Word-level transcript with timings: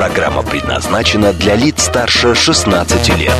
Программа 0.00 0.42
предназначена 0.42 1.34
для 1.34 1.54
лиц 1.56 1.82
старше 1.82 2.34
16 2.34 3.18
лет. 3.18 3.36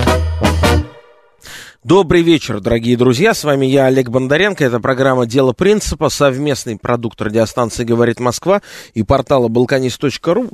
Добрый 1.84 2.20
вечер, 2.20 2.60
дорогие 2.60 2.98
друзья. 2.98 3.32
С 3.32 3.44
вами 3.44 3.64
я, 3.64 3.86
Олег 3.86 4.10
Бондаренко. 4.10 4.62
Это 4.62 4.78
программа 4.78 5.24
«Дело 5.24 5.54
принципа», 5.54 6.10
совместный 6.10 6.76
продукт 6.76 7.22
радиостанции 7.22 7.84
«Говорит 7.84 8.20
Москва» 8.20 8.60
и 8.92 9.02
портала 9.02 9.48
«Балканист.ру». 9.48 10.50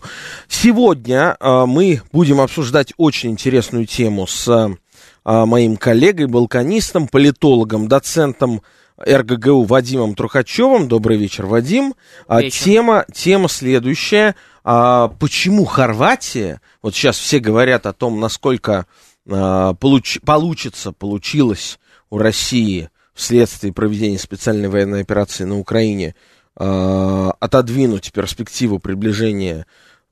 Сегодня 0.46 1.36
э, 1.40 1.64
мы 1.66 2.02
будем 2.12 2.40
обсуждать 2.40 2.92
очень 2.98 3.32
интересную 3.32 3.86
тему 3.86 4.28
с 4.28 4.46
э, 4.46 4.76
моим 5.24 5.76
коллегой, 5.76 6.26
балканистом, 6.28 7.08
политологом, 7.08 7.88
доцентом 7.88 8.62
РГГУ 9.04 9.64
Вадимом 9.64 10.14
Трухачевым. 10.14 10.88
Добрый 10.88 11.18
вечер, 11.18 11.46
Вадим. 11.46 11.94
А, 12.26 12.40
вечер. 12.40 12.64
Тема, 12.64 13.04
тема 13.12 13.48
следующая. 13.48 14.36
А, 14.68 15.06
почему 15.20 15.64
Хорватия, 15.64 16.60
вот 16.82 16.92
сейчас 16.92 17.16
все 17.16 17.38
говорят 17.38 17.86
о 17.86 17.92
том, 17.92 18.18
насколько 18.18 18.86
а, 19.30 19.74
получ, 19.74 20.18
получится, 20.22 20.90
получилось 20.90 21.78
у 22.10 22.18
России 22.18 22.90
вследствие 23.14 23.72
проведения 23.72 24.18
специальной 24.18 24.68
военной 24.68 25.02
операции 25.02 25.44
на 25.44 25.56
Украине 25.56 26.16
а, 26.56 27.30
отодвинуть 27.38 28.12
перспективу 28.12 28.80
приближения 28.80 29.66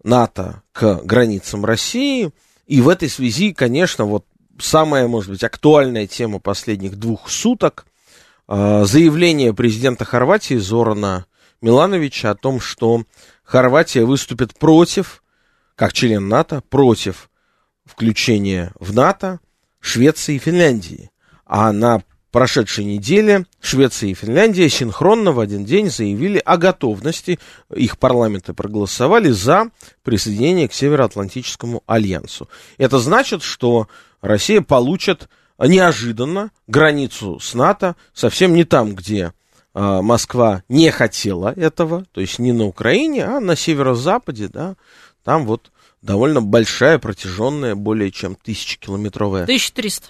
НАТО 0.04 0.62
к 0.70 1.00
границам 1.02 1.64
России. 1.64 2.30
И 2.68 2.80
в 2.80 2.88
этой 2.88 3.08
связи, 3.08 3.52
конечно, 3.52 4.04
вот 4.04 4.24
самая, 4.60 5.08
может 5.08 5.30
быть, 5.30 5.42
актуальная 5.42 6.06
тема 6.06 6.38
последних 6.38 6.96
двух 6.96 7.28
суток– 7.28 7.86
а, 8.46 8.84
заявление 8.84 9.54
президента 9.54 10.04
Хорватии 10.04 10.56
Зорана 10.56 11.26
Милановича 11.62 12.30
о 12.30 12.34
том, 12.34 12.60
что 12.60 13.04
Хорватия 13.44 14.04
выступит 14.04 14.58
против, 14.58 15.22
как 15.76 15.92
член 15.92 16.28
НАТО, 16.28 16.62
против 16.68 17.30
включения 17.84 18.72
в 18.80 18.94
НАТО 18.94 19.40
Швеции 19.80 20.36
и 20.36 20.38
Финляндии. 20.38 21.10
А 21.44 21.72
на 21.72 22.02
прошедшей 22.32 22.84
неделе 22.84 23.46
Швеция 23.60 24.10
и 24.10 24.14
Финляндия 24.14 24.68
синхронно 24.68 25.30
в 25.30 25.38
один 25.38 25.64
день 25.64 25.88
заявили 25.88 26.42
о 26.44 26.56
готовности, 26.56 27.38
их 27.72 27.98
парламенты 27.98 28.54
проголосовали 28.54 29.30
за 29.30 29.70
присоединение 30.02 30.68
к 30.68 30.74
Североатлантическому 30.74 31.84
альянсу. 31.86 32.48
Это 32.76 32.98
значит, 32.98 33.42
что 33.42 33.88
Россия 34.20 34.62
получит 34.62 35.28
неожиданно 35.58 36.50
границу 36.66 37.38
с 37.38 37.54
НАТО 37.54 37.94
совсем 38.12 38.54
не 38.54 38.64
там, 38.64 38.94
где 38.96 39.32
Москва 39.74 40.62
не 40.68 40.90
хотела 40.90 41.52
этого, 41.56 42.04
то 42.12 42.20
есть 42.20 42.38
не 42.38 42.52
на 42.52 42.64
Украине, 42.64 43.24
а 43.24 43.40
на 43.40 43.56
северо-западе, 43.56 44.48
да, 44.48 44.76
там 45.24 45.46
вот 45.46 45.72
довольно 46.00 46.42
большая, 46.42 46.98
протяженная, 46.98 47.74
более 47.74 48.10
чем 48.10 48.36
тысячекилометровая... 48.36 49.42
1300. 49.42 50.08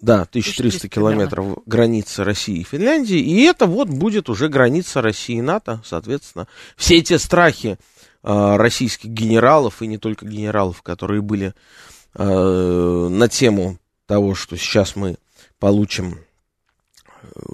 Да, 0.00 0.22
1300 0.22 0.88
километров 0.88 1.44
примерно. 1.44 1.62
границы 1.66 2.24
России 2.24 2.58
и 2.58 2.64
Финляндии, 2.64 3.18
и 3.18 3.42
это 3.44 3.66
вот 3.66 3.88
будет 3.88 4.28
уже 4.28 4.48
граница 4.48 5.00
России 5.00 5.36
и 5.36 5.42
НАТО, 5.42 5.80
соответственно. 5.84 6.48
Все 6.76 6.98
эти 6.98 7.16
страхи 7.16 7.78
э, 8.22 8.56
российских 8.56 9.08
генералов, 9.08 9.80
и 9.80 9.86
не 9.86 9.96
только 9.96 10.26
генералов, 10.26 10.82
которые 10.82 11.22
были 11.22 11.54
э, 12.14 13.08
на 13.10 13.28
тему 13.28 13.78
того, 14.06 14.34
что 14.34 14.56
сейчас 14.56 14.96
мы 14.96 15.16
получим 15.58 16.18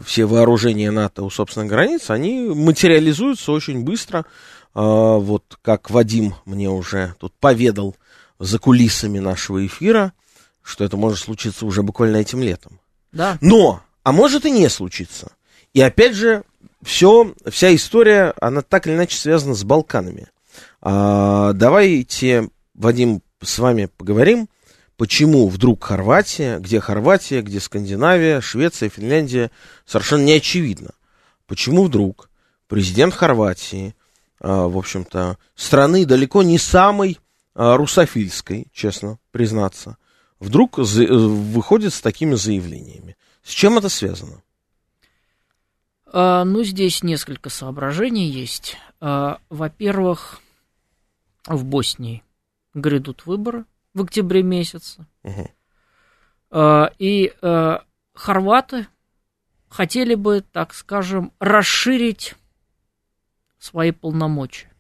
все 0.05 0.25
вооружения 0.25 0.91
НАТО 0.91 1.23
у 1.23 1.31
собственной 1.31 1.67
границы, 1.67 2.11
они 2.11 2.49
материализуются 2.49 3.53
очень 3.53 3.83
быстро. 3.83 4.25
А, 4.75 5.17
вот 5.19 5.59
как 5.63 5.91
Вадим 5.91 6.35
мне 6.45 6.71
уже 6.71 7.15
тут 7.19 7.33
поведал 7.35 7.97
за 8.39 8.59
кулисами 8.59 9.19
нашего 9.19 9.65
эфира, 9.67 10.13
что 10.63 10.85
это 10.85 10.97
может 10.97 11.19
случиться 11.19 11.67
уже 11.67 11.83
буквально 11.83 12.17
этим 12.17 12.43
летом. 12.43 12.81
Да. 13.13 13.39
Но, 13.41 13.83
а 14.03 14.13
может 14.13 14.47
и 14.47 14.51
не 14.51 14.69
случиться. 14.69 15.33
И 15.75 15.81
опять 15.81 16.15
же, 16.15 16.45
все, 16.83 17.35
вся 17.49 17.75
история, 17.75 18.35
она 18.41 18.63
так 18.63 18.87
или 18.87 18.95
иначе 18.95 19.17
связана 19.17 19.55
с 19.55 19.65
Балканами. 19.65 20.29
А, 20.81 21.53
давайте, 21.53 22.49
Вадим, 22.75 23.23
с 23.41 23.59
вами 23.59 23.87
поговорим 23.97 24.49
почему 25.03 25.49
вдруг 25.49 25.83
Хорватия, 25.83 26.61
где 26.61 26.79
Хорватия, 26.79 27.43
где 27.43 27.59
Скандинавия, 27.59 28.41
Швеция, 28.41 28.89
Финляндия, 28.89 29.51
совершенно 29.85 30.23
не 30.23 30.35
очевидно. 30.35 30.93
Почему 31.49 31.83
вдруг 31.83 32.31
президент 32.69 33.13
Хорватии, 33.13 33.97
а, 34.39 34.69
в 34.69 34.79
общем-то, 34.79 35.39
страны 35.57 36.07
далеко 36.07 36.45
не 36.45 36.57
самой 36.57 37.19
а, 37.57 37.77
русофильской, 37.77 38.69
честно 38.73 39.19
признаться, 39.33 39.97
вдруг 40.39 40.79
выходит 40.79 41.93
с 41.93 42.01
такими 42.01 42.37
заявлениями. 42.37 43.17
С 43.43 43.51
чем 43.51 43.79
это 43.79 43.89
связано? 43.89 44.41
А, 46.13 46.45
ну, 46.45 46.63
здесь 46.63 47.03
несколько 47.03 47.51
соображений 47.51 48.29
есть. 48.29 48.77
Во-первых, 49.01 50.39
в 51.49 51.65
Боснии 51.65 52.23
грядут 52.73 53.27
выборы 53.27 53.65
в 53.95 54.03
октябре 54.03 54.43
месяце. 54.43 55.07
Угу. 55.23 55.51
И 56.99 57.33
э, 57.41 57.79
хорваты 58.15 58.87
хотели 59.69 60.15
бы, 60.15 60.45
так 60.53 60.75
скажем, 60.75 61.33
расширить 61.41 62.35
свои 63.59 63.91
полномочия, 63.91 64.71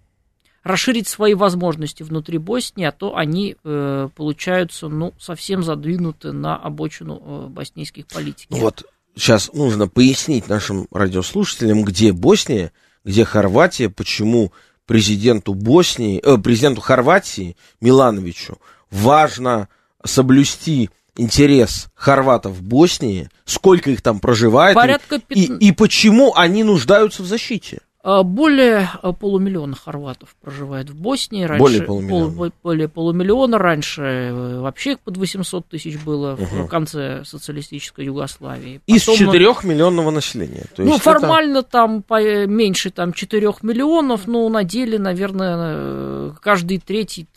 расширить 0.62 1.08
свои 1.08 1.34
возможности 1.34 2.02
внутри 2.02 2.38
Боснии, 2.38 2.84
а 2.84 2.92
то 2.92 3.16
они 3.16 3.56
э, 3.64 4.08
получаются, 4.14 4.88
ну, 4.88 5.14
совсем 5.18 5.62
задвинуты 5.62 6.32
на 6.32 6.56
обочину 6.56 7.22
э, 7.24 7.48
боснийских 7.48 8.06
политиков. 8.06 8.56
Ну 8.56 8.64
вот 8.64 8.84
сейчас 9.14 9.52
нужно 9.52 9.88
пояснить 9.88 10.48
нашим 10.48 10.88
радиослушателям, 10.90 11.84
где 11.84 12.12
Босния, 12.12 12.72
где 13.04 13.24
Хорватия, 13.24 13.88
почему 13.88 14.52
президенту 14.84 15.54
Боснии, 15.54 16.20
э, 16.22 16.38
президенту 16.38 16.80
Хорватии 16.80 17.56
Милановичу 17.80 18.58
важно 18.92 19.68
соблюсти 20.04 20.90
интерес 21.16 21.88
хорватов 21.94 22.52
в 22.52 22.62
Боснии, 22.62 23.28
сколько 23.44 23.90
их 23.90 24.02
там 24.02 24.20
проживает 24.20 24.74
Порядка 24.74 25.20
и, 25.28 25.44
и 25.44 25.72
почему 25.72 26.34
они 26.34 26.62
нуждаются 26.62 27.22
в 27.22 27.26
защите. 27.26 27.80
А, 28.04 28.24
более 28.24 28.90
а, 29.00 29.12
полумиллиона 29.12 29.76
хорватов 29.76 30.34
проживает 30.40 30.90
в 30.90 30.96
Боснии. 30.96 31.44
Раньше, 31.44 31.62
более 31.62 31.82
полумиллиона. 31.82 32.34
Пол, 32.34 32.52
более 32.62 32.88
полумиллиона. 32.88 33.58
Раньше 33.58 34.02
э, 34.02 34.60
вообще 34.60 34.92
их 34.92 35.00
под 35.00 35.18
800 35.18 35.68
тысяч 35.68 36.02
было 36.02 36.32
угу. 36.32 36.64
в 36.64 36.66
конце 36.66 37.22
социалистической 37.24 38.06
Югославии. 38.06 38.80
Потом, 38.84 38.96
Из 38.96 39.04
4 39.04 39.54
миллионного 39.62 40.10
населения. 40.10 40.64
То 40.74 40.82
ну, 40.82 40.98
формально 40.98 41.58
это... 41.58 41.68
там 41.68 42.04
э, 42.10 42.46
меньше 42.46 42.90
там, 42.90 43.12
4 43.12 43.52
миллионов, 43.62 44.26
но 44.26 44.48
на 44.48 44.64
деле, 44.64 44.98
наверное, 44.98 46.30
каждый 46.42 46.78
третий, 46.78 47.28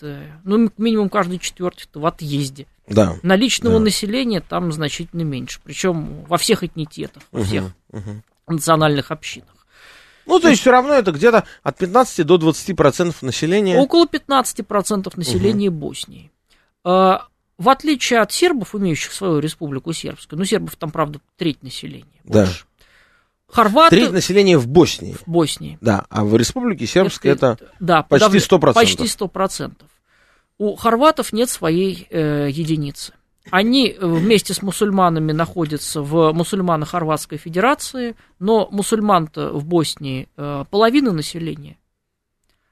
ну, 0.44 0.72
минимум 0.80 1.10
каждый 1.10 1.38
четвертый 1.38 1.88
в 1.94 2.06
отъезде. 2.08 2.66
Да. 2.88 3.18
Наличного 3.22 3.78
да. 3.78 3.86
населения 3.86 4.42
там 4.42 4.72
значительно 4.72 5.22
меньше. 5.22 5.60
Причем 5.64 6.26
во 6.28 6.38
всех 6.38 6.64
этнитетах, 6.64 7.22
во 7.32 7.42
угу, 7.42 7.48
всех 7.48 7.64
угу. 7.92 8.22
национальных 8.48 9.12
общинах. 9.12 9.55
Ну, 10.26 10.40
то 10.40 10.50
есть 10.50 10.62
все 10.62 10.72
равно 10.72 10.94
это 10.94 11.12
где-то 11.12 11.46
от 11.64 11.78
15 11.78 12.26
до 12.26 12.38
20 12.38 12.76
процентов 12.76 13.22
населения. 13.22 13.78
Около 13.78 14.08
15 14.08 14.66
процентов 14.66 15.18
населения 15.18 15.70
угу. 15.70 15.78
Боснии. 15.78 16.32
А, 16.84 17.28
в 17.58 17.70
отличие 17.70 18.20
от 18.20 18.32
сербов, 18.32 18.76
имеющих 18.76 19.14
свою 19.14 19.40
республику 19.40 19.94
сербскую, 19.94 20.40
ну, 20.40 20.46
сербов 20.46 20.76
там, 20.76 20.92
правда, 20.92 21.20
треть 21.38 21.64
населения. 21.64 22.22
Больше. 22.24 22.66
Да. 22.66 22.86
Хорваты... 23.48 23.96
Треть 23.96 24.12
населения 24.12 24.58
в 24.58 24.68
Боснии. 24.68 25.14
В 25.14 25.28
Боснии. 25.28 25.78
Да, 25.80 26.06
а 26.10 26.26
в 26.26 26.36
республике 26.36 26.86
сербской 26.88 27.32
это, 27.32 27.58
это 27.60 27.72
да, 27.80 28.04
почти 28.04 28.38
100%. 28.38 28.74
Почти 28.74 29.04
100%. 29.04 29.74
У 30.58 30.76
хорватов 30.76 31.32
нет 31.32 31.50
своей 31.50 32.08
э, 32.10 32.50
единицы. 32.50 33.14
Они 33.52 33.90
э, 33.90 34.06
вместе 34.06 34.54
с 34.54 34.62
мусульманами 34.62 35.32
находятся 35.32 36.02
в 36.02 36.34
мусульмано-хорватской 36.34 37.38
федерации, 37.38 38.16
но 38.40 38.68
мусульман-то 38.72 39.52
в 39.54 39.66
Боснии 39.66 40.30
э, 40.36 40.66
половина 40.70 41.12
населения. 41.12 41.78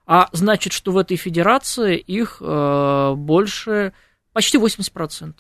А 0.05 0.29
значит, 0.31 0.73
что 0.73 0.91
в 0.91 0.97
этой 0.97 1.15
федерации 1.15 1.97
их 1.97 2.37
э, 2.41 3.13
больше, 3.15 3.93
почти 4.33 4.57
80%. 4.57 5.35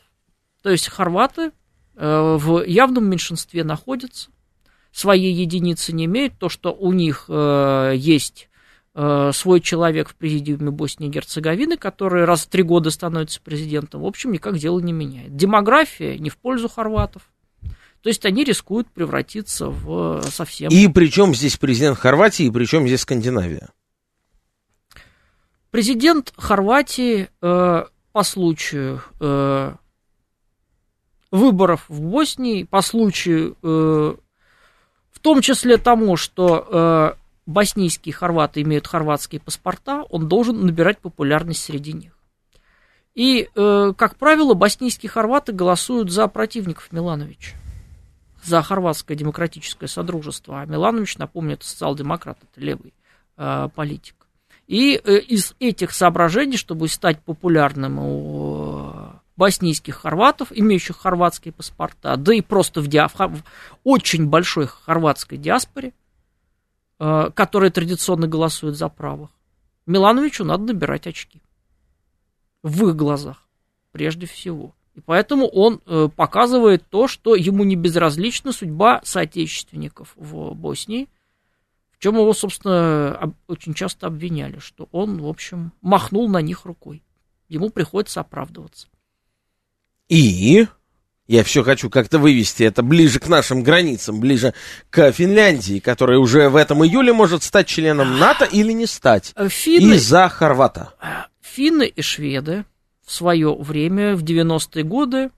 То 0.61 0.69
есть 0.69 0.87
хорваты 0.87 1.51
в 1.95 2.63
явном 2.63 3.07
меньшинстве 3.07 3.63
находятся, 3.63 4.31
своей 4.91 5.31
единицы 5.31 5.93
не 5.93 6.05
имеют. 6.05 6.39
То, 6.39 6.49
что 6.49 6.73
у 6.73 6.91
них 6.91 7.25
есть 7.29 8.49
свой 8.95 9.59
человек 9.59 10.09
в 10.09 10.15
президиуме 10.15 10.69
Боснии 10.69 11.07
и 11.07 11.11
Герцеговины, 11.11 11.77
который 11.77 12.25
раз 12.25 12.43
в 12.43 12.49
три 12.49 12.61
года 12.61 12.91
становится 12.91 13.41
президентом, 13.41 14.01
в 14.01 14.05
общем, 14.05 14.31
никак 14.31 14.57
дело 14.57 14.79
не 14.79 14.93
меняет. 14.93 15.35
Демография 15.35 16.19
не 16.19 16.29
в 16.29 16.37
пользу 16.37 16.69
хорватов. 16.69 17.23
То 18.03 18.09
есть 18.09 18.25
они 18.25 18.43
рискуют 18.43 18.89
превратиться 18.89 19.69
в 19.69 20.21
совсем... 20.23 20.69
И 20.69 20.87
причем 20.89 21.33
здесь 21.33 21.55
президент 21.57 21.97
Хорватии, 21.97 22.45
и 22.45 22.51
причем 22.51 22.85
здесь 22.85 23.01
Скандинавия? 23.01 23.69
Президент 25.71 26.33
Хорватии 26.37 27.29
э, 27.41 27.85
по 28.11 28.23
случаю 28.23 29.01
э, 29.19 29.73
выборов 31.31 31.85
в 31.87 32.01
Боснии, 32.01 32.63
по 32.63 32.81
случаю, 32.81 33.57
э, 33.63 34.15
в 35.11 35.19
том 35.19 35.41
числе 35.41 35.77
тому, 35.77 36.17
что 36.17 36.67
э, 36.69 37.22
боснийские 37.45 38.13
хорваты 38.13 38.61
имеют 38.61 38.87
хорватские 38.87 39.41
паспорта, 39.41 40.03
он 40.09 40.27
должен 40.27 40.65
набирать 40.65 40.99
популярность 40.99 41.63
среди 41.63 41.93
них. 41.93 42.17
И, 43.15 43.49
э, 43.53 43.93
как 43.95 44.15
правило, 44.15 44.53
боснийские 44.53 45.09
хорваты 45.09 45.51
голосуют 45.51 46.11
за 46.11 46.27
противников 46.27 46.91
Милановича, 46.91 47.55
за 48.43 48.61
хорватское 48.61 49.15
демократическое 49.15 49.87
содружество. 49.87 50.61
А 50.61 50.65
Миланович, 50.65 51.17
напомню, 51.17 51.53
это 51.53 51.65
социал-демократ, 51.65 52.39
это 52.41 52.61
левый 52.61 52.93
э, 53.37 53.69
политик. 53.75 54.15
И 54.67 54.95
э, 55.03 55.19
из 55.19 55.55
этих 55.59 55.91
соображений, 55.91 56.57
чтобы 56.57 56.87
стать 56.87 57.19
популярным 57.19 57.99
у 57.99 58.91
э, 58.93 59.09
боснийских 59.35 59.95
хорватов, 59.95 60.47
имеющих 60.51 60.97
хорватские 60.97 61.51
паспорта, 61.51 62.15
да 62.17 62.33
и 62.33 62.41
просто 62.41 62.81
в, 62.81 62.87
диа- 62.87 63.09
в 63.09 63.43
очень 63.83 64.27
большой 64.27 64.67
хорватской 64.67 65.37
диаспоре, 65.37 65.93
э, 67.03 67.31
которая 67.33 67.69
традиционно 67.69 68.27
голосует 68.27 68.75
за 68.77 68.87
правых, 68.87 69.29
Милановичу 69.85 70.45
надо 70.45 70.63
набирать 70.63 71.05
очки. 71.05 71.41
В 72.61 72.87
их 72.87 72.95
глазах, 72.95 73.45
прежде 73.91 74.25
всего. 74.25 74.73
И 74.95 75.01
поэтому 75.01 75.47
он 75.47 75.81
э, 75.85 76.07
показывает 76.15 76.87
то, 76.89 77.09
что 77.09 77.35
ему 77.35 77.65
не 77.65 77.75
безразлична 77.75 78.53
судьба 78.53 79.01
соотечественников 79.03 80.13
в 80.15 80.53
Боснии, 80.53 81.09
в 81.91 81.99
чем 81.99 82.15
его, 82.15 82.33
собственно, 82.33 83.33
очень 83.47 83.73
часто 83.73 84.07
обвиняли, 84.07 84.59
что 84.59 84.87
он, 84.93 85.21
в 85.21 85.27
общем, 85.27 85.73
махнул 85.81 86.29
на 86.29 86.41
них 86.41 86.63
рукой. 86.63 87.03
Ему 87.49 87.69
приходится 87.69 88.21
оправдываться. 88.21 88.87
И 90.07 90.67
я 91.27 91.43
все 91.43 91.63
хочу 91.63 91.89
как-то 91.89 92.19
вывести 92.19 92.63
это 92.63 92.83
ближе 92.83 93.19
к 93.19 93.27
нашим 93.27 93.63
границам, 93.63 94.19
ближе 94.19 94.53
к 94.89 95.11
Финляндии, 95.11 95.79
которая 95.79 96.19
уже 96.19 96.49
в 96.49 96.55
этом 96.55 96.83
июле 96.85 97.13
может 97.13 97.43
стать 97.43 97.67
членом 97.67 98.19
НАТО 98.19 98.45
или 98.45 98.71
не 98.73 98.85
стать. 98.85 99.33
Финны, 99.49 99.93
Из-за 99.95 100.27
Хорвата. 100.29 100.93
финны 101.41 101.87
и 101.87 102.01
шведы 102.01 102.65
в 103.05 103.11
свое 103.11 103.53
время, 103.55 104.15
в 104.15 104.23
90-е 104.23 104.83
годы 104.83 105.31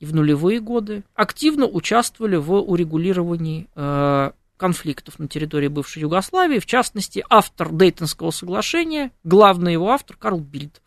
и 0.00 0.04
в 0.06 0.14
нулевые 0.14 0.60
годы, 0.60 1.04
активно 1.14 1.66
участвовали 1.66 2.36
в 2.36 2.52
урегулировании 2.54 3.68
э, 3.74 4.32
конфликтов 4.56 5.18
на 5.18 5.28
территории 5.28 5.68
бывшей 5.68 6.02
Югославии. 6.02 6.58
В 6.58 6.66
частности, 6.66 7.24
автор 7.28 7.70
Дейтонского 7.70 8.32
соглашения, 8.32 9.12
главный 9.24 9.72
его 9.74 9.90
автор 9.90 10.16
Карл 10.16 10.40
Бильд, 10.40 10.82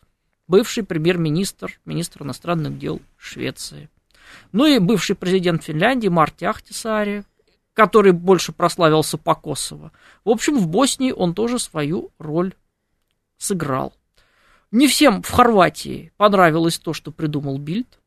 бывший 0.48 0.82
премьер-министр, 0.84 1.80
министр 1.84 2.22
иностранных 2.24 2.78
дел 2.78 3.00
Швеции. 3.16 3.88
Ну 4.52 4.66
и 4.66 4.78
бывший 4.78 5.16
президент 5.16 5.64
Финляндии 5.64 6.08
Марти 6.08 6.44
Ахтисари, 6.44 7.24
который 7.72 8.12
больше 8.12 8.52
прославился 8.52 9.18
по 9.18 9.34
Косово. 9.34 9.92
В 10.24 10.30
общем, 10.30 10.58
в 10.58 10.66
Боснии 10.66 11.12
он 11.12 11.34
тоже 11.34 11.58
свою 11.58 12.10
роль 12.18 12.54
сыграл. 13.36 13.92
Не 14.70 14.88
всем 14.88 15.22
в 15.22 15.30
Хорватии 15.30 16.12
понравилось 16.16 16.78
то, 16.78 16.92
что 16.92 17.12
придумал 17.12 17.58
Бильд. 17.58 17.98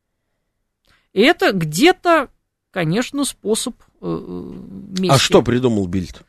И 1.13 1.21
это 1.21 1.51
где-то, 1.51 2.29
конечно, 2.71 3.25
способ 3.25 3.75
э, 4.01 4.05
мести. 4.05 5.13
А 5.13 5.17
что 5.17 5.41
придумал 5.41 5.87
Бильд? 5.87 6.23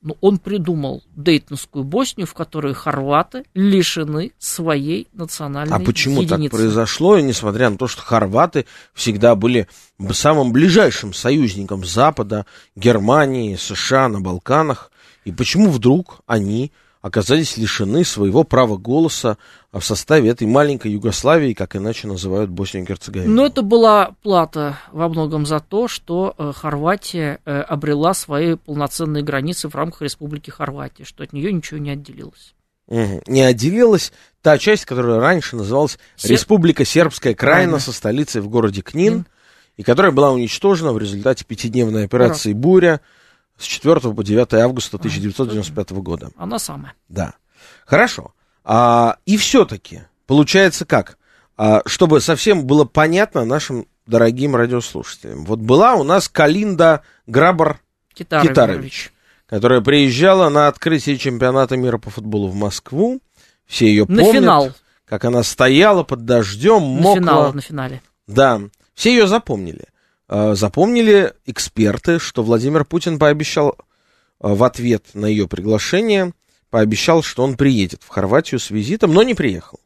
Ну, 0.00 0.16
он 0.20 0.38
придумал 0.38 1.02
Дейтонскую 1.16 1.84
Боснию, 1.84 2.28
в 2.28 2.34
которой 2.34 2.72
хорваты 2.72 3.44
лишены 3.54 4.30
своей 4.38 5.08
национальной 5.12 5.74
А 5.74 5.80
почему 5.80 6.22
единицы. 6.22 6.50
так 6.50 6.60
произошло, 6.60 7.18
несмотря 7.18 7.68
на 7.68 7.76
то, 7.76 7.88
что 7.88 8.02
хорваты 8.02 8.66
всегда 8.94 9.34
были 9.34 9.66
самым 10.12 10.52
ближайшим 10.52 11.12
союзником 11.12 11.84
Запада, 11.84 12.46
Германии, 12.76 13.56
США 13.56 14.08
на 14.08 14.20
Балканах? 14.20 14.92
И 15.24 15.32
почему 15.32 15.68
вдруг 15.68 16.20
они 16.26 16.70
оказались 17.00 17.56
лишены 17.56 18.04
своего 18.04 18.44
права 18.44 18.76
голоса 18.76 19.38
в 19.72 19.80
составе 19.80 20.30
этой 20.30 20.46
маленькой 20.46 20.92
Югославии, 20.92 21.52
как 21.52 21.76
иначе 21.76 22.08
называют 22.08 22.50
Боснию 22.50 22.84
и 22.84 22.88
Герцеговину. 22.88 23.34
Но 23.34 23.46
это 23.46 23.62
была 23.62 24.14
плата 24.22 24.78
во 24.92 25.08
многом 25.08 25.46
за 25.46 25.60
то, 25.60 25.88
что 25.88 26.34
э, 26.36 26.52
Хорватия 26.54 27.38
э, 27.44 27.60
обрела 27.60 28.14
свои 28.14 28.56
полноценные 28.56 29.22
границы 29.22 29.68
в 29.68 29.74
рамках 29.74 30.02
Республики 30.02 30.50
Хорватия, 30.50 31.04
что 31.04 31.22
от 31.22 31.32
нее 31.32 31.52
ничего 31.52 31.78
не 31.78 31.90
отделилось. 31.90 32.54
Угу. 32.88 33.22
Не 33.26 33.42
отделилась 33.42 34.12
та 34.42 34.58
часть, 34.58 34.86
которая 34.86 35.20
раньше 35.20 35.56
называлась 35.56 35.98
Сер... 36.16 36.32
Республика 36.32 36.84
Сербская 36.84 37.34
Крайна 37.34 37.72
Крайна. 37.72 37.78
со 37.78 37.92
столицей 37.92 38.40
в 38.40 38.48
городе 38.48 38.80
Книн, 38.80 39.12
Книн. 39.12 39.26
и 39.76 39.82
которая 39.82 40.10
была 40.10 40.32
уничтожена 40.32 40.92
в 40.92 40.98
результате 40.98 41.44
пятидневной 41.44 42.04
операции 42.04 42.54
«Буря» 42.54 43.00
с 43.58 43.64
4 43.64 44.00
по 44.00 44.24
9 44.24 44.54
августа 44.54 44.96
1995 44.96 45.90
года. 45.92 46.30
Она 46.36 46.58
самая. 46.58 46.94
Да. 47.08 47.34
Хорошо. 47.86 48.32
А, 48.64 49.16
и 49.26 49.36
все-таки, 49.36 50.02
получается 50.26 50.84
как? 50.84 51.18
А, 51.56 51.82
чтобы 51.86 52.20
совсем 52.20 52.66
было 52.66 52.84
понятно 52.84 53.44
нашим 53.44 53.86
дорогим 54.06 54.54
радиослушателям. 54.56 55.44
Вот 55.44 55.58
была 55.58 55.94
у 55.94 56.04
нас 56.04 56.28
Калинда 56.28 57.02
Грабар 57.26 57.80
Китарович. 58.14 58.48
Китарович, 58.50 59.12
которая 59.46 59.80
приезжала 59.80 60.48
на 60.50 60.68
открытие 60.68 61.18
чемпионата 61.18 61.76
мира 61.76 61.98
по 61.98 62.10
футболу 62.10 62.48
в 62.48 62.54
Москву. 62.54 63.20
Все 63.66 63.86
ее 63.86 64.04
На 64.08 64.22
помнят. 64.22 64.42
финал. 64.42 64.72
Как 65.04 65.24
она 65.24 65.42
стояла 65.42 66.02
под 66.04 66.24
дождем, 66.24 66.80
На 66.96 67.00
мокла. 67.02 67.14
финал, 67.16 67.52
на 67.54 67.60
финале. 67.60 68.02
Да, 68.26 68.60
все 68.94 69.10
ее 69.10 69.26
запомнили. 69.26 69.86
А, 70.28 70.54
Запомнили 70.54 71.32
эксперты, 71.46 72.18
что 72.18 72.42
Владимир 72.42 72.84
Путин 72.84 73.18
пообещал 73.18 73.76
а, 74.40 74.54
в 74.54 74.62
ответ 74.62 75.06
на 75.14 75.26
ее 75.26 75.48
приглашение, 75.48 76.32
пообещал, 76.70 77.22
что 77.22 77.42
он 77.42 77.56
приедет 77.56 78.02
в 78.02 78.08
Хорватию 78.08 78.60
с 78.60 78.70
визитом, 78.70 79.12
но 79.14 79.22
не 79.22 79.34
приехал. 79.34 79.80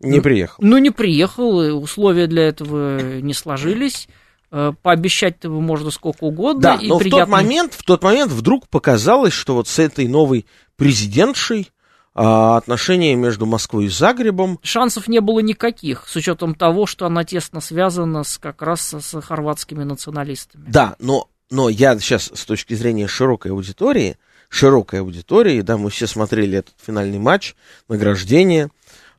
Не 0.00 0.18
Ну, 0.18 0.22
приехал. 0.22 0.62
Ну, 0.62 0.78
не 0.78 0.90
приехал, 0.90 1.80
условия 1.80 2.26
для 2.26 2.48
этого 2.48 3.20
не 3.20 3.32
сложились. 3.32 4.08
Э, 4.50 4.72
Пообещать-то 4.82 5.48
можно 5.48 5.90
сколько 5.90 6.24
угодно. 6.24 6.60
Да, 6.60 6.78
но 6.82 6.98
в 6.98 7.08
тот 7.08 7.28
момент, 7.28 7.72
в 7.74 7.82
тот 7.82 8.02
момент 8.02 8.30
вдруг 8.30 8.68
показалось, 8.68 9.32
что 9.32 9.54
вот 9.54 9.68
с 9.68 9.78
этой 9.78 10.06
новой 10.06 10.46
президентшей 10.76 11.70
а, 12.18 12.56
отношения 12.56 13.14
между 13.14 13.44
Москвой 13.44 13.84
и 13.84 13.88
Загребом 13.88 14.58
Шансов 14.62 15.06
не 15.06 15.20
было 15.20 15.40
никаких, 15.40 16.08
с 16.08 16.16
учетом 16.16 16.54
того, 16.54 16.86
что 16.86 17.04
она 17.04 17.24
тесно 17.24 17.60
связана 17.60 18.24
с, 18.24 18.38
как 18.38 18.62
раз 18.62 18.94
с 18.98 19.20
хорватскими 19.20 19.84
националистами. 19.84 20.64
Да, 20.66 20.96
но, 20.98 21.28
но 21.50 21.68
я 21.68 21.98
сейчас 21.98 22.30
с 22.34 22.46
точки 22.46 22.72
зрения 22.72 23.06
широкой 23.06 23.50
аудитории, 23.52 24.16
широкой 24.48 25.00
аудитории, 25.00 25.60
да, 25.60 25.76
мы 25.76 25.90
все 25.90 26.06
смотрели 26.06 26.56
этот 26.56 26.74
финальный 26.82 27.18
матч, 27.18 27.54
награждение 27.86 28.70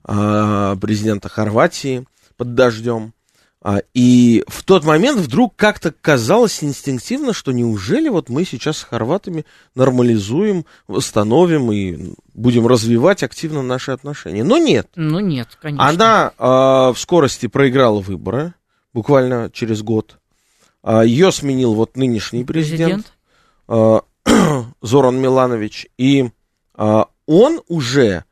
а, 0.04 0.76
президента 0.78 1.30
Хорватии 1.30 2.04
под 2.36 2.56
дождем. 2.56 3.14
А, 3.62 3.82
и 3.94 4.44
в 4.48 4.64
тот 4.64 4.86
момент 4.86 5.20
вдруг 5.20 5.56
как-то 5.56 5.92
казалось 5.92 6.64
инстинктивно, 6.64 7.34
что 7.34 7.52
неужели 7.52 8.08
вот 8.08 8.30
мы 8.30 8.46
сейчас 8.46 8.78
с 8.78 8.84
хорватами 8.84 9.46
нормализуем, 9.74 10.66
восстановим 10.88 11.72
и 11.72 12.14
будем 12.34 12.68
развивать 12.68 13.24
активно 13.24 13.64
наши 13.64 13.92
отношения. 13.92 14.44
Но 14.44 14.58
нет. 14.58 14.88
Ну 14.96 15.20
нет, 15.20 15.58
конечно. 15.60 15.88
Она 15.88 16.34
а, 16.38 16.94
в 16.94 17.00
скорости 17.00 17.48
проиграла 17.48 18.00
выборы, 18.00 18.54
буквально 18.94 19.50
через 19.52 19.82
год. 19.82 20.20
А, 20.84 21.04
ее 21.04 21.32
сменил 21.32 21.74
вот 21.74 21.98
нынешний 21.98 22.44
президент, 22.46 23.12
а, 23.68 24.04
Зоран 24.82 25.20
Миланович. 25.20 25.88
И 25.98 26.30
а, 26.76 27.08
он 27.26 27.62
уже, 27.68 28.24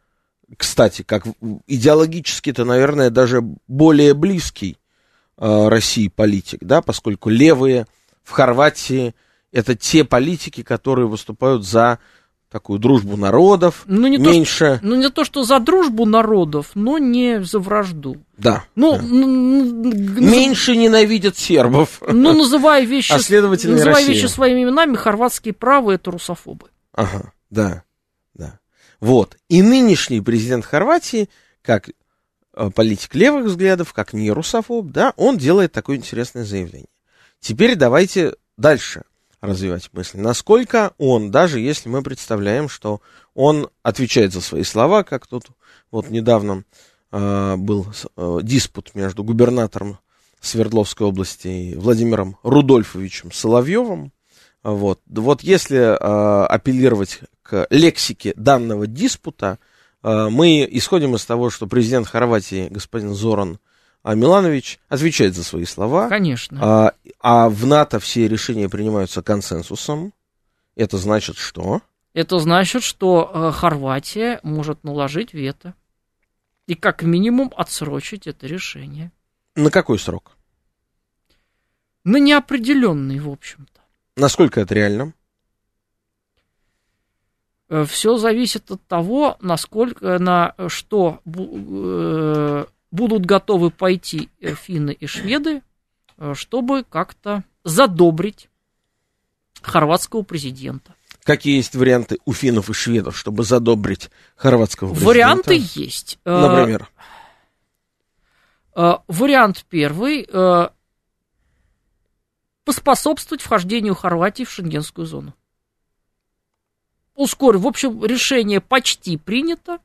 кстати, 0.56 1.02
как 1.02 1.26
идеологически-то, 1.66 2.64
наверное, 2.64 3.10
даже 3.10 3.42
более 3.68 4.14
близкий 4.14 4.78
а, 5.38 5.70
России 5.70 6.08
политик, 6.08 6.60
да, 6.62 6.82
поскольку 6.82 7.30
левые 7.30 7.88
в 8.24 8.32
Хорватии 8.32 9.14
это 9.52 9.76
те 9.76 10.04
политики, 10.04 10.64
которые 10.64 11.08
выступают 11.08 11.66
за 11.66 12.00
такую 12.52 12.80
дружбу 12.80 13.18
народов, 13.18 13.84
Ну, 13.86 14.08
не, 14.08 14.18
то, 14.18 14.32
меньше... 14.32 14.76
что, 14.78 14.80
ну, 14.82 14.96
не 14.96 15.10
то, 15.10 15.24
что 15.26 15.44
за 15.44 15.60
дружбу 15.60 16.06
народов, 16.06 16.72
но 16.74 16.98
не 16.98 17.44
за 17.44 17.60
вражду. 17.60 18.18
Да. 18.38 18.64
Ну, 18.76 18.98
да. 18.98 19.02
Меньше 19.04 20.76
ненавидят 20.78 21.38
сербов. 21.38 22.02
ну, 22.08 22.34
называя 22.34 22.86
вещи, 22.86 23.12
А 23.14 23.20
следовательно, 23.20 23.74
называя 23.74 23.96
Россия. 23.96 24.14
вещи 24.14 24.26
своими 24.28 24.64
именами, 24.64 24.96
хорватские 24.96 25.54
правы 25.54 25.96
это 25.96 26.12
русофобы. 26.12 26.68
Ага, 26.94 27.34
да, 27.50 27.84
да. 28.34 28.60
Вот. 29.02 29.36
И 29.50 29.62
нынешний 29.62 30.22
президент 30.22 30.66
Хорватии, 30.66 31.30
как 31.62 31.90
э, 31.90 31.92
политик 32.74 33.16
левых 33.16 33.46
взглядов, 33.46 33.94
как 33.94 34.14
не 34.14 34.32
русофоб, 34.32 34.88
да, 34.88 35.14
он 35.18 35.38
делает 35.38 35.72
такое 35.72 35.98
интересное 35.98 36.46
заявление. 36.46 36.90
Теперь 37.40 37.76
давайте 37.76 38.36
дальше 38.58 39.04
развивать 39.42 39.90
мысль. 39.94 40.18
Насколько 40.20 40.94
он, 40.98 41.32
даже 41.32 41.60
если 41.60 41.90
мы 41.90 42.02
представляем, 42.02 42.70
что 42.70 43.02
он 43.34 43.70
отвечает 43.84 44.34
за 44.34 44.42
свои 44.42 44.64
слова, 44.64 45.04
как 45.04 45.28
тут 45.28 45.48
вот 45.92 46.10
недавно 46.10 46.64
э, 47.12 47.56
был 47.58 47.88
э, 48.16 48.40
диспут 48.42 48.96
между 48.96 49.24
губернатором 49.24 50.00
Свердловской 50.42 51.08
области 51.08 51.48
и 51.48 51.76
Владимиром 51.76 52.38
Рудольфовичем 52.44 53.32
Соловьевым, 53.32 54.12
вот, 54.64 55.02
вот 55.08 55.44
если 55.44 55.78
э, 55.78 56.46
апеллировать 56.48 57.20
к 57.44 57.68
лексике 57.70 58.34
данного 58.36 58.88
диспута, 58.88 59.60
э, 59.62 59.75
мы 60.06 60.68
исходим 60.70 61.16
из 61.16 61.26
того, 61.26 61.50
что 61.50 61.66
президент 61.68 62.08
Хорватии, 62.08 62.68
господин 62.70 63.16
Зоран 63.16 63.60
а, 64.04 64.14
Миланович, 64.14 64.80
отвечает 64.88 65.36
за 65.36 65.44
свои 65.44 65.66
слова. 65.66 66.10
Конечно. 66.10 66.60
А, 66.62 66.94
а 67.20 67.50
в 67.50 67.66
НАТО 67.66 68.00
все 68.00 68.28
решения 68.28 68.70
принимаются 68.70 69.24
консенсусом. 69.24 70.14
Это 70.76 70.98
значит 70.98 71.38
что? 71.38 71.82
Это 72.14 72.38
значит, 72.40 72.84
что 72.84 73.32
э, 73.34 73.52
Хорватия 73.52 74.40
может 74.44 74.84
наложить 74.84 75.34
вето. 75.34 75.74
И 76.68 76.76
как 76.76 77.04
минимум 77.04 77.52
отсрочить 77.58 78.28
это 78.28 78.48
решение. 78.48 79.12
На 79.56 79.72
какой 79.72 79.98
срок? 80.00 80.38
На 82.04 82.18
неопределенный, 82.18 83.20
в 83.20 83.30
общем-то. 83.30 83.82
Насколько 84.16 84.62
это 84.62 84.76
реально? 84.76 85.14
Все 87.88 88.18
зависит 88.18 88.70
от 88.70 88.86
того, 88.88 89.38
насколько, 89.42 90.20
на 90.20 90.54
что 90.68 91.20
бу- 91.26 92.64
э, 92.64 92.66
будут 92.92 93.26
готовы 93.26 93.72
пойти 93.72 94.30
э, 94.40 94.54
финны 94.54 94.92
и 94.92 95.08
шведы, 95.08 95.62
э, 96.18 96.34
чтобы 96.36 96.84
как-то 96.84 97.44
задобрить 97.64 98.50
хорватского 99.62 100.22
президента. 100.22 100.94
Какие 101.24 101.56
есть 101.56 101.76
варианты 101.76 102.20
у 102.26 102.34
финнов 102.34 102.70
и 102.70 102.74
шведов, 102.74 103.18
чтобы 103.18 103.44
задобрить 103.44 104.12
хорватского 104.36 104.90
президента? 104.90 105.08
Варианты 105.10 105.64
есть. 105.74 106.20
Э, 106.24 106.40
Например? 106.40 106.88
э, 108.76 108.94
Вариант 109.08 109.66
первый 109.70 110.28
э, 110.32 110.70
поспособствовать 112.64 113.42
вхождению 113.42 113.96
Хорватии 113.96 114.44
в 114.44 114.52
шенгенскую 114.52 115.08
зону. 115.08 115.34
Ускорить. 117.16 117.62
В 117.62 117.68
общем, 117.68 118.04
решение 118.04 118.62
почти 118.62 119.18
принято, 119.18 119.80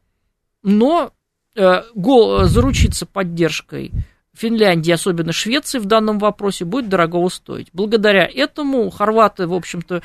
но 0.63 1.13
э, 1.55 1.83
го- 1.95 2.45
заручиться 2.45 3.07
поддержкой 3.07 3.93
Финляндии, 4.35 4.93
особенно 4.93 5.33
Швеции 5.33 5.79
в 5.79 5.87
данном 5.87 6.19
вопросе, 6.19 6.65
будет 6.65 6.89
дорого 6.89 7.29
стоить. 7.29 7.69
Благодаря 7.73 8.27
этому 8.27 8.91
хорваты, 8.91 9.47
в 9.47 9.55
общем-то, 9.55 10.03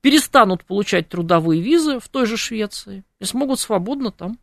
перестанут 0.00 0.64
получать 0.64 1.08
трудовые 1.08 1.60
визы 1.60 1.98
в 1.98 2.08
той 2.08 2.26
же 2.26 2.36
Швеции 2.36 3.04
и 3.18 3.24
смогут 3.24 3.60
свободно 3.60 4.10
там 4.12 4.38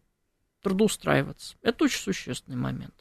трудоустраиваться. 0.61 1.55
Это 1.61 1.85
очень 1.85 1.99
существенный 2.01 2.57
момент. 2.57 2.93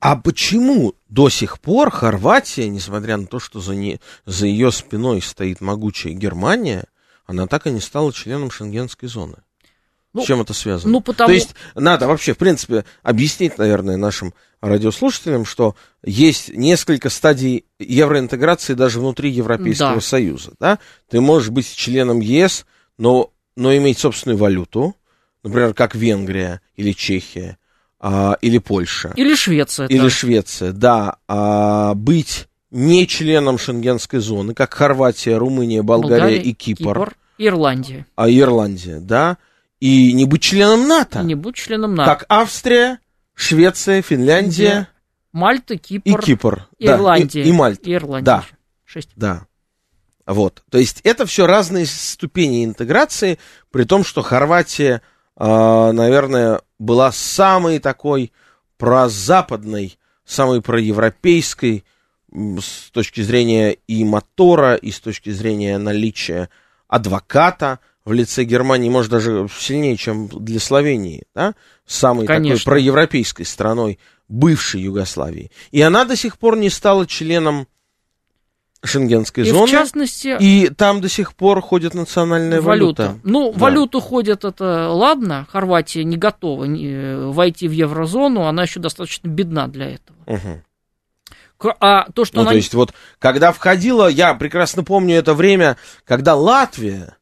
А 0.00 0.16
почему 0.16 0.94
до 1.08 1.28
сих 1.28 1.60
пор 1.60 1.90
Хорватия, 1.90 2.68
несмотря 2.68 3.16
на 3.16 3.26
то, 3.26 3.38
что 3.38 3.60
за, 3.60 3.74
не, 3.74 4.00
за 4.24 4.46
ее 4.46 4.70
спиной 4.70 5.22
стоит 5.22 5.60
могучая 5.60 6.12
Германия, 6.12 6.86
она 7.26 7.46
так 7.46 7.66
и 7.66 7.70
не 7.70 7.80
стала 7.80 8.12
членом 8.12 8.50
шенгенской 8.50 9.08
зоны? 9.08 9.36
Ну, 10.16 10.22
С 10.22 10.26
чем 10.26 10.40
это 10.40 10.54
связано? 10.54 10.92
Ну, 10.92 11.00
потому... 11.02 11.28
То 11.28 11.34
есть 11.34 11.54
надо 11.74 12.06
вообще, 12.06 12.32
в 12.32 12.38
принципе, 12.38 12.86
объяснить, 13.02 13.58
наверное, 13.58 13.98
нашим 13.98 14.32
радиослушателям, 14.62 15.44
что 15.44 15.76
есть 16.02 16.48
несколько 16.54 17.10
стадий 17.10 17.66
евроинтеграции 17.78 18.72
даже 18.72 18.98
внутри 18.98 19.30
Европейского 19.30 19.96
Да. 19.96 20.00
Союза. 20.00 20.52
Да? 20.58 20.78
Ты 21.10 21.20
можешь 21.20 21.50
быть 21.50 21.70
членом 21.74 22.20
ЕС, 22.20 22.64
но, 22.96 23.30
но 23.56 23.76
иметь 23.76 23.98
собственную 23.98 24.38
валюту, 24.38 24.96
например, 25.42 25.74
как 25.74 25.94
Венгрия 25.94 26.62
или 26.76 26.92
Чехия, 26.92 27.58
а, 28.00 28.38
или 28.40 28.56
Польша. 28.56 29.12
Или 29.16 29.34
Швеция. 29.34 29.86
Или 29.88 29.98
да. 30.04 30.10
Швеция, 30.10 30.72
да. 30.72 31.16
А 31.28 31.92
быть 31.94 32.48
не 32.76 33.06
членом 33.06 33.56
шенгенской 33.58 34.20
зоны, 34.20 34.52
как 34.52 34.74
Хорватия, 34.74 35.38
Румыния, 35.38 35.82
Болгария, 35.82 36.36
и 36.40 36.52
Кипр, 36.52 37.16
Ирландия. 37.38 38.06
а 38.16 38.30
Ирландия, 38.30 39.00
да. 39.00 39.38
И 39.80 40.12
не 40.12 40.26
быть 40.26 40.42
членом 40.42 40.86
НАТО, 40.86 41.20
И 41.22 41.24
не 41.24 41.34
будь 41.34 41.56
членом 41.56 41.94
НАТО. 41.94 42.10
как 42.10 42.26
Австрия, 42.28 42.98
Швеция, 43.34 44.02
Финляндия 44.02 44.88
Мальта, 45.32 45.74
и 45.74 45.78
Кипр, 45.78 46.22
Кипр. 46.22 46.68
да, 46.78 46.96
Ирландия. 46.96 47.42
и, 47.42 47.48
и 47.48 47.52
Мальта. 47.52 47.92
Ирландия. 47.92 48.24
Да. 48.24 48.44
Шесть. 48.84 49.10
Да. 49.16 49.46
Вот. 50.26 50.62
То 50.70 50.78
есть 50.78 51.00
это 51.02 51.24
все 51.24 51.46
разные 51.46 51.86
ступени 51.86 52.64
интеграции, 52.64 53.38
при 53.70 53.84
том, 53.84 54.04
что 54.04 54.22
Хорватия, 54.22 55.00
а, 55.36 55.92
наверное, 55.92 56.60
была 56.78 57.10
самой 57.12 57.78
такой 57.78 58.32
прозападной, 58.76 59.98
самой 60.24 60.60
проевропейской 60.62 61.84
с 62.60 62.90
точки 62.90 63.20
зрения 63.22 63.76
и 63.88 64.04
мотора, 64.04 64.74
и 64.74 64.90
с 64.90 65.00
точки 65.00 65.30
зрения 65.30 65.78
наличия 65.78 66.48
адвоката 66.88 67.78
в 68.04 68.12
лице 68.12 68.44
Германии, 68.44 68.88
может, 68.88 69.10
даже 69.10 69.48
сильнее, 69.58 69.96
чем 69.96 70.28
для 70.28 70.60
Словении, 70.60 71.24
да? 71.34 71.54
самой 71.86 72.26
такой 72.26 72.36
Конечно. 72.42 72.70
проевропейской 72.70 73.44
страной 73.44 73.98
бывшей 74.28 74.82
Югославии. 74.82 75.50
И 75.70 75.80
она 75.82 76.04
до 76.04 76.16
сих 76.16 76.38
пор 76.38 76.56
не 76.56 76.70
стала 76.70 77.06
членом 77.06 77.66
шенгенской 78.84 79.44
И 79.44 79.50
зоны. 79.50 79.66
в 79.66 79.70
частности, 79.70 80.36
И 80.38 80.68
там 80.68 81.00
до 81.00 81.08
сих 81.08 81.34
пор 81.34 81.60
ходит 81.60 81.94
национальная 81.94 82.60
валюта. 82.60 83.02
валюта. 83.08 83.20
Ну, 83.24 83.52
Да. 83.52 83.58
валюту 83.58 84.00
ходят, 84.00 84.44
это 84.44 84.90
ладно. 84.90 85.46
Хорватия 85.50 86.04
не 86.04 86.16
готова 86.16 86.64
не- 86.64 87.30
войти 87.32 87.66
в 87.66 87.72
еврозону, 87.72 88.42
она 88.42 88.62
еще 88.62 88.78
достаточно 88.78 89.28
бедна 89.28 89.66
для 89.66 89.86
этого. 89.94 90.16
Мгм. 90.26 90.62
А 91.80 92.10
то, 92.12 92.24
что 92.24 92.36
Ну, 92.36 92.42
она... 92.42 92.50
то 92.50 92.56
есть 92.56 92.74
вот, 92.74 92.92
когда 93.18 93.52
входила, 93.52 94.08
я 94.08 94.34
прекрасно 94.34 94.84
помню 94.84 95.16
это 95.16 95.34
время, 95.34 95.76
когда 96.04 96.34
Латвия, 96.34 97.16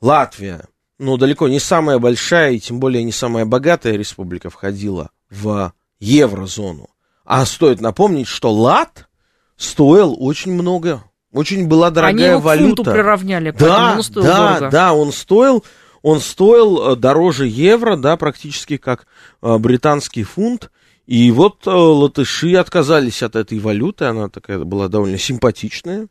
Латвия, 0.00 0.66
ну, 0.98 1.16
далеко 1.16 1.48
не 1.48 1.60
самая 1.60 1.98
большая 1.98 2.52
и 2.52 2.58
тем 2.60 2.80
более 2.80 3.04
не 3.04 3.12
самая 3.12 3.44
богатая 3.44 3.96
республика 3.96 4.50
входила 4.50 5.10
в 5.30 5.72
еврозону. 6.00 6.88
А 7.24 7.44
стоит 7.44 7.80
напомнить, 7.80 8.28
что 8.28 8.52
лат 8.52 9.08
стоил 9.56 10.16
очень 10.18 10.52
много, 10.52 11.02
очень 11.32 11.66
была 11.66 11.88
Они 11.88 11.94
дорогая 11.96 12.30
его 12.32 12.40
к 12.40 12.42
фунту 12.42 12.82
валюта. 12.84 12.92
приравняли, 12.92 13.50
Да, 13.50 13.94
он 13.96 14.02
стоил 14.02 14.24
да, 14.24 14.48
дорого. 14.54 14.70
да, 14.70 14.92
он 14.94 15.12
стоил, 15.12 15.64
он 16.02 16.20
стоил 16.20 16.92
э, 16.92 16.96
дороже 16.96 17.46
евро, 17.46 17.96
да, 17.96 18.16
практически 18.16 18.76
как 18.76 19.06
э, 19.42 19.58
британский 19.58 20.22
фунт. 20.22 20.70
И 21.06 21.30
вот 21.30 21.66
э, 21.66 21.70
латыши 21.70 22.54
отказались 22.56 23.22
от 23.22 23.36
этой 23.36 23.60
валюты, 23.60 24.06
она 24.06 24.28
такая 24.28 24.58
была 24.58 24.88
довольно 24.88 25.18
симпатичная, 25.18 26.08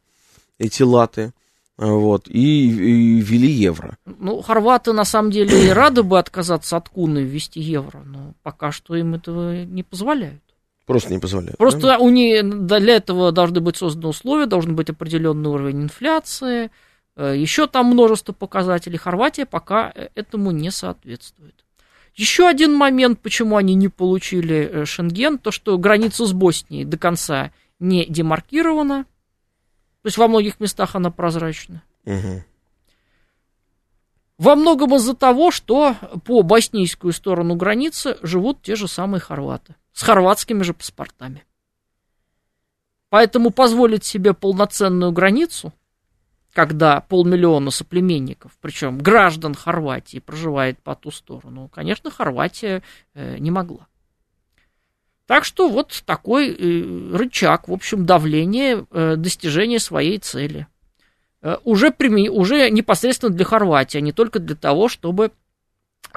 эти 0.57 0.83
латы, 0.83 1.33
э, 1.77 1.85
вот, 1.85 2.29
и, 2.29 2.69
и 2.69 3.19
ввели 3.19 3.49
евро. 3.49 3.97
Ну, 4.05 4.41
хорваты 4.41 4.93
на 4.93 5.03
самом 5.03 5.31
деле 5.31 5.67
и 5.67 5.69
рады 5.69 6.01
бы 6.03 6.17
отказаться 6.17 6.77
от 6.77 6.87
куны 6.87 7.19
и 7.19 7.23
ввести 7.23 7.59
евро, 7.59 8.03
но 8.05 8.33
пока 8.41 8.71
что 8.71 8.95
им 8.95 9.15
этого 9.15 9.65
не 9.65 9.83
позволяют. 9.83 10.41
Просто 10.85 11.11
не 11.11 11.19
позволяют. 11.19 11.57
Просто 11.57 11.81
да? 11.81 11.97
у 11.97 12.09
них 12.09 12.67
для 12.67 12.95
этого 12.95 13.33
должны 13.33 13.59
быть 13.59 13.75
созданы 13.75 14.07
условия, 14.07 14.45
должен 14.45 14.75
быть 14.75 14.89
определенный 14.89 15.49
уровень 15.49 15.83
инфляции, 15.83 16.71
э, 17.17 17.33
еще 17.35 17.67
там 17.67 17.87
множество 17.87 18.31
показателей. 18.31 18.97
Хорватия 18.97 19.45
пока 19.45 19.91
этому 20.13 20.51
не 20.51 20.71
соответствует. 20.71 21.64
Еще 22.15 22.47
один 22.47 22.73
момент, 22.73 23.19
почему 23.19 23.57
они 23.57 23.75
не 23.75 23.89
получили 23.89 24.69
э, 24.71 24.85
Шенген, 24.85 25.37
то 25.37 25.51
что 25.51 25.77
граница 25.77 26.25
с 26.25 26.31
Боснией 26.31 26.85
до 26.85 26.97
конца 26.97 27.51
не 27.79 28.05
демаркирована, 28.05 29.03
то 29.03 30.07
есть 30.07 30.17
во 30.17 30.27
многих 30.29 30.59
местах 30.59 30.95
она 30.95 31.11
прозрачна. 31.11 31.83
Мгм. 32.05 32.43
Во 34.37 34.55
многом 34.55 34.95
из-за 34.95 35.13
того, 35.13 35.51
что 35.51 35.95
по 36.25 36.41
боснийскую 36.41 37.11
сторону 37.11 37.55
границы 37.55 38.17
живут 38.21 38.61
те 38.61 38.75
же 38.75 38.87
самые 38.87 39.19
хорваты. 39.21 39.75
С 39.91 40.03
хорватскими 40.03 40.61
же 40.63 40.73
паспортами. 40.73 41.45
Поэтому 43.09 43.49
позволить 43.49 44.03
себе 44.03 44.33
полноценную 44.33 45.11
границу 45.11 45.73
когда 46.55 47.01
полмиллиона 47.01 47.69
соплеменников, 47.69 48.53
причем 48.61 48.97
граждан 48.97 49.53
Хорватии, 49.53 50.19
проживает 50.19 50.81
по 50.81 50.95
ту 50.95 51.11
сторону, 51.11 51.67
конечно, 51.67 52.09
Хорватия 52.09 52.81
э, 53.13 53.37
не 53.39 53.51
могла. 53.51 53.87
Так 55.27 55.43
что 55.43 55.67
вот 55.67 56.01
такой 56.05 56.49
э, 56.51 57.13
рычаг, 57.13 57.67
в 57.67 57.73
общем, 57.73 58.05
давления, 58.05 58.85
э, 58.89 59.15
достижения 59.17 59.79
своей 59.79 60.17
цели. 60.17 60.67
Уже, 61.63 61.93
уже 62.31 62.71
непосредственно 62.71 63.31
для 63.31 63.45
Хорватии, 63.45 63.97
а 63.97 64.01
не 64.01 64.13
только 64.13 64.39
для 64.39 64.55
того, 64.55 64.87
чтобы 64.87 65.31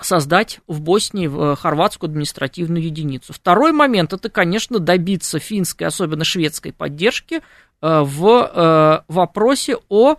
создать 0.00 0.60
в 0.66 0.80
Боснии 0.80 1.54
хорватскую 1.56 2.08
административную 2.08 2.82
единицу. 2.82 3.34
Второй 3.34 3.72
момент 3.72 4.14
это, 4.14 4.30
конечно, 4.30 4.78
добиться 4.78 5.38
финской, 5.38 5.86
особенно 5.86 6.24
шведской 6.24 6.72
поддержки 6.72 7.42
в 7.82 9.04
вопросе 9.06 9.76
о 9.90 10.16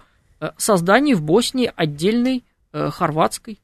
создании 0.58 1.14
в 1.14 1.22
Боснии 1.22 1.72
отдельной 1.76 2.44
хорватской 2.72 3.60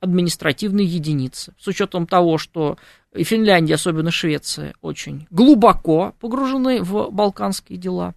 административной 0.00 0.84
единицы. 0.84 1.54
С 1.58 1.66
учетом 1.66 2.06
того, 2.06 2.38
что 2.38 2.78
и 3.14 3.24
Финляндия, 3.24 3.74
особенно 3.74 4.10
Швеция, 4.10 4.74
очень 4.80 5.26
глубоко 5.30 6.14
погружены 6.20 6.82
в 6.82 7.10
балканские 7.10 7.78
дела. 7.78 8.14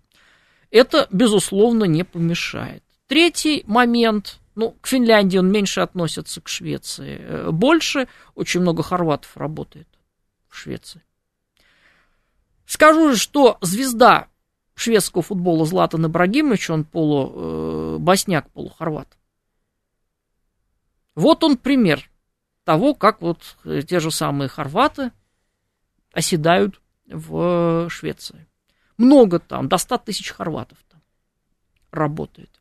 Это, 0.70 1.08
безусловно, 1.12 1.86
не 1.86 2.04
помешает. 2.04 2.84
Третий 3.08 3.64
момент, 3.68 4.40
ну, 4.56 4.76
к 4.82 4.88
Финляндии 4.88 5.38
он 5.38 5.52
меньше 5.52 5.82
относится 5.82 6.40
к 6.40 6.48
Швеции, 6.48 7.18
э, 7.20 7.52
больше, 7.52 8.08
очень 8.36 8.62
много 8.62 8.84
хорватов 8.84 9.36
работает 9.36 9.88
в 10.48 10.58
Швеции. 10.58 11.02
Скажу, 12.66 13.16
что 13.16 13.58
звезда 13.62 14.28
шведского 14.76 15.22
футбола 15.22 15.66
Златан 15.66 16.06
Ибрагимович, 16.06 16.70
он 16.70 16.86
полу, 16.86 17.98
э, 18.00 18.42
полухорват. 18.54 19.18
Вот 21.16 21.44
он 21.44 21.58
пример 21.58 22.10
того, 22.64 22.94
как 22.94 23.22
вот 23.22 23.58
э, 23.66 23.82
те 23.82 24.00
же 24.00 24.12
самые 24.12 24.48
хорваты 24.48 25.12
оседают 26.14 26.82
в 27.08 27.90
Швеции. 27.90 28.48
Много 28.98 29.40
там, 29.40 29.68
до 29.68 29.78
100 29.78 29.98
тысяч 30.00 30.32
хорватов 30.32 30.78
там 30.90 31.02
работает. 31.92 32.61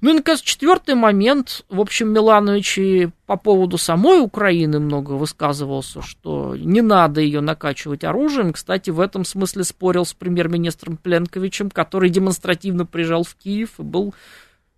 Ну 0.00 0.10
и, 0.10 0.14
наконец, 0.14 0.40
четвертый 0.40 0.94
момент. 0.94 1.64
В 1.68 1.80
общем, 1.80 2.12
Миланович 2.12 2.78
и 2.78 3.08
по 3.26 3.36
поводу 3.36 3.76
самой 3.76 4.20
Украины 4.20 4.80
много 4.80 5.12
высказывался, 5.12 6.00
что 6.00 6.56
не 6.56 6.80
надо 6.80 7.20
ее 7.20 7.40
накачивать 7.40 8.04
оружием. 8.04 8.52
Кстати, 8.52 8.90
в 8.90 9.00
этом 9.00 9.24
смысле 9.24 9.64
спорил 9.64 10.06
с 10.06 10.14
премьер-министром 10.14 10.96
Пленковичем, 10.96 11.70
который 11.70 12.08
демонстративно 12.08 12.86
приезжал 12.86 13.24
в 13.24 13.34
Киев 13.34 13.78
и 13.78 13.82
был 13.82 14.14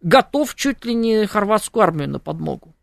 готов 0.00 0.54
чуть 0.56 0.84
ли 0.84 0.94
не 0.94 1.26
хорватскую 1.26 1.84
армию 1.84 2.10
на 2.10 2.18
подмогу. 2.18 2.74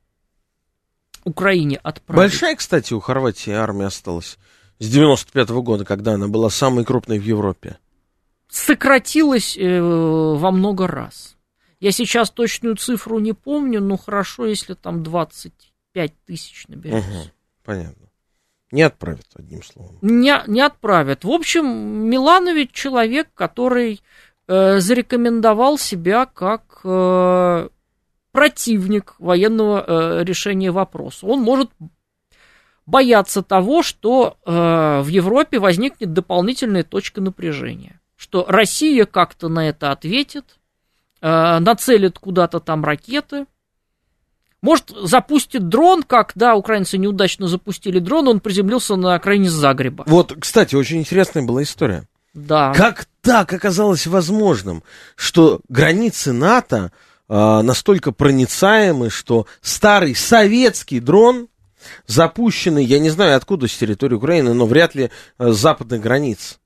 Украине 1.25 1.77
отправить. 1.83 2.31
Большая, 2.31 2.55
кстати, 2.55 2.93
у 2.93 3.01
Хорватии 3.01 3.51
армия 3.51 3.87
осталась 3.87 4.37
с 4.79 4.87
95 4.87 5.49
-го 5.49 5.61
года, 5.61 5.83
когда 5.83 6.13
она 6.13 6.29
была 6.29 6.49
самой 6.49 6.85
крупной 6.85 7.19
в 7.19 7.23
Европе. 7.23 7.77
Сократилась 8.49 9.57
э, 9.57 9.81
во 9.81 10.51
много 10.51 10.87
раз. 10.87 11.35
Я 11.79 11.91
сейчас 11.91 12.29
точную 12.29 12.75
цифру 12.75 13.19
не 13.19 13.33
помню, 13.33 13.81
но 13.81 13.97
хорошо, 13.97 14.45
если 14.45 14.73
там 14.73 15.03
25 15.03 16.13
тысяч 16.25 16.67
наберется. 16.67 17.09
Угу, 17.09 17.29
понятно. 17.63 18.09
Не 18.71 18.83
отправят, 18.83 19.25
одним 19.35 19.63
словом. 19.63 19.97
Не, 20.01 20.43
не 20.47 20.61
отправят. 20.61 21.23
В 21.23 21.31
общем, 21.31 21.65
Миланович 21.65 22.71
человек, 22.71 23.29
который 23.33 24.01
э, 24.47 24.79
зарекомендовал 24.79 25.77
себя 25.79 26.27
как 26.27 26.81
э, 26.83 27.69
противник 28.31 29.15
военного 29.17 29.83
э, 30.19 30.23
решения 30.23 30.71
вопроса. 30.71 31.25
Он 31.25 31.41
может 31.41 31.71
бояться 32.85 33.41
того, 33.41 33.81
что 33.81 34.37
э, 34.45 34.51
в 35.01 35.07
Европе 35.07 35.59
возникнет 35.59 36.13
дополнительная 36.13 36.83
точка 36.83 37.21
напряжения, 37.21 37.99
что 38.15 38.45
Россия 38.47 39.05
как-то 39.05 39.47
на 39.49 39.67
это 39.67 39.91
ответит, 39.91 40.58
нацелит 41.21 42.19
куда-то 42.19 42.59
там 42.59 42.83
ракеты, 42.85 43.45
может, 44.61 44.89
запустит 44.89 45.69
дрон, 45.69 46.03
как, 46.03 46.33
да, 46.35 46.55
украинцы 46.55 46.97
неудачно 46.97 47.47
запустили 47.47 47.99
дрон, 47.99 48.27
он 48.27 48.39
приземлился 48.41 48.95
на 48.97 49.15
окраине 49.15 49.49
Загреба. 49.49 50.03
Вот, 50.05 50.35
кстати, 50.37 50.75
очень 50.75 50.99
интересная 50.99 51.43
была 51.43 51.63
история. 51.63 52.03
Да. 52.33 52.73
Как 52.75 53.07
так 53.21 53.51
оказалось 53.53 54.05
возможным, 54.05 54.83
что 55.15 55.61
границы 55.69 56.33
НАТО 56.33 56.91
э, 57.27 57.33
настолько 57.33 58.11
проницаемы, 58.11 59.09
что 59.09 59.47
старый 59.61 60.13
советский 60.13 60.99
дрон, 60.99 61.47
запущенный, 62.05 62.83
я 62.83 62.99
не 62.99 63.09
знаю 63.09 63.37
откуда 63.37 63.67
с 63.67 63.75
территории 63.75 64.15
Украины, 64.15 64.53
но 64.53 64.65
вряд 64.65 64.93
ли 64.93 65.09
э, 65.37 65.51
с 65.51 65.57
западных 65.57 66.01
границ. 66.01 66.59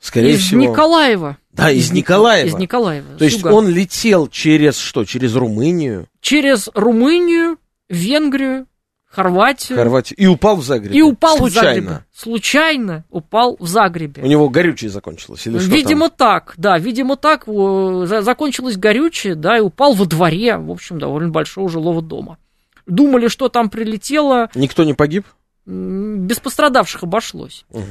Скорее 0.00 0.34
из 0.34 0.42
всего. 0.42 0.62
Николаева. 0.62 1.38
Да, 1.52 1.70
из, 1.70 1.86
из 1.86 1.92
Николаева. 1.92 2.48
Из 2.48 2.54
Николаева. 2.54 3.18
То 3.18 3.24
есть 3.24 3.44
он 3.44 3.68
летел 3.68 4.28
через 4.28 4.78
что? 4.78 5.04
Через 5.04 5.34
Румынию? 5.34 6.06
Через 6.20 6.68
Румынию, 6.74 7.58
Венгрию, 7.88 8.66
Хорватию. 9.10 9.78
Хорватию. 9.78 10.18
И 10.18 10.26
упал 10.26 10.56
в 10.56 10.64
Загребе. 10.64 10.96
И 10.96 11.02
упал 11.02 11.38
Случайно. 11.38 11.70
в 11.70 11.74
Загребе. 11.74 12.04
Случайно 12.14 13.04
упал 13.10 13.56
в 13.58 13.66
Загребе. 13.66 14.22
У 14.22 14.26
него 14.26 14.48
горючее 14.50 14.90
закончилось 14.90 15.46
или 15.46 15.58
что 15.58 15.70
Видимо 15.70 16.10
там? 16.10 16.16
так, 16.18 16.54
да, 16.58 16.78
видимо 16.78 17.16
так. 17.16 17.46
Закончилось 17.46 18.76
горючее, 18.76 19.34
да, 19.34 19.56
и 19.56 19.60
упал 19.60 19.94
во 19.94 20.04
дворе, 20.04 20.58
в 20.58 20.70
общем, 20.70 20.98
довольно 20.98 21.30
большого 21.30 21.68
жилого 21.70 22.02
дома. 22.02 22.38
Думали, 22.86 23.28
что 23.28 23.48
там 23.48 23.70
прилетело. 23.70 24.50
Никто 24.54 24.84
не 24.84 24.94
погиб? 24.94 25.26
Без 25.66 26.38
пострадавших 26.38 27.02
обошлось. 27.02 27.64
Угу. 27.70 27.84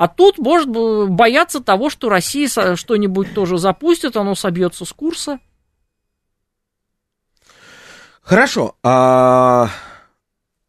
А 0.00 0.08
тут 0.08 0.38
может 0.38 0.70
бояться 0.70 1.60
того, 1.60 1.90
что 1.90 2.08
Россия 2.08 2.48
что-нибудь 2.74 3.34
тоже 3.34 3.58
запустит, 3.58 4.16
оно 4.16 4.34
собьется 4.34 4.86
с 4.86 4.94
курса. 4.94 5.40
Хорошо. 8.22 8.76
А 8.82 9.68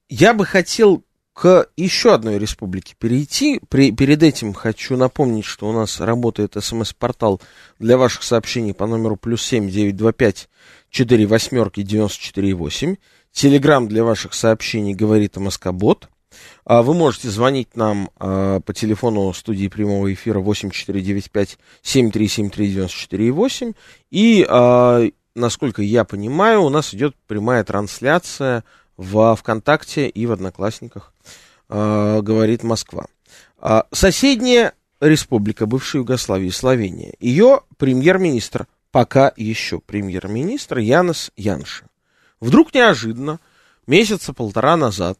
я 0.09 0.33
бы 0.33 0.43
хотел 0.45 1.05
к 1.31 1.69
еще 1.77 2.13
одной 2.13 2.39
республике 2.39 2.93
перейти. 2.99 3.61
При, 3.69 3.93
перед 3.93 4.21
этим 4.21 4.53
хочу 4.53 4.97
напомнить, 4.97 5.45
что 5.45 5.69
у 5.69 5.71
нас 5.71 6.01
работает 6.01 6.57
смс-портал 6.59 7.39
для 7.79 7.97
ваших 7.97 8.23
сообщений 8.23 8.73
по 8.73 8.85
номеру 8.85 9.15
плюс 9.15 9.41
семь 9.41 9.69
девять 9.69 9.95
два 9.95 10.11
пять 10.11 10.49
четыре 10.89 11.25
восьмерки 11.25 11.83
девяносто 11.83 12.21
четыре 12.21 12.53
восемь. 12.53 12.97
Телеграмм 13.31 13.87
для 13.87 14.03
ваших 14.03 14.33
сообщений 14.33 14.93
говорит 14.93 15.37
Москобот. 15.37 16.09
А 16.65 16.81
вы 16.81 16.93
можете 16.93 17.29
звонить 17.29 17.75
нам 17.75 18.09
а, 18.17 18.59
по 18.61 18.73
телефону 18.73 19.33
студии 19.33 19.67
прямого 19.67 20.13
эфира 20.13 20.39
8495 20.39 21.57
7373 21.81 22.67
94 22.73 23.31
8. 23.31 23.73
И, 24.11 24.45
а, 24.47 25.07
насколько 25.35 25.81
я 25.81 26.03
понимаю, 26.03 26.61
у 26.61 26.69
нас 26.69 26.93
идет 26.93 27.15
прямая 27.27 27.63
трансляция 27.63 28.63
в 28.97 29.35
ВКонтакте 29.35 30.07
и 30.07 30.25
в 30.25 30.31
Одноклассниках, 30.31 31.13
говорит 31.69 32.61
Москва. 32.61 33.05
Соседняя 33.91 34.73
республика 34.99 35.65
бывшей 35.65 36.01
Югославии, 36.01 36.49
Словения, 36.49 37.13
ее 37.19 37.61
премьер-министр, 37.77 38.67
пока 38.91 39.31
еще 39.35 39.79
премьер-министр 39.79 40.79
Янос 40.79 41.31
Янша, 41.35 41.85
вдруг 42.39 42.73
неожиданно, 42.75 43.39
месяца 43.87 44.33
полтора 44.33 44.77
назад, 44.77 45.17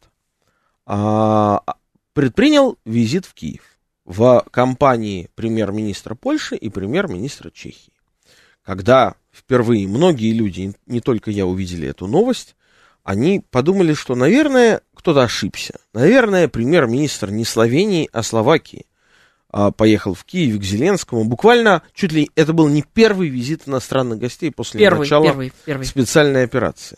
а, 0.94 1.64
предпринял 2.12 2.78
визит 2.84 3.26
в 3.26 3.34
Киев 3.34 3.62
в 4.04 4.46
компании 4.52 5.30
премьер-министра 5.36 6.16
Польши 6.16 6.58
и 6.58 6.68
премьер-министра 6.68 7.50
Чехии. 7.50 7.94
Когда 8.62 9.16
впервые 9.32 9.88
многие 9.88 10.34
люди, 10.34 10.74
не 10.88 11.00
только 11.00 11.32
я, 11.32 11.46
увидели 11.46 11.88
эту 11.88 12.08
новость, 12.08 12.58
они 13.06 13.42
подумали, 13.52 13.94
что, 13.94 14.16
наверное, 14.16 14.82
кто-то 14.94 15.24
ошибся. 15.24 15.80
Наверное, 15.94 16.50
премьер-министр 16.50 17.32
не 17.32 17.46
Словении, 17.46 18.10
а 18.12 18.22
Словакии 18.22 18.86
а, 19.50 19.72
поехал 19.72 20.14
в 20.14 20.26
Киев 20.26 20.60
к 20.60 20.64
Зеленскому. 20.64 21.24
Буквально 21.24 21.84
чуть 21.94 22.12
ли 22.12 22.30
это 22.36 22.52
был 22.52 22.68
не 22.68 22.84
первый 22.84 23.30
визит 23.30 23.66
иностранных 23.66 24.20
гостей 24.20 24.52
после 24.52 24.82
первый, 24.82 25.06
начала 25.06 25.24
первый, 25.24 25.54
первый. 25.64 25.86
специальной 25.86 26.44
операции. 26.44 26.98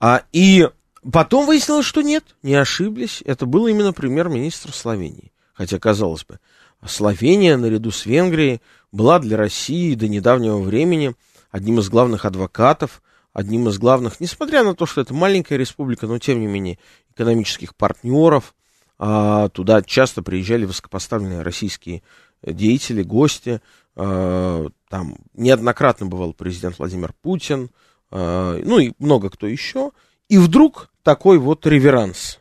А, 0.00 0.24
и 0.32 0.68
потом 1.10 1.46
выяснилось, 1.46 1.86
что 1.86 2.02
нет, 2.02 2.24
не 2.42 2.54
ошиблись. 2.54 3.22
Это 3.24 3.46
был 3.46 3.66
именно 3.66 3.92
премьер-министр 3.92 4.72
Словении. 4.72 5.32
Хотя, 5.52 5.78
казалось 5.78 6.24
бы, 6.24 6.38
Словения 6.86 7.56
наряду 7.56 7.90
с 7.90 8.06
Венгрией 8.06 8.60
была 8.92 9.18
для 9.18 9.36
России 9.36 9.94
до 9.94 10.08
недавнего 10.08 10.58
времени 10.58 11.14
одним 11.50 11.78
из 11.80 11.88
главных 11.88 12.24
адвокатов 12.24 13.02
одним 13.32 13.68
из 13.68 13.78
главных, 13.78 14.20
несмотря 14.20 14.64
на 14.64 14.74
то, 14.74 14.86
что 14.86 15.00
это 15.00 15.14
маленькая 15.14 15.56
республика, 15.56 16.06
но 16.06 16.18
тем 16.18 16.40
не 16.40 16.46
менее 16.46 16.78
экономических 17.14 17.74
партнеров. 17.74 18.54
А, 18.98 19.48
туда 19.48 19.82
часто 19.82 20.22
приезжали 20.22 20.64
высокопоставленные 20.64 21.42
российские 21.42 22.02
деятели, 22.42 23.02
гости. 23.02 23.60
э, 23.96 24.68
там 24.88 25.16
неоднократно 25.34 26.06
бывал 26.06 26.32
президент 26.32 26.78
Владимир 26.78 27.12
Путин, 27.22 27.70
э, 28.10 28.62
ну 28.64 28.78
и 28.78 28.92
много 28.98 29.30
кто 29.30 29.46
еще. 29.46 29.92
И 30.30 30.38
вдруг 30.38 30.90
такой 31.02 31.38
вот 31.38 31.66
реверанс 31.66 32.38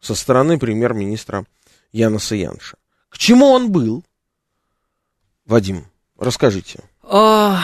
со 0.00 0.14
стороны 0.14 0.56
премьер-министра 0.56 1.46
Яноса 1.90 2.36
Янша. 2.36 2.76
К 3.08 3.18
чему 3.18 3.46
он 3.46 3.72
был? 3.72 4.04
Вадим, 5.44 5.86
расскажите. 6.16 6.84
А, 7.02 7.60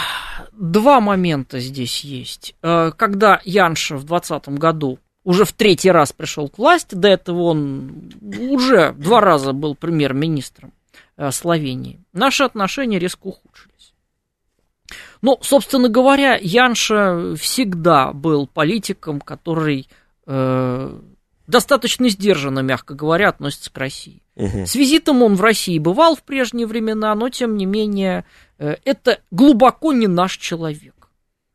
два 0.51 1.01
момента 1.01 1.61
здесь 1.61 2.01
есть. 2.01 2.57
А, 2.63 2.91
когда 2.91 3.41
Янша 3.45 3.95
в 3.97 4.05
2020 4.05 4.49
году 4.59 4.99
уже 5.23 5.45
в 5.45 5.53
третий 5.53 5.93
раз 5.93 6.13
пришел 6.13 6.49
к 6.49 6.59
власти, 6.59 6.97
до 6.97 7.07
этого 7.07 7.43
он 7.43 8.13
уже 8.51 8.93
два 8.95 9.21
раза 9.21 9.53
был 9.53 9.77
премьер-министром 9.77 10.73
э, 11.17 11.31
Словении, 11.31 12.01
наши 12.13 12.43
отношения 12.43 12.99
резко 12.99 13.29
ухудшились. 13.29 13.74
Ну, 15.25 15.39
собственно 15.41 15.89
говоря, 15.89 16.39
Янша 16.39 17.35
всегда 17.37 18.13
был 18.13 18.47
политиком, 18.47 19.23
который 19.23 19.89
э, 20.27 20.99
достаточно 21.47 22.11
сдержанно, 22.11 22.59
мягко 22.59 22.93
говоря, 22.93 23.31
относится 23.31 23.73
к 23.73 23.79
России. 23.79 24.21
Угу. 24.37 24.67
С 24.67 24.75
визитом 24.75 25.23
он 25.23 25.37
в 25.37 25.41
России 25.41 25.79
бывал 25.79 26.15
в 26.15 26.23
прежние 26.25 26.67
времена, 26.67 27.15
но 27.15 27.31
тем 27.31 27.57
не 27.57 27.65
менее 27.65 28.27
э, 28.59 28.77
это 28.85 29.21
глубоко 29.31 29.95
не 29.95 30.09
наш 30.09 30.37
человек. 30.37 31.04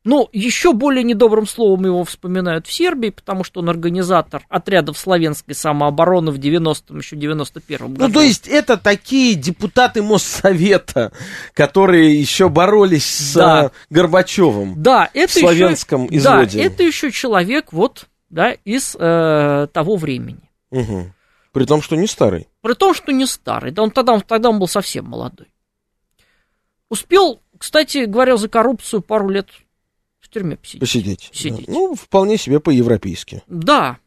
Ну, 0.06 0.30
еще 0.32 0.72
более 0.72 1.04
недобрым 1.04 1.46
словом 1.46 1.86
его 1.86 2.06
вспоминают 2.06 2.68
в 2.68 2.74
Сербии, 2.74 3.10
потому 3.10 3.44
что 3.44 3.60
он 3.60 3.70
организатор 3.70 4.46
отрядов 4.48 4.98
славянской 4.98 5.54
самообороны 5.54 6.32
в 6.32 6.40
90-м, 6.40 7.00
еще 7.00 7.18
91-м 7.18 7.96
году. 7.96 8.08
Ну, 8.08 8.14
то 8.14 8.22
есть 8.22 8.48
это 8.48 8.78
такие 8.78 9.36
депутаты 9.36 10.02
Моссовета, 10.02 11.12
которые 11.54 12.18
еще 12.18 12.48
боролись 12.48 13.06
с. 13.06 13.38
Э, 13.38 13.72
Горбачевым 13.90 14.82
да, 14.82 15.10
это 15.14 15.34
в 15.34 15.40
славянском 15.40 16.06
еще, 16.06 16.18
изводе. 16.18 16.58
Да, 16.60 16.64
это 16.64 16.84
еще 16.84 17.12
человек 17.12 17.74
вот, 17.74 18.08
да, 18.30 18.52
из 18.64 18.96
э, 18.98 19.68
того 19.74 19.98
времени. 19.98 20.50
Угу. 20.72 21.12
При 21.52 21.66
том, 21.66 21.82
что 21.82 21.98
не 21.98 22.08
старый. 22.08 22.48
При 22.62 22.74
том, 22.74 22.94
что 22.94 23.12
не 23.12 23.26
старый. 23.26 23.72
Да 23.72 23.84
он 23.84 23.92
тогда, 23.92 24.18
тогда 24.20 24.50
он 24.50 24.60
был 24.60 24.68
совсем 24.68 25.06
молодой. 25.06 25.48
Успел, 26.90 27.42
кстати 27.58 28.06
говоря, 28.06 28.38
за 28.38 28.48
коррупцию 28.48 29.02
пару 29.02 29.30
лет 29.30 29.50
в 30.30 30.34
тюрьме 30.34 30.58
посидеть. 30.58 30.80
Посидеть. 30.80 31.30
посидеть. 31.30 31.66
Да. 31.66 31.74
Ну, 31.74 31.96
вполне 31.96 32.38
себе 32.38 32.60
по-европейски. 32.60 33.44
Да. 33.48 33.98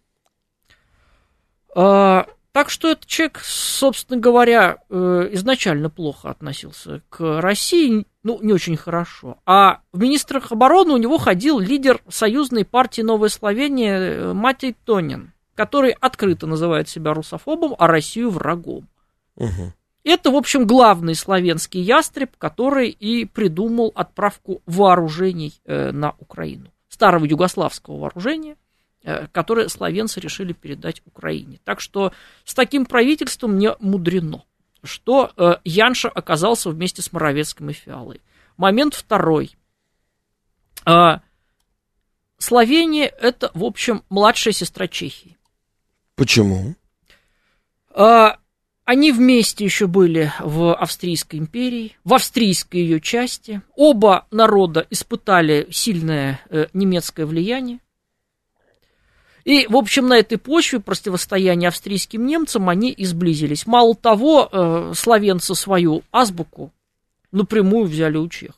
А, 1.74 2.26
так 2.52 2.70
что 2.70 2.90
этот 2.90 3.06
человек, 3.06 3.40
собственно 3.42 4.20
говоря, 4.20 4.78
э, 4.88 5.28
изначально 5.32 5.90
плохо 5.90 6.30
относился 6.30 7.02
к 7.08 7.40
России, 7.40 8.06
ну, 8.22 8.38
не 8.42 8.52
очень 8.52 8.76
хорошо. 8.76 9.38
А 9.46 9.80
в 9.92 10.00
министрах 10.00 10.52
обороны 10.52 10.92
у 10.92 10.98
него 10.98 11.18
ходил 11.18 11.58
лидер 11.58 12.02
союзной 12.08 12.64
партии 12.64 13.02
«Новая 13.02 13.30
Словения» 13.30 13.98
э, 13.98 14.32
Матей 14.35 14.76
Тонин, 14.85 15.32
который 15.54 15.92
открыто 15.92 16.46
называет 16.46 16.88
себя 16.88 17.14
русофобом, 17.14 17.74
а 17.78 17.87
Россию 17.87 18.30
врагом. 18.30 18.87
Угу. 19.37 19.72
Это, 20.05 20.33
в 20.33 20.35
общем, 20.35 20.67
главный 20.67 21.15
славянский 21.15 21.81
ястреб, 21.81 22.37
который 22.37 22.88
и 22.88 23.25
придумал 23.25 23.93
отправку 23.95 24.61
вооружений 24.67 25.55
э, 25.65 25.93
на 25.93 26.15
Украину. 26.19 26.73
Старого 26.88 27.25
югославского 27.25 27.99
вооружения, 27.99 28.57
э, 29.05 29.29
которое 29.29 29.69
славянцы 29.69 30.19
решили 30.19 30.53
передать 30.53 31.03
Украине. 31.07 31.61
Так 31.65 31.81
что 31.81 32.12
с 32.45 32.53
таким 32.53 32.85
правительством 32.85 33.59
не 33.59 33.77
мудрено, 33.79 34.43
что 34.83 35.33
э, 35.37 35.57
Янша 35.65 36.09
оказался 36.09 36.71
вместе 36.71 37.01
с 37.01 37.12
Моровецким 37.12 37.71
и 37.71 37.73
Фиалой. 37.73 38.21
Момент 38.57 38.95
второй. 38.95 39.57
Словения– 42.38 43.07
это, 43.21 43.53
в 43.55 43.62
общем, 43.62 44.03
младшая 44.11 44.53
сестра 44.53 44.88
Чехии. 44.88 45.38
Почему? 46.17 46.75
Они 48.85 49.12
вместе 49.12 49.64
еще 49.64 49.87
были 49.87 50.33
в 50.40 50.75
Австрийской 50.75 51.38
империи, 51.38 51.97
в 52.03 52.14
австрийской 52.14 52.81
ее 52.81 53.01
части. 53.01 53.62
Оба 53.77 54.27
народа 54.33 54.87
испытали 54.90 55.68
сильное 55.71 56.40
э, 56.51 56.66
немецкое 56.73 57.27
влияние. 57.27 57.79
И, 59.45 59.66
в 59.68 59.77
общем, 59.77 60.09
на 60.09 60.18
этой 60.18 60.38
почве 60.38 60.81
противостояния 60.81 61.68
австрийским 61.68 62.27
немцам 62.27 62.68
они 62.68 62.90
и 62.90 63.05
сблизились. 63.05 63.66
Мало 63.66 63.95
того, 63.95 64.49
э, 64.51 64.92
словенцы 64.97 65.55
свою 65.55 66.03
азбуку 66.11 66.73
напрямую 67.31 67.87
взяли 67.87 68.16
у 68.16 68.29
чехов. 68.29 68.57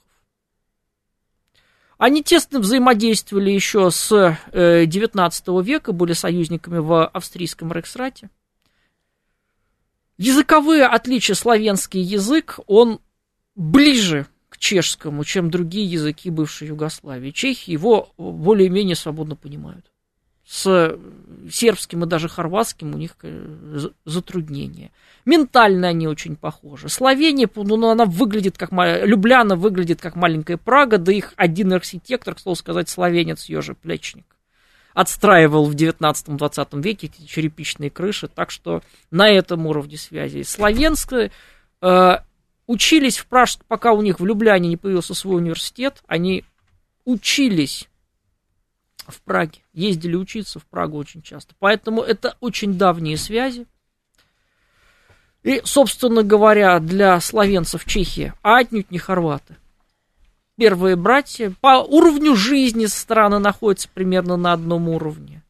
Они 1.99 2.23
тесно 2.23 2.61
взаимодействовали 2.61 3.51
еще 3.51 3.91
с 3.91 4.37
э, 4.53 4.87
19 4.87 5.49
века, 5.63 5.93
были 5.93 6.13
союзниками 6.13 6.79
в 6.79 7.07
австрийском 7.07 7.73
Рейхсрате. 7.73 8.31
Языковые 10.17 10.87
отличия 10.87 11.35
славянский 11.35 12.01
язык, 12.01 12.61
он 12.67 13.01
ближе 13.57 14.27
к 14.49 14.59
чешскому, 14.59 15.25
чем 15.25 15.51
другие 15.51 15.87
языки 15.87 16.31
бывшей 16.31 16.69
Югославии. 16.69 17.33
Чехи 17.33 17.71
его 17.71 18.13
более-менее 18.17 18.95
свободно 18.95 19.35
понимают. 19.35 19.85
С 20.47 20.97
сербским 21.51 22.05
и 22.05 22.07
даже 22.07 22.29
хорватским 22.29 22.95
у 22.95 22.99
них 22.99 23.17
э, 23.23 23.79
затруднения. 24.05 24.93
Ментально 25.25 25.89
они 25.89 26.07
очень 26.07 26.37
похожи. 26.37 26.89
Словения, 26.91 27.49
ну, 27.57 27.89
она 27.89 28.05
выглядит 28.05 28.59
как... 28.59 28.71
Любляна 28.71 29.57
выглядит 29.57 30.01
как 30.01 30.17
маленькая 30.17 30.59
Прага, 30.59 30.99
да 30.99 31.13
их 31.13 31.33
один 31.37 31.73
архитектор, 31.73 32.35
к 32.35 32.41
слову 32.41 32.57
сказать, 32.57 32.89
словенец 32.91 33.47
Ёжи 33.47 33.75
Плечник 33.75 34.27
отстраивал 34.95 35.67
в 35.67 35.75
19-20 35.75 36.81
веке 36.81 37.09
эти 37.09 37.27
черепичные 37.27 37.91
крыши, 37.91 38.29
так 38.29 38.51
что 38.51 38.83
на 39.11 39.29
этом 39.29 39.67
уровне 39.67 39.99
связи. 39.99 40.43
Словенское 40.43 41.33
э, 41.83 42.17
учились 42.67 43.19
в 43.19 43.27
Пражске, 43.27 43.65
пока 43.67 43.93
у 43.93 44.01
них 44.01 44.21
в 44.21 44.25
Любляне 44.25 44.69
не 44.69 44.77
появился 44.77 45.15
свой 45.15 45.37
университет, 45.37 46.03
они 46.07 46.45
учились 47.05 47.89
в 49.07 49.21
Праге, 49.21 49.59
ездили 49.73 50.15
учиться 50.15 50.61
в 50.61 50.65
Прагу 50.67 50.97
очень 50.97 51.23
часто. 51.23 51.55
Поэтому 51.59 52.01
это 52.01 52.37
очень 52.41 52.79
давние 52.79 53.19
связи. 53.19 53.67
И, 55.43 55.61
собственно 55.65 56.23
говоря, 56.23 56.79
для 56.79 57.21
словенцев 57.21 57.85
Чехия, 57.85 58.33
а 58.43 58.59
отнюдь 58.59 58.91
не 58.91 58.99
хорваты 58.99 59.57
первые 60.57 60.97
братья. 60.97 61.53
По 61.61 61.83
уровню 61.83 62.35
жизни 62.35 62.87
страны 62.87 63.39
находятся 63.39 63.89
примерно 63.93 64.37
на 64.37 64.53
одном 64.53 64.89
уровне. 64.89 65.43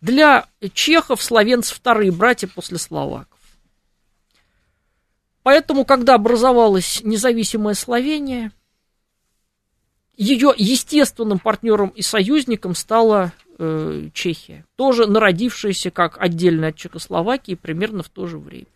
Для 0.00 0.46
чехов 0.74 1.22
словенцев 1.22 1.76
вторые 1.76 2.10
братья 2.10 2.48
после 2.48 2.78
словаков. 2.78 3.38
Поэтому, 5.42 5.84
когда 5.84 6.14
образовалась 6.14 7.00
независимая 7.02 7.74
Словения, 7.74 8.52
ее 10.16 10.52
естественным 10.56 11.38
партнером 11.38 11.88
и 11.88 12.02
союзником 12.02 12.74
стала 12.74 13.32
э, 13.58 14.08
Чехия, 14.12 14.64
тоже 14.76 15.06
народившаяся 15.06 15.90
как 15.90 16.20
отдельно 16.20 16.68
от 16.68 16.76
Чехословакии 16.76 17.54
примерно 17.54 18.02
в 18.02 18.08
то 18.08 18.26
же 18.26 18.38
время. 18.38 18.66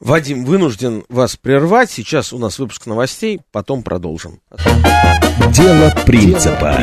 Вадим, 0.00 0.44
вынужден 0.44 1.04
вас 1.08 1.36
прервать. 1.36 1.90
Сейчас 1.90 2.32
у 2.32 2.38
нас 2.38 2.58
выпуск 2.58 2.86
новостей, 2.86 3.40
потом 3.50 3.82
продолжим. 3.82 4.40
Дело 5.52 5.92
принципа. 6.04 6.78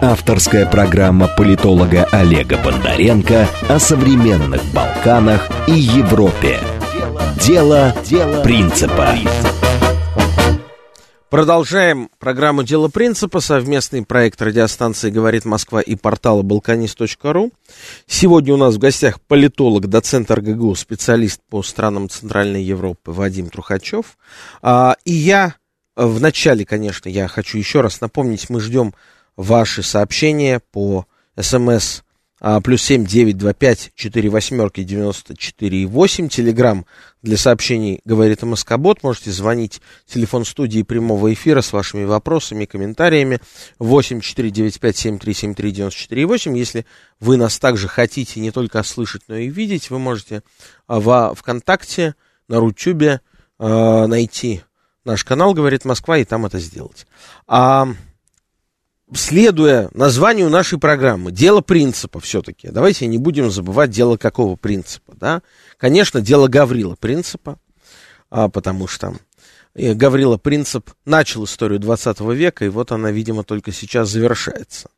Авторская 0.00 0.66
программа 0.66 1.28
политолога 1.28 2.04
Олега 2.10 2.56
Бондаренко 2.58 3.48
о 3.68 3.78
современных 3.78 4.64
Балканах 4.72 5.48
и 5.68 5.72
Европе. 5.72 6.58
Дело, 7.40 7.94
Дело 8.04 8.42
принципа. 8.42 9.14
Продолжаем 11.30 12.08
программу 12.18 12.62
«Дело 12.62 12.88
принципа», 12.88 13.40
совместный 13.40 14.02
проект 14.02 14.40
радиостанции 14.40 15.10
«Говорит 15.10 15.44
Москва» 15.44 15.82
и 15.82 15.94
портала 15.94 16.40
«Балканист.ру». 16.40 17.52
Сегодня 18.06 18.54
у 18.54 18.56
нас 18.56 18.76
в 18.76 18.78
гостях 18.78 19.20
политолог, 19.20 19.88
доцент 19.88 20.30
РГГУ, 20.30 20.74
специалист 20.74 21.42
по 21.50 21.62
странам 21.62 22.08
Центральной 22.08 22.62
Европы 22.62 23.10
Вадим 23.10 23.50
Трухачев. 23.50 24.16
А, 24.62 24.96
и 25.04 25.12
я, 25.12 25.56
в 25.96 26.18
начале, 26.18 26.64
конечно, 26.64 27.10
я 27.10 27.28
хочу 27.28 27.58
еще 27.58 27.82
раз 27.82 28.00
напомнить, 28.00 28.48
мы 28.48 28.58
ждем 28.62 28.94
ваши 29.36 29.82
сообщения 29.82 30.62
по 30.72 31.04
СМС 31.38 32.00
а, 32.40 32.60
плюс 32.60 32.82
семь 32.82 33.04
девять 33.04 33.36
два 33.36 33.52
пять 33.52 33.92
четыре 33.94 34.28
восьмерки 34.28 34.82
девяносто 34.82 35.36
четыре 35.36 35.86
восемь. 35.86 36.28
Телеграмм 36.28 36.86
для 37.22 37.36
сообщений 37.36 38.00
говорит 38.04 38.42
МСК-бот. 38.42 39.02
Можете 39.02 39.30
звонить. 39.30 39.80
Телефон 40.06 40.44
студии 40.44 40.82
прямого 40.82 41.32
эфира 41.32 41.60
с 41.60 41.72
вашими 41.72 42.04
вопросами 42.04 42.64
и 42.64 42.66
комментариями. 42.66 43.40
Восемь 43.78 44.20
четыре 44.20 44.50
девять 44.50 44.78
пять 44.78 44.96
семь 44.96 45.18
три 45.18 45.34
семь 45.34 45.54
три 45.54 45.72
девяносто 45.72 46.00
четыре 46.00 46.26
восемь. 46.26 46.56
Если 46.56 46.86
вы 47.20 47.36
нас 47.36 47.58
также 47.58 47.88
хотите 47.88 48.40
не 48.40 48.50
только 48.50 48.82
слышать, 48.82 49.22
но 49.28 49.36
и 49.36 49.48
видеть, 49.48 49.90
вы 49.90 49.98
можете 49.98 50.42
а, 50.86 51.00
во 51.00 51.34
ВКонтакте, 51.34 52.14
на 52.48 52.60
Рутюбе 52.60 53.20
а, 53.58 54.06
найти 54.06 54.62
наш 55.04 55.24
канал 55.24 55.54
«Говорит 55.54 55.84
Москва» 55.84 56.18
и 56.18 56.24
там 56.24 56.46
это 56.46 56.58
сделать. 56.58 57.06
А, 57.46 57.88
следуя 59.14 59.90
названию 59.92 60.50
нашей 60.50 60.78
программы, 60.78 61.32
дело 61.32 61.60
принципа 61.60 62.20
все-таки, 62.20 62.68
давайте 62.68 63.06
не 63.06 63.18
будем 63.18 63.50
забывать 63.50 63.90
дело 63.90 64.16
какого 64.16 64.56
принципа, 64.56 65.14
да? 65.16 65.42
Конечно, 65.76 66.20
дело 66.20 66.48
Гаврила 66.48 66.96
принципа, 66.96 67.58
а, 68.30 68.48
потому 68.48 68.86
что 68.86 69.14
э, 69.74 69.94
Гаврила 69.94 70.36
Принцип 70.36 70.90
начал 71.04 71.44
историю 71.44 71.78
20 71.78 72.20
века, 72.20 72.64
и 72.64 72.68
вот 72.68 72.92
она, 72.92 73.10
видимо, 73.10 73.44
только 73.44 73.72
сейчас 73.72 74.10
завершается. 74.10 74.90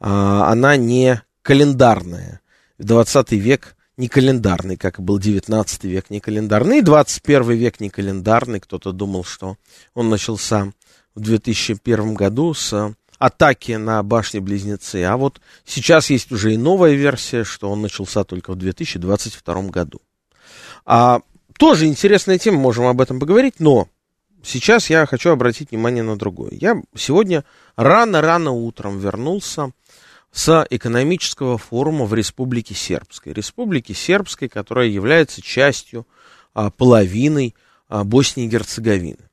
А, 0.00 0.50
она 0.50 0.76
не 0.76 1.22
календарная. 1.42 2.40
20 2.78 3.32
век 3.32 3.74
не 3.96 4.08
календарный, 4.08 4.76
как 4.76 5.00
и 5.00 5.02
был 5.02 5.18
19 5.18 5.84
век 5.84 6.10
не 6.10 6.20
календарный, 6.20 6.78
и 6.78 6.82
21 6.82 7.50
век 7.52 7.80
не 7.80 7.90
календарный. 7.90 8.60
Кто-то 8.60 8.92
думал, 8.92 9.24
что 9.24 9.56
он 9.94 10.08
начался 10.08 10.72
в 11.16 11.20
2001 11.20 12.14
году 12.14 12.54
с 12.54 12.94
атаки 13.18 13.72
на 13.72 14.02
башни-близнецы. 14.02 15.04
А 15.04 15.16
вот 15.16 15.40
сейчас 15.64 16.10
есть 16.10 16.32
уже 16.32 16.54
и 16.54 16.56
новая 16.56 16.94
версия, 16.94 17.44
что 17.44 17.70
он 17.70 17.82
начался 17.82 18.24
только 18.24 18.52
в 18.52 18.56
2022 18.56 19.62
году. 19.64 20.00
А, 20.84 21.20
тоже 21.58 21.86
интересная 21.86 22.38
тема, 22.38 22.58
можем 22.58 22.86
об 22.86 23.00
этом 23.00 23.18
поговорить, 23.20 23.54
но 23.58 23.88
сейчас 24.42 24.90
я 24.90 25.04
хочу 25.06 25.30
обратить 25.30 25.70
внимание 25.70 26.02
на 26.02 26.16
другое. 26.16 26.52
Я 26.52 26.80
сегодня 26.94 27.44
рано-рано 27.76 28.52
утром 28.52 28.98
вернулся 28.98 29.72
с 30.30 30.66
экономического 30.70 31.58
форума 31.58 32.04
в 32.04 32.14
Республике 32.14 32.74
Сербской. 32.74 33.32
Республике 33.32 33.94
Сербской, 33.94 34.48
которая 34.48 34.86
является 34.86 35.42
частью, 35.42 36.06
а, 36.54 36.70
половиной 36.70 37.54
а, 37.88 38.04
Боснии 38.04 38.46
и 38.46 38.48
Герцеговины. 38.48 39.28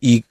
И 0.00 0.24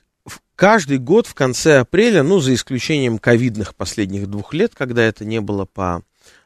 каждый 0.56 0.98
год 0.98 1.28
в 1.28 1.34
конце 1.34 1.80
апреля, 1.80 2.24
ну, 2.24 2.40
за 2.40 2.54
исключением 2.54 3.18
ковидных 3.18 3.76
последних 3.76 4.28
двух 4.28 4.54
лет, 4.54 4.74
когда 4.76 5.04
это 5.04 5.26
не 5.26 5.42
было 5.42 5.66
по 5.66 6.02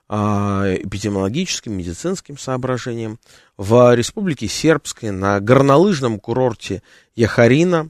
а, 0.09 0.73
эпидемиологическим, 0.75 1.73
медицинским 1.73 2.37
соображениям, 2.37 3.19
в 3.57 3.93
Республике 3.95 4.47
Сербской 4.47 5.11
на 5.11 5.39
горнолыжном 5.39 6.19
курорте 6.19 6.81
Яхарина 7.15 7.89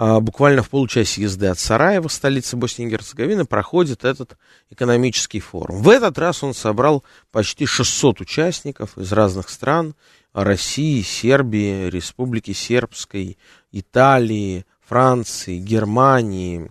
а, 0.00 0.20
буквально 0.20 0.62
в 0.62 0.70
получасе 0.70 1.22
езды 1.22 1.48
от 1.48 1.58
Сараева, 1.58 2.06
столицы 2.06 2.56
Боснии 2.56 2.86
и 2.86 2.90
Герцеговины, 2.90 3.44
проходит 3.44 4.04
этот 4.04 4.38
экономический 4.70 5.40
форум. 5.40 5.82
В 5.82 5.88
этот 5.88 6.16
раз 6.18 6.44
он 6.44 6.54
собрал 6.54 7.02
почти 7.32 7.66
600 7.66 8.20
участников 8.20 8.96
из 8.96 9.12
разных 9.12 9.50
стран, 9.50 9.96
России, 10.32 11.02
Сербии, 11.02 11.90
Республики 11.90 12.52
Сербской, 12.52 13.38
Италии, 13.72 14.64
Франции, 14.88 15.58
Германии, 15.58 16.70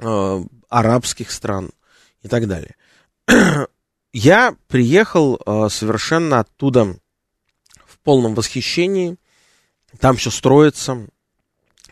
э, 0.00 0.44
арабских 0.68 1.30
стран 1.30 1.70
и 2.22 2.28
так 2.28 2.48
далее. 2.48 2.74
Я 4.12 4.56
приехал 4.66 5.40
э, 5.46 5.68
совершенно 5.70 6.40
оттуда 6.40 6.96
в 7.86 7.98
полном 8.02 8.34
восхищении. 8.34 9.16
Там 10.00 10.16
все 10.16 10.30
строится, 10.30 11.06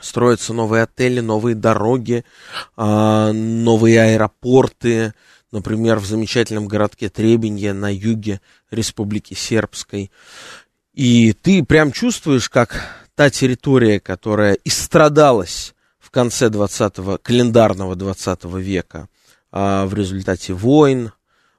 строятся 0.01 0.53
новые 0.53 0.83
отели, 0.83 1.21
новые 1.21 1.55
дороги, 1.55 2.25
а, 2.77 3.33
новые 3.33 4.01
аэропорты, 4.03 5.15
например, 5.51 5.99
в 5.99 6.07
замечательном 6.07 6.69
городке 6.69 7.09
Требенье 7.09 7.73
на 7.73 7.93
юге 7.93 8.41
Республики 8.71 9.35
Сербской. 9.35 10.11
И 10.93 11.33
ты 11.33 11.65
прям 11.65 11.93
чувствуешь, 11.93 12.51
как 12.51 13.06
та 13.17 13.31
территория, 13.31 13.99
которая 13.99 14.59
истрадалась 14.65 15.75
в 15.99 16.11
конце 16.11 16.51
20 16.51 17.21
календарного 17.23 17.97
20 17.97 18.45
века 18.45 19.09
а, 19.51 19.87
в 19.87 19.95
результате 19.95 20.53
войн, 20.53 21.13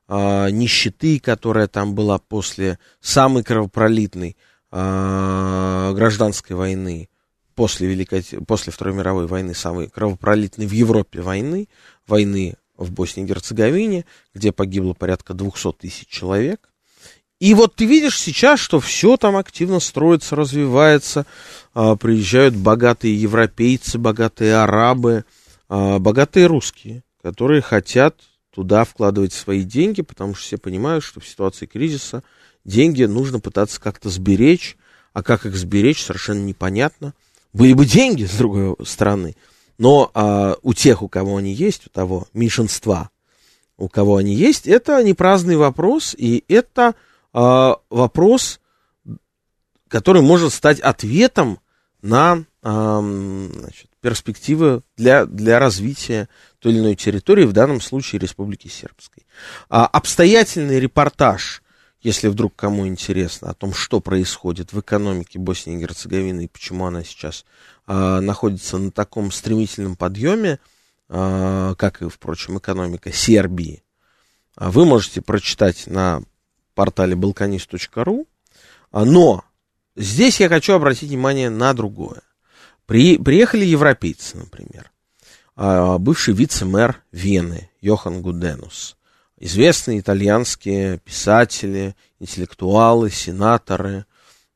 а, 0.08 0.50
нищеты, 0.50 1.20
которая 1.20 1.68
там 1.68 1.96
была 1.96 2.20
после 2.20 2.80
самой 3.02 3.44
кровопролитной 3.44 4.38
гражданской 4.70 6.56
войны, 6.58 7.10
после, 7.56 7.88
Великой, 7.88 8.22
после 8.46 8.74
Второй 8.74 8.94
мировой 8.94 9.26
войны, 9.26 9.56
самой 9.56 9.88
кровопролитной 9.88 10.68
в 10.68 10.72
Европе 10.72 11.22
войны, 11.22 11.70
войны 12.06 12.56
в 12.76 12.92
Боснии 12.92 13.24
и 13.24 13.28
Герцеговине, 13.28 14.06
где 14.36 14.52
погибло 14.52 14.94
порядка 14.94 15.34
200 15.34 15.72
тысяч 15.80 16.08
человек. 16.08 16.70
И 17.40 17.54
вот 17.54 17.76
ты 17.76 17.86
видишь 17.86 18.20
сейчас, 18.20 18.60
что 18.60 18.80
все 18.80 19.16
там 19.18 19.38
активно 19.38 19.80
строится, 19.80 20.36
развивается, 20.36 21.26
а, 21.74 21.96
приезжают 21.96 22.56
богатые 22.56 23.20
европейцы, 23.20 24.00
богатые 24.00 24.56
арабы, 24.56 25.26
а, 25.70 26.00
богатые 26.00 26.48
русские, 26.48 27.04
которые 27.22 27.62
хотят 27.62 28.16
туда 28.54 28.86
вкладывать 28.86 29.34
свои 29.34 29.64
деньги, 29.64 30.02
потому 30.02 30.34
что 30.34 30.46
все 30.46 30.58
понимают, 30.58 31.04
что 31.04 31.20
в 31.20 31.28
ситуации 31.28 31.68
кризиса 31.68 32.24
деньги 32.66 33.04
нужно 33.04 33.40
пытаться 33.40 33.80
как-то 33.80 34.10
сберечь, 34.10 34.78
а 35.14 35.22
как 35.22 35.46
их 35.46 35.56
сберечь, 35.56 36.04
совершенно 36.04 36.44
непонятно– 36.44 37.14
были 37.58 37.74
бы 37.74 37.86
деньги, 37.86 38.26
с 38.26 38.36
другой 38.36 38.76
стороны, 38.86 39.36
но 39.78 40.12
а, 40.14 40.58
у 40.62 40.74
тех, 40.74 41.02
у 41.02 41.08
кого 41.08 41.38
они 41.38 41.54
есть, 41.54 41.88
у 41.88 41.90
того 41.90 42.28
меньшинства, 42.34 43.10
у 43.78 43.90
кого 43.90 44.18
они 44.18 44.36
есть, 44.36 44.68
это 44.68 45.02
не 45.04 45.14
праздный 45.14 45.56
вопрос, 45.56 46.16
и 46.18 46.44
это 46.48 46.96
а, 47.34 47.78
вопрос, 47.90 48.60
который 49.88 50.22
может 50.22 50.54
стать 50.54 50.80
ответом 50.80 51.60
на 52.02 52.46
а, 52.62 53.00
значит, 53.02 53.90
перспективы 54.02 54.84
для, 54.96 55.26
для 55.26 55.60
развития 55.60 56.30
той 56.60 56.74
или 56.74 56.80
иной 56.80 56.96
территории, 56.96 57.46
в 57.46 57.54
данном 57.54 57.82
случае 57.82 58.20
Республики 58.20 58.68
Сербской. 58.68 59.26
А, 59.70 59.86
обстоятельный 59.86 60.80
репортаж 60.80 61.62
если 62.00 62.28
вдруг 62.28 62.56
кому 62.56 62.88
интересно 62.88 63.50
о 63.50 63.54
том, 63.56 63.74
что 63.74 64.00
происходит 64.00 64.72
в 64.72 64.80
экономике 64.80 65.40
Боснии 65.40 65.76
и 65.76 65.80
Герцеговины 65.80 66.46
и 66.46 66.48
почему 66.48 66.86
она 66.86 67.04
сейчас 67.04 67.44
э, 67.88 68.20
находится 68.20 68.78
на 68.78 68.92
таком 68.92 69.32
стремительном 69.32 69.96
подъеме, 69.96 70.60
как 71.10 72.02
и, 72.02 72.10
впрочем, 72.10 72.58
экономика 72.58 73.12
Сербии, 73.12 73.84
а 74.58 74.72
вы 74.72 74.86
можете 74.86 75.22
прочитать 75.22 75.86
на 75.88 76.24
портале 76.78 77.16
balkanist.ru. 77.16 78.26
Но 78.94 79.44
здесь 79.96 80.40
я 80.40 80.48
хочу 80.48 80.74
обратить 80.74 81.10
внимание 81.10 81.50
на 81.50 81.74
другое. 81.74 82.22
При, 82.86 83.18
приехали 83.18 83.66
европейцы, 83.66 84.38
например. 84.38 84.92
Бывший 86.00 86.34
вице-мэр 86.34 87.02
Вены 87.12 87.70
Йохан 87.82 88.22
Гуденус 88.22 88.98
известные 89.40 90.00
итальянские 90.00 91.00
писатели, 91.00 91.96
интеллектуалы, 92.20 93.12
сенаторы, 93.12 94.06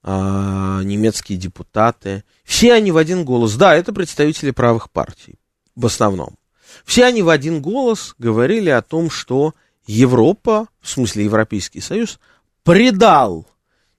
а, 0.04 0.82
немецкие 0.84 1.38
депутаты. 1.38 2.24
Все 2.44 2.74
они 2.74 2.92
в 2.92 2.98
один 2.98 3.24
голос, 3.24 3.56
да, 3.56 3.76
это 3.76 3.94
представители 3.94 4.52
правых 4.52 4.90
партий 4.90 5.40
в 5.76 5.86
основном. 5.86 6.38
Все 6.86 7.06
они 7.06 7.22
в 7.22 7.30
один 7.30 7.62
голос 7.62 8.16
говорили 8.18 8.70
о 8.70 8.82
том, 8.82 9.10
что 9.10 9.54
Европа, 9.86 10.68
в 10.80 10.90
смысле 10.90 11.26
Европейский 11.26 11.82
Союз, 11.82 12.20
предал 12.64 13.48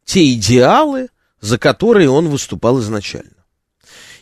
те 0.05 0.33
идеалы, 0.33 1.09
за 1.41 1.59
которые 1.59 2.09
он 2.09 2.29
выступал 2.29 2.81
изначально. 2.81 3.45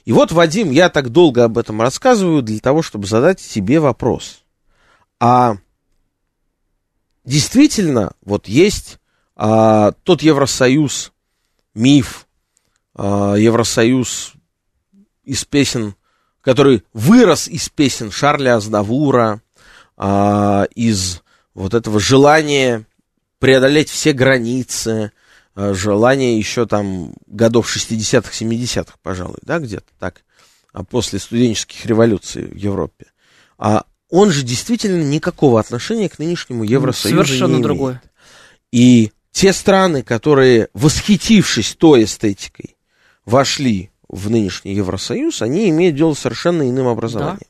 И 0.04 0.12
вот, 0.12 0.32
Вадим, 0.32 0.70
я 0.70 0.88
так 0.88 1.10
долго 1.10 1.44
об 1.44 1.58
этом 1.58 1.80
рассказываю 1.80 2.42
для 2.42 2.58
того, 2.60 2.82
чтобы 2.82 3.06
задать 3.06 3.38
тебе 3.40 3.80
вопрос. 3.80 4.42
А 5.18 5.56
действительно, 7.24 8.12
вот 8.22 8.48
есть 8.48 8.98
а, 9.36 9.92
тот 10.02 10.22
Евросоюз, 10.22 11.12
миф, 11.74 12.26
а, 12.94 13.34
Евросоюз 13.34 14.32
из 15.24 15.44
песен, 15.44 15.94
который 16.40 16.82
вырос 16.94 17.46
из 17.46 17.68
песен 17.68 18.10
Шарля 18.10 18.56
Азнавура, 18.56 19.42
а, 19.96 20.64
из 20.74 21.22
вот 21.60 21.74
этого 21.74 22.00
желания 22.00 22.84
преодолеть 23.38 23.90
все 23.90 24.12
границы, 24.12 25.12
а, 25.54 25.74
желание 25.74 26.38
еще 26.38 26.66
там 26.66 27.12
годов 27.26 27.74
60-х, 27.74 28.32
70-х, 28.32 28.94
пожалуй, 29.02 29.38
да, 29.42 29.58
где-то 29.58 29.86
так, 29.98 30.22
а 30.72 30.84
после 30.84 31.18
студенческих 31.18 31.84
революций 31.84 32.46
в 32.46 32.56
Европе. 32.56 33.06
А 33.58 33.84
он 34.08 34.30
же 34.30 34.42
действительно 34.42 35.02
никакого 35.02 35.60
отношения 35.60 36.08
к 36.08 36.18
нынешнему 36.18 36.64
Евросоюзу 36.64 37.24
Совершенно 37.24 37.48
не 37.48 37.54
имеет. 37.56 37.62
другое. 37.62 38.02
И 38.72 39.12
те 39.30 39.52
страны, 39.52 40.02
которые, 40.02 40.68
восхитившись 40.72 41.74
той 41.74 42.04
эстетикой, 42.04 42.76
вошли 43.26 43.90
в 44.08 44.30
нынешний 44.30 44.74
Евросоюз, 44.74 45.42
они 45.42 45.68
имеют 45.68 45.96
дело 45.96 46.14
с 46.14 46.20
совершенно 46.20 46.68
иным 46.68 46.88
образованием. 46.88 47.38
Да. 47.40 47.46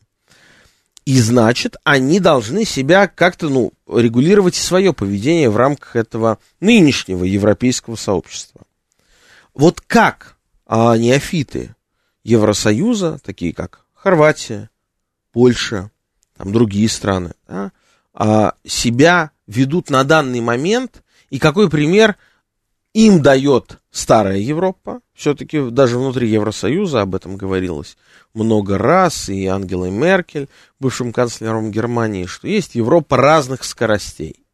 И 1.07 1.19
значит, 1.19 1.77
они 1.85 2.21
должны 2.21 2.65
себя 2.65 3.09
как-то, 3.09 3.49
ну, 3.49 3.73
регулировать 3.99 4.55
свое 4.55 4.93
поведение 4.93 5.51
в 5.51 5.57
рамках 5.57 5.97
этого 5.97 6.39
нынешнего 6.61 7.25
европейского 7.25 7.97
сообщества. 7.97 8.63
Вот 9.55 9.81
как 9.81 10.37
а, 10.67 10.97
неофиты 10.97 11.75
Евросоюза, 12.23 13.19
такие 13.25 13.53
как 13.53 13.85
Хорватия, 13.95 14.71
Польша, 15.33 15.91
там 16.37 16.53
другие 16.53 16.89
страны, 16.89 17.33
да, 17.49 17.73
а, 18.13 18.55
себя 18.65 19.31
ведут 19.47 19.91
на 19.91 20.05
данный 20.05 20.41
момент, 20.41 21.03
и 21.29 21.39
какой 21.39 21.69
пример 21.69 22.17
им 22.95 23.23
дает 23.23 23.79
старая 23.91 24.39
Европа, 24.39 25.01
все-таки 25.15 25.71
даже 25.71 25.99
внутри 25.99 26.29
Евросоюза 26.29 27.03
об 27.03 27.15
этом 27.15 27.37
говорилось 27.37 27.97
много 28.35 28.79
раз, 28.79 29.29
и 29.29 29.47
Ангелой 29.47 29.91
Меркель, 29.91 30.49
бывшим 30.79 31.13
канцлером 31.13 31.71
Германии, 31.71 32.27
что 32.27 32.49
есть 32.49 32.75
Европа 32.75 33.17
разных 33.17 33.65
скоростей. 33.65 34.45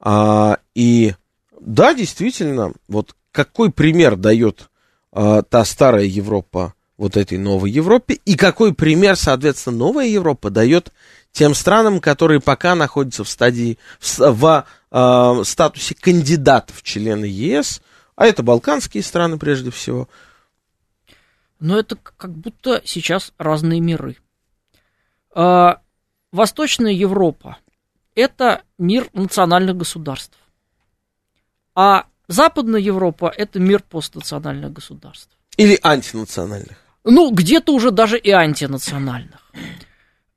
А, 0.00 0.58
и 0.74 1.14
да, 1.60 1.94
действительно, 1.94 2.72
вот 2.88 3.14
какой 3.30 3.70
пример 3.70 4.16
дает 4.16 4.70
а, 5.12 5.42
та 5.42 5.64
старая 5.64 6.04
Европа 6.04 6.74
вот 6.98 7.16
этой 7.16 7.38
новой 7.38 7.70
Европе, 7.70 8.18
и 8.24 8.36
какой 8.36 8.74
пример, 8.74 9.16
соответственно, 9.16 9.76
новая 9.76 10.06
Европа 10.06 10.50
дает 10.50 10.92
тем 11.32 11.54
странам, 11.54 12.00
которые 12.00 12.40
пока 12.40 12.74
находятся 12.74 13.24
в 13.24 13.28
стадии, 13.28 13.78
в, 13.98 14.18
в 14.18 14.66
э, 14.92 15.42
статусе 15.44 15.94
кандидатов 15.94 16.76
в 16.76 16.82
члены 16.82 17.24
ЕС, 17.24 17.82
а 18.14 18.26
это 18.26 18.42
балканские 18.42 19.02
страны 19.02 19.38
прежде 19.38 19.70
всего. 19.70 20.08
Но 21.58 21.78
это 21.78 21.96
как 21.96 22.32
будто 22.32 22.82
сейчас 22.84 23.32
разные 23.38 23.80
миры. 23.80 24.16
Э, 25.34 25.74
Восточная 26.30 26.92
Европа– 26.92 27.58
это 28.14 28.62
мир 28.78 29.08
национальных 29.12 29.76
государств. 29.76 30.38
А 31.74 32.06
Западная 32.28 32.80
Европа– 32.80 33.32
это 33.36 33.58
мир 33.58 33.82
постнациональных 33.82 34.72
государств. 34.72 35.30
Или 35.56 35.78
антинациональных. 35.82 36.78
Ну, 37.04 37.30
где-то 37.30 37.74
уже 37.74 37.90
даже 37.90 38.18
и 38.18 38.30
антинациональных. 38.30 39.50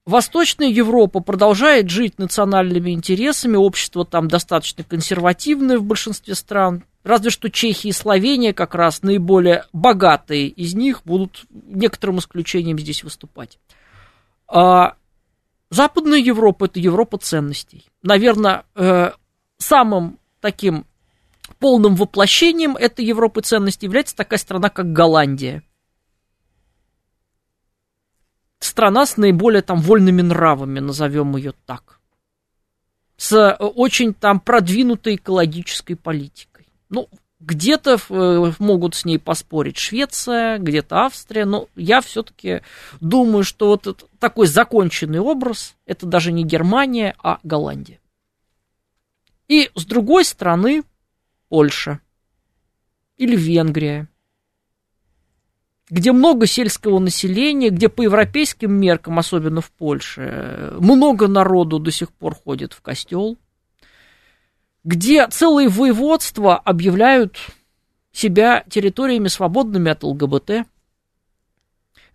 Восточная 0.06 0.68
Европа 0.68 1.20
продолжает 1.20 1.90
жить 1.90 2.20
национальными 2.20 2.92
интересами, 2.92 3.56
общество 3.56 4.06
там 4.06 4.28
достаточно 4.28 4.84
консервативное 4.84 5.80
в 5.80 5.84
большинстве 5.84 6.36
стран, 6.36 6.84
разве 7.04 7.32
что 7.32 7.50
Чехия 7.50 7.90
и 7.90 7.92
Словения 7.92 8.54
как 8.54 8.76
раз 8.76 9.02
наиболее 9.02 9.66
богатые 9.74 10.48
из 10.48 10.76
них 10.76 11.02
будут 11.06 11.46
некоторым 11.50 12.20
исключением 12.20 12.78
здесь 12.78 13.04
выступать. 13.04 13.58
А 14.48 14.96
Западная 15.72 16.20
Европа– 16.20 16.66
это 16.66 16.80
Европа 16.80 17.18
ценностей. 17.18 17.88
Наверное, 18.04 18.66
э, 18.76 19.10
самым 19.58 20.20
таким 20.40 20.86
полным 21.58 21.96
воплощением 21.96 22.76
этой 22.76 23.04
Европы 23.04 23.42
ценностей 23.42 23.88
является 23.88 24.16
такая 24.16 24.38
страна, 24.38 24.70
как 24.70 24.94
Голландия– 24.94 25.64
страна 28.66 29.06
с 29.06 29.18
наиболее 29.18 29.62
там 29.62 29.80
вольными 29.80 30.22
нравами, 30.22 30.80
назовем 30.80 31.36
ее 31.36 31.54
так. 31.66 32.00
С 33.18 33.34
э, 33.34 33.56
очень 33.56 34.14
там 34.14 34.40
продвинутой 34.40 35.16
экологической 35.16 35.96
политикой. 35.96 36.68
Ну, 36.90 37.10
где-то 37.40 37.98
э, 38.10 38.52
могут 38.60 38.96
с 38.96 39.06
ней 39.06 39.20
поспорить 39.20 39.78
Швеция, 39.78 40.58
где-то 40.58 41.06
Австрия, 41.06 41.46
но 41.46 41.68
я 41.76 42.02
все-таки 42.02 42.62
думаю, 43.02 43.44
что 43.44 43.68
вот 43.68 44.10
такой 44.20 44.48
законченный 44.48 45.20
образ, 45.20 45.76
это 45.86 46.06
даже 46.06 46.32
не 46.32 46.44
Германия, 46.44 47.16
а 47.22 47.40
Голландия. 47.44 48.00
И 49.48 49.70
с 49.76 49.86
другой 49.86 50.26
стороны 50.26 50.84
Польша 51.50 52.00
или 53.18 53.36
Венгрия 53.36 54.10
где 55.90 56.12
много 56.12 56.48
сельского 56.48 57.00
населения, 57.00 57.70
где 57.70 57.90
по 57.90 58.02
европейским 58.02 58.72
меркам, 58.72 59.20
особенно 59.20 59.62
в 59.62 59.72
Польше, 59.72 60.74
много 60.80 61.28
народу 61.28 61.80
до 61.80 61.92
сих 61.92 62.12
пор 62.12 62.36
ходит 62.36 62.74
в 62.74 62.82
костел, 62.82 63.38
где 64.84 65.28
целые 65.28 65.70
воеводства 65.70 66.58
объявляют 66.58 67.38
себя 68.12 68.64
территориями 68.70 69.28
свободными 69.28 69.92
от 69.92 70.04
ЛГБТ, 70.04 70.66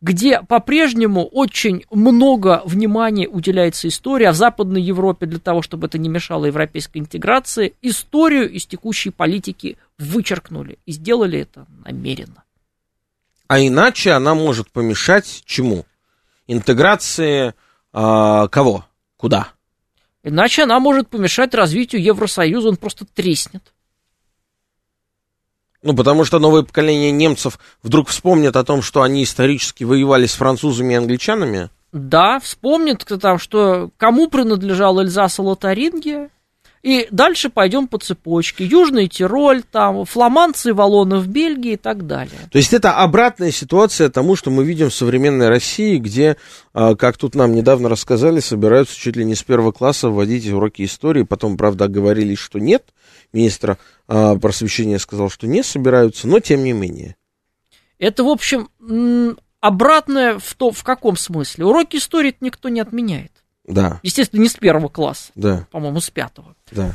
где 0.01 0.41
по-прежнему 0.43 1.27
очень 1.27 1.85
много 1.91 2.63
внимания 2.65 3.29
уделяется 3.29 3.87
истории, 3.87 4.25
а 4.25 4.33
в 4.33 4.37
Западной 4.37 4.81
Европе 4.81 5.27
для 5.27 5.39
того, 5.39 5.63
чтобы 5.63 5.89
это 5.89 5.99
не 5.99 6.09
мешало 6.09 6.47
европейской 6.47 6.99
интеграции, 6.99 7.75
историю 7.83 8.51
из 8.51 8.67
текущей 8.67 9.11
политики 9.11 9.77
вычеркнули 9.99 10.79
и 10.87 10.93
сделали 10.93 11.41
это 11.41 11.67
намеренно. 11.85 12.45
А 13.51 13.59
иначе 13.59 14.13
она 14.13 14.37
может 14.37 14.71
помешать 14.71 15.43
чему? 15.45 15.85
Интеграции 16.47 17.53
э, 17.93 18.49
кого? 18.49 18.85
Куда? 19.17 19.49
Иначе 20.23 20.63
она 20.63 20.79
может 20.79 21.09
помешать 21.09 21.53
развитию 21.53 22.01
Евросоюза, 22.01 22.69
он 22.69 22.77
просто 22.77 23.07
треснет. 23.07 23.75
Ну, 25.83 25.97
потому 25.97 26.25
что 26.25 26.39
новое 26.39 26.63
поколение 26.63 27.11
немцев 27.11 27.59
вдруг 27.83 28.07
вспомнит 28.11 28.55
о 28.55 28.63
том, 28.63 28.83
что 28.83 29.03
они 29.03 29.25
исторически 29.25 29.83
воевали 29.83 30.27
с 30.27 30.35
французами 30.35 30.93
и 30.93 30.99
англичанами. 30.99 31.71
Да, 31.91 32.39
вспомнит 32.39 33.03
кто 33.03 33.17
там, 33.17 33.41
что 33.41 33.91
кому 33.97 34.29
принадлежал 34.29 35.01
Эльзас 35.01 35.41
и 35.41 35.43
Лотарингия, 35.43 36.31
и 36.83 37.07
дальше 37.11 37.51
пойдем 37.51 37.87
по 37.89 37.99
цепочке. 37.99 38.65
Южный 38.65 39.07
Тироль, 39.07 39.63
там, 39.63 40.07
фламандцы, 40.07 40.73
валоны 40.73 41.19
в 41.19 41.29
Бельгии 41.29 41.73
и 41.73 41.77
так 41.77 42.07
далее. 42.07 42.39
То 42.51 42.57
есть 42.57 42.73
это 42.73 42.97
обратная 42.97 43.51
ситуация 43.51 44.09
тому, 44.09 44.35
что 44.35 44.51
мы 44.51 44.65
видим 44.65 44.89
в 44.89 44.95
современной 44.95 45.49
России, 45.49 45.99
где, 45.99 46.39
а, 46.73 46.95
как 46.95 47.19
тут 47.19 47.35
нам 47.35 47.55
недавно 47.55 47.91
рассказали, 47.91 48.41
собираются 48.41 48.97
чуть 48.97 49.17
ли 49.17 49.25
не 49.25 49.35
с 49.35 49.43
первого 49.43 49.73
класса 49.73 50.09
вводить 50.09 50.49
уроки 50.49 50.85
истории. 50.85 51.23
Потом, 51.23 51.59
правда, 51.59 51.87
говорили, 51.87 52.35
что 52.35 52.59
нет. 52.59 52.85
Министр 53.33 53.77
а, 54.09 54.37
просвещения 54.37 54.99
сказал, 54.99 55.29
что 55.29 55.47
не 55.47 55.63
собираются, 55.63 56.27
но 56.29 56.41
тем 56.41 56.65
не 56.65 56.73
менее. 56.73 57.17
Это, 57.99 58.25
в 58.25 58.29
общем, 58.29 58.71
обратное 59.61 60.39
в, 60.39 60.55
то, 60.55 60.71
в 60.71 60.83
каком 60.83 61.19
смысле? 61.19 61.67
Уроки 61.67 61.97
истории 61.97 62.35
никто 62.41 62.71
не 62.71 62.81
отменяет. 62.81 63.33
Да. 63.65 64.01
Естественно, 64.03 64.41
не 64.41 64.49
с 64.49 64.55
первого 64.55 64.89
класса. 64.89 65.33
Да. 65.35 65.67
По-моему, 65.71 66.01
с 66.01 66.11
пятого. 66.11 66.57
Да. 66.71 66.95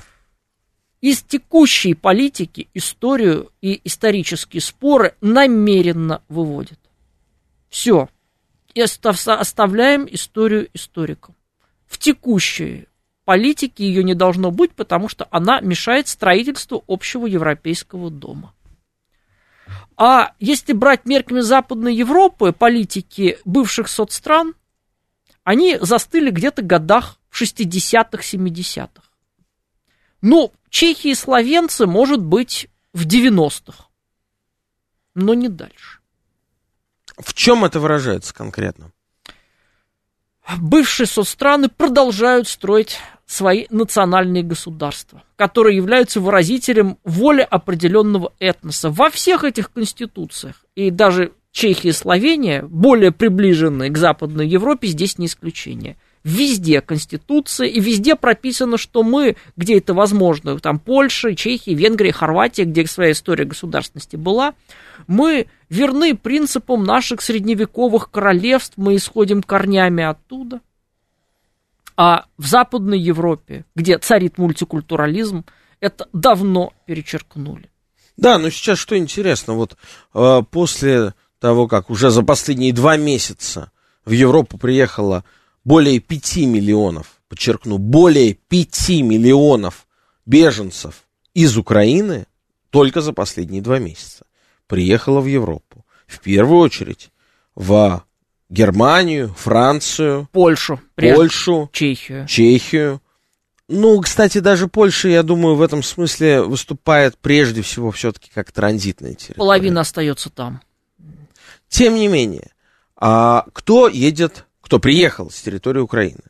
Из 1.01 1.21
текущей 1.21 1.93
политики 1.93 2.67
историю 2.73 3.51
и 3.61 3.79
исторические 3.83 4.61
споры 4.61 5.15
намеренно 5.21 6.21
выводят. 6.29 6.79
Все. 7.69 8.09
И 8.73 8.81
оставляем 8.81 10.07
историю 10.09 10.67
историкам. 10.73 11.35
В 11.85 11.97
текущей 11.97 12.87
политике 13.23 13.87
ее 13.87 14.03
не 14.03 14.15
должно 14.15 14.51
быть, 14.51 14.71
потому 14.71 15.07
что 15.07 15.27
она 15.31 15.59
мешает 15.61 16.07
строительству 16.07 16.83
общего 16.87 17.25
европейского 17.25 18.09
дома. 18.09 18.53
А 19.97 20.33
если 20.39 20.73
брать 20.73 21.05
мерками 21.05 21.39
Западной 21.39 21.95
Европы, 21.95 22.51
политики 22.51 23.37
бывших 23.45 23.87
соцстран, 23.87 24.55
они 25.45 25.77
застыли 25.79 26.31
где-то 26.31 26.63
в 26.63 26.65
годах 26.65 27.19
60-х, 27.31 28.21
70-х. 28.21 29.03
Ну, 30.21 30.51
чехи 30.69 31.07
и 31.07 31.15
словенцы, 31.15 31.85
может 31.85 32.21
быть, 32.21 32.67
в 32.93 33.05
90-х, 33.05 33.85
но 35.13 35.33
не 35.33 35.47
дальше. 35.47 35.99
В 37.17 37.33
чем 37.33 37.63
это 37.63 37.79
выражается 37.79 38.33
конкретно? 38.33 38.91
Бывшие 40.57 41.07
соцстраны 41.07 41.69
продолжают 41.69 42.47
строить 42.47 42.97
свои 43.27 43.67
национальные 43.69 44.43
государства, 44.43 45.23
которые 45.35 45.77
являются 45.77 46.19
выразителем 46.19 46.97
воли 47.03 47.41
определенного 47.41 48.33
этноса 48.39 48.89
во 48.89 49.09
всех 49.09 49.43
этих 49.43 49.71
конституциях. 49.71 50.65
И 50.75 50.89
даже 50.89 51.33
Чехия 51.55 51.89
и 51.89 51.93
Словения, 51.93 52.63
более 52.63 53.13
приближенные 53.13 53.89
к 53.89 53.97
Западной 53.97 54.45
Европе, 54.45 54.89
здесь 54.89 55.17
не 55.17 55.27
исключение. 55.27 55.95
Везде 56.25 56.81
Конституция, 56.81 57.67
и 57.67 57.79
везде 57.79 58.17
прописано, 58.17 58.77
что 58.77 59.03
мы, 59.03 59.37
где 59.55 59.77
это 59.77 59.93
возможно, 59.93 60.59
там 60.59 60.79
Польша, 60.79 61.33
Чехия, 61.33 61.73
Венгрия, 61.73 62.11
Хорватия, 62.11 62.65
где 62.65 62.85
своя 62.87 63.13
история 63.13 63.45
государственности 63.45 64.17
была, 64.17 64.53
мы 65.07 65.47
верны 65.69 66.17
принципам 66.17 66.83
наших 66.83 67.21
средневековых 67.21 68.11
королевств, 68.11 68.73
мы 68.75 68.97
исходим 68.97 69.41
корнями 69.41 70.03
оттуда. 70.03 70.59
А 71.95 72.25
в 72.37 72.47
Западной 72.47 72.99
Европе, 72.99 73.63
где 73.75 73.97
царит 73.97 74.37
мультикультурализм, 74.37 75.45
это 75.79 76.09
давно 76.11 76.73
перечеркнули. 76.85 77.69
Да, 78.17 78.39
но 78.39 78.49
сейчас 78.49 78.77
что 78.77 78.97
интересно, 78.97 79.53
вот 79.53 79.77
э, 80.13 80.41
после 80.51 81.13
того, 81.39 81.67
как 81.67 81.89
уже 81.89 82.09
за 82.09 82.23
последние 82.23 82.73
два 82.73 82.97
месяца 82.97 83.71
в 84.05 84.11
Европу 84.11 84.57
приехало 84.57 85.23
более 85.63 85.99
5 85.99 86.37
миллионов, 86.37 87.21
подчеркну, 87.27 87.77
более 87.77 88.33
5 88.33 88.89
миллионов 89.01 89.87
беженцев 90.25 91.03
из 91.33 91.57
Украины 91.57 92.27
только 92.69 93.01
за 93.01 93.13
последние 93.13 93.61
два 93.61 93.79
месяца 93.79 94.25
приехало 94.67 95.21
в 95.21 95.27
Европу. 95.27 95.85
В 96.07 96.19
первую 96.19 96.59
очередь 96.59 97.09
в 97.55 98.03
Германию, 98.49 99.33
Францию, 99.37 100.27
Польшу, 100.31 100.79
Польшу, 100.95 101.69
Чехию. 101.71 102.27
Чехию. 102.27 103.01
Ну, 103.67 103.99
кстати, 104.01 104.37
даже 104.37 104.67
Польша, 104.67 105.07
я 105.07 105.23
думаю, 105.23 105.55
в 105.55 105.61
этом 105.61 105.81
смысле 105.81 106.41
выступает 106.41 107.17
прежде 107.17 107.63
всего 107.63 107.89
все-таки 107.91 108.29
как 108.33 108.51
транзитная 108.51 109.15
территория. 109.15 109.39
Половина 109.39 109.81
остается 109.81 110.29
там. 110.29 110.61
Тем 111.67 111.95
не 111.95 112.07
менее, 112.07 112.51
а 112.95 113.45
кто 113.53 113.87
едет, 113.87 114.45
кто 114.61 114.79
приехал 114.79 115.29
с 115.29 115.41
территории 115.41 115.79
Украины? 115.79 116.21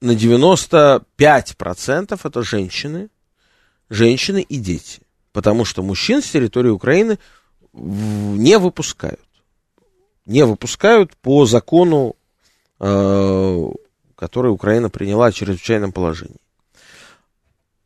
На 0.00 0.12
95% 0.12 2.20
это 2.22 2.42
женщины, 2.42 3.10
женщины 3.88 4.40
и 4.40 4.56
дети. 4.56 5.00
Потому 5.32 5.64
что 5.64 5.82
мужчин 5.82 6.22
с 6.22 6.30
территории 6.30 6.70
Украины 6.70 7.18
не 7.72 8.58
выпускают. 8.58 9.20
Не 10.26 10.44
выпускают 10.44 11.16
по 11.16 11.46
закону, 11.46 12.16
э, 12.78 13.70
который 14.16 14.52
Украина 14.52 14.90
приняла 14.90 15.26
о 15.26 15.32
чрезвычайном 15.32 15.92
положении. 15.92 16.40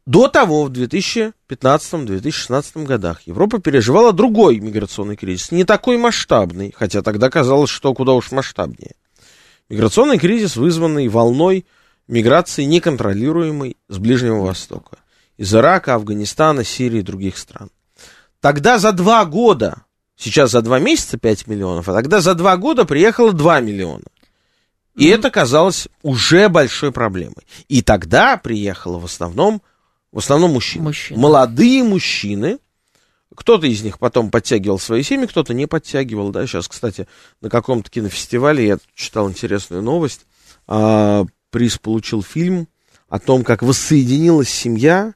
До 0.07 0.29
того, 0.29 0.65
в 0.65 0.71
2015-2016 0.71 2.85
годах, 2.85 3.23
Европа 3.23 3.59
переживала 3.59 4.13
другой 4.13 4.61
миграционный 4.61 5.17
кризис, 5.17 5.51
не 5.51 5.65
такой 5.65 5.97
масштабный, 5.97 6.75
хотя 6.77 7.01
тогда 7.01 7.31
казалось, 7.31 7.71
что 7.71 7.95
куда 7.95 8.13
уж 8.13 8.31
масштабнее. 8.31 8.93
Миграционный 9.71 10.19
кризис, 10.19 10.57
вызванный 10.57 11.09
волной 11.09 11.65
миграции 12.07 12.65
неконтролируемой 12.65 13.79
с 13.89 13.97
Ближнего 13.97 14.45
Востока. 14.45 14.99
Из 15.39 15.55
Ирака, 15.55 15.95
Афганистана, 15.95 16.65
Сирии 16.65 16.99
и 16.99 17.03
других 17.03 17.39
стран. 17.39 17.71
Тогда 18.41 18.79
за 18.79 18.93
два 18.93 19.25
года, 19.25 19.85
сейчас 20.17 20.51
за 20.51 20.61
два 20.61 20.81
месяца 20.81 21.17
5 21.17 21.47
миллионов, 21.47 21.89
а 21.89 21.95
тогда 21.95 22.21
за 22.21 22.35
два 22.35 22.59
года 22.59 22.85
приехало 22.85 23.33
2 23.33 23.61
миллиона. 23.61 24.05
И 24.95 25.09
mm-hmm. 25.09 25.15
это 25.15 25.31
казалось 25.31 25.89
уже 26.03 26.51
большой 26.51 26.93
проблемой. 26.93 27.47
И 27.69 27.81
тогда 27.81 28.37
приехало 28.37 28.99
в 28.99 29.07
основном 29.07 29.63
в 30.15 30.19
основном 30.19 30.53
мужчины. 30.53 30.85
Мужчины. 30.85 31.21
Молодые 31.21 31.83
мужчины. 31.83 32.59
Кто-то 33.35 33.67
из 33.67 33.83
них 33.83 33.99
потом 33.99 34.31
подтягивал 34.31 34.79
свои 34.79 35.03
семьи, 35.03 35.27
кто-то 35.27 35.53
не 35.55 35.67
подтягивал. 35.67 36.31
Да? 36.31 36.47
Сейчас, 36.47 36.69
кстати, 36.69 37.09
на 37.41 37.51
каком-то 37.51 37.91
кинофестивале 37.91 38.65
я 38.65 38.79
читал 38.95 39.29
интересную 39.29 39.83
новость. 39.83 40.21
А, 40.69 41.25
приз 41.51 41.79
получил 41.79 42.23
фильм 42.23 42.69
о 43.09 43.19
том, 43.19 43.43
как 43.43 43.63
воссоединилась 43.63 44.49
семья, 44.49 45.15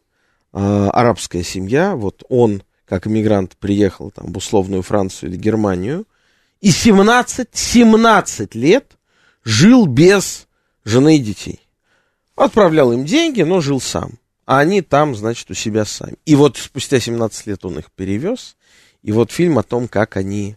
а, 0.53 0.91
арабская 0.91 1.45
семья. 1.45 1.95
Вот 1.95 2.25
он, 2.29 2.65
как 2.85 3.07
иммигрант, 3.07 3.57
приехал 3.57 4.11
там, 4.11 4.33
в 4.33 4.37
условную 4.37 4.83
Францию 4.83 5.31
или 5.31 5.37
Германию. 5.39 6.07
И 6.61 6.73
17, 6.73 7.51
17 7.53 8.57
лет 8.57 8.99
жил 9.45 9.87
без 9.87 10.49
жены 10.85 11.19
и 11.19 11.21
детей. 11.21 11.61
Отправлял 12.35 12.93
им 12.93 13.05
деньги, 13.05 13.43
но 13.43 13.61
жил 13.61 13.81
сам 13.81 14.19
а 14.49 14.61
они 14.61 14.81
там, 14.81 15.15
значит, 15.15 15.51
у 15.51 15.55
себя 15.55 15.85
сами. 15.85 16.17
И 16.25 16.35
вот 16.35 16.57
спустя 16.57 16.99
17 16.99 17.47
лет 17.49 17.67
он 17.67 17.79
их 17.79 17.93
перевез, 17.93 18.57
и 19.03 19.13
вот 19.13 19.31
фильм 19.31 19.59
о 19.59 19.63
том, 19.63 19.89
как 19.89 20.17
они 20.17 20.57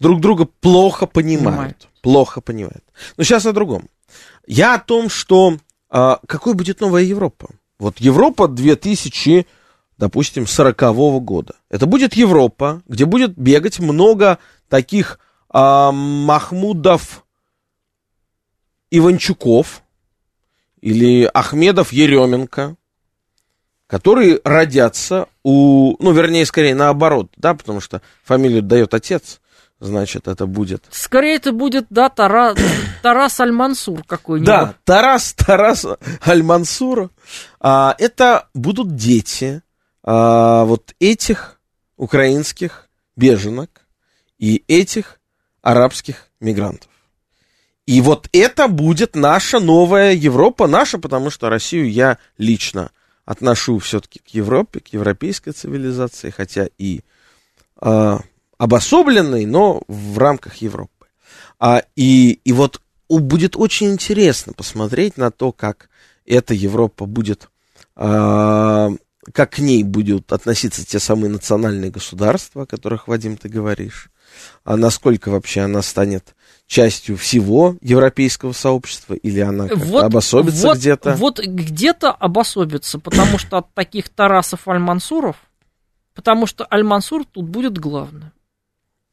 друг 0.00 0.20
друга 0.20 0.46
плохо 0.46 1.06
понимают. 1.06 1.44
понимают. 1.44 1.88
Плохо 2.02 2.40
понимают. 2.40 2.82
Но 3.16 3.22
сейчас 3.22 3.46
о 3.46 3.52
другом. 3.52 3.88
Я 4.48 4.74
о 4.74 4.80
том, 4.80 5.08
что 5.08 5.56
а, 5.88 6.18
какой 6.26 6.54
будет 6.54 6.80
новая 6.80 7.04
Европа. 7.04 7.50
Вот 7.78 8.00
Европа 8.00 8.48
2000, 8.48 9.46
допустим, 9.96 10.48
40 10.48 10.82
-го 10.82 11.20
года. 11.20 11.54
Это 11.70 11.86
будет 11.86 12.14
Европа, 12.14 12.82
где 12.88 13.04
будет 13.04 13.38
бегать 13.38 13.78
много 13.78 14.40
таких 14.68 15.20
а, 15.48 15.92
Махмудов, 15.92 17.24
Иванчуков, 18.90 19.83
или 20.84 21.24
Ахмедов 21.32 21.94
Еременко, 21.94 22.76
которые 23.86 24.38
родятся 24.44 25.28
у, 25.42 25.96
ну, 25.98 26.12
вернее, 26.12 26.44
скорее 26.44 26.74
наоборот, 26.74 27.32
да, 27.38 27.54
потому 27.54 27.80
что 27.80 28.02
фамилию 28.22 28.60
дает 28.60 28.92
отец, 28.92 29.40
значит, 29.80 30.28
это 30.28 30.44
будет... 30.44 30.84
Скорее 30.90 31.36
это 31.36 31.52
будет, 31.52 31.86
да, 31.88 32.10
Тара, 32.10 32.54
Тарас 33.02 33.40
Аль-Мансур 33.40 34.04
какой-нибудь. 34.06 34.46
Да, 34.46 34.74
Тарас, 34.84 35.32
Тарас 35.32 35.86
Аль-Мансур. 36.26 37.08
А, 37.60 37.94
это 37.98 38.48
будут 38.52 38.94
дети 38.94 39.62
а, 40.02 40.64
вот 40.64 40.94
этих 41.00 41.58
украинских 41.96 42.90
беженок 43.16 43.86
и 44.38 44.62
этих 44.68 45.18
арабских 45.62 46.28
мигрантов. 46.40 46.90
И 47.86 48.00
вот 48.00 48.28
это 48.32 48.66
будет 48.68 49.14
наша 49.14 49.60
новая 49.60 50.12
Европа, 50.12 50.66
наша, 50.66 50.98
потому 50.98 51.30
что 51.30 51.50
Россию 51.50 51.90
я 51.90 52.18
лично 52.38 52.90
отношу 53.26 53.78
все-таки 53.78 54.20
к 54.20 54.28
Европе, 54.28 54.80
к 54.80 54.88
европейской 54.88 55.52
цивилизации, 55.52 56.30
хотя 56.30 56.68
и 56.78 57.00
э, 57.80 58.18
обособленной, 58.58 59.44
но 59.44 59.82
в 59.88 60.18
рамках 60.18 60.56
Европы. 60.56 61.06
А, 61.58 61.82
и, 61.94 62.40
и 62.44 62.52
вот 62.52 62.80
будет 63.08 63.56
очень 63.56 63.92
интересно 63.92 64.52
посмотреть 64.54 65.16
на 65.16 65.30
то, 65.30 65.52
как 65.52 65.88
эта 66.26 66.54
Европа 66.54 67.04
будет, 67.04 67.50
э, 67.96 68.90
как 69.32 69.50
к 69.50 69.58
ней 69.58 69.84
будут 69.84 70.32
относиться 70.32 70.86
те 70.86 70.98
самые 70.98 71.30
национальные 71.30 71.90
государства, 71.90 72.62
о 72.62 72.66
которых, 72.66 73.08
Вадим, 73.08 73.36
ты 73.36 73.48
говоришь, 73.48 74.10
а 74.64 74.76
насколько 74.76 75.30
вообще 75.30 75.60
она 75.60 75.82
станет 75.82 76.34
частью 76.66 77.16
всего 77.16 77.76
европейского 77.80 78.52
сообщества, 78.52 79.14
или 79.14 79.40
она 79.40 79.68
вот, 79.74 80.04
обособится 80.04 80.68
вот, 80.68 80.78
где-то? 80.78 81.14
Вот 81.14 81.38
где-то 81.38 82.10
обособится, 82.10 82.98
потому 82.98 83.38
что 83.38 83.58
от 83.58 83.72
таких 83.74 84.08
Тарасов 84.08 84.66
Аль-Мансуров, 84.66 85.36
потому 86.14 86.46
что 86.46 86.66
Аль-Мансур 86.70 87.24
тут 87.24 87.46
будет 87.46 87.78
главным. 87.78 88.32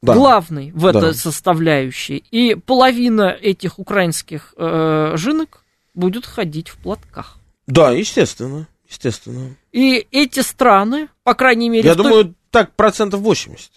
Да. 0.02 0.14
Главный 0.14 0.72
в 0.72 0.84
этой 0.86 1.12
да. 1.12 1.14
составляющей. 1.14 2.24
И 2.32 2.56
половина 2.56 3.28
этих 3.28 3.78
украинских 3.78 4.52
э, 4.56 5.12
жинок 5.16 5.64
будет 5.94 6.26
ходить 6.26 6.68
в 6.68 6.76
платках. 6.78 7.38
Да, 7.68 7.92
естественно. 7.92 8.66
Естественно. 8.88 9.54
И 9.70 10.06
эти 10.10 10.40
страны, 10.40 11.08
по 11.22 11.34
крайней 11.34 11.68
мере... 11.68 11.88
Я 11.88 11.94
думаю, 11.94 12.24
той... 12.24 12.34
так 12.50 12.74
процентов 12.74 13.20
80. 13.20 13.70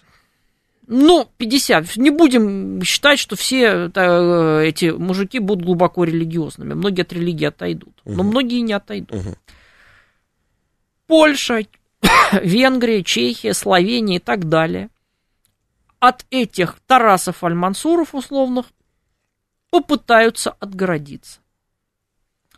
Ну, 0.86 1.28
50. 1.36 1.96
Не 1.96 2.10
будем 2.10 2.82
считать, 2.82 3.18
что 3.18 3.34
все 3.34 3.86
это, 3.86 4.60
эти 4.64 4.86
мужики 4.90 5.40
будут 5.40 5.64
глубоко 5.64 6.04
религиозными. 6.04 6.74
Многие 6.74 7.02
от 7.02 7.12
религии 7.12 7.46
отойдут. 7.46 8.00
Угу. 8.04 8.14
Но 8.14 8.22
многие 8.22 8.60
не 8.60 8.72
отойдут. 8.72 9.18
Угу. 9.18 9.36
Польша, 11.08 11.66
Венгрия, 12.32 13.02
Чехия, 13.02 13.52
Словения 13.52 14.16
и 14.16 14.20
так 14.20 14.48
далее. 14.48 14.88
От 15.98 16.24
этих 16.30 16.78
Тарасов 16.86 17.42
Альмансуров 17.42 18.14
условных 18.14 18.66
попытаются 19.70 20.52
отгородиться. 20.52 21.40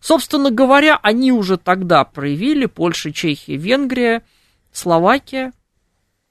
Собственно 0.01 0.51
говоря, 0.51 0.99
они 1.03 1.33
уже 1.33 1.57
тогда 1.57 2.05
проявили, 2.05 2.67
Польша, 2.67 3.11
Чехия, 3.11 3.57
Венгрия, 3.57 4.23
Словакия, 4.71 5.53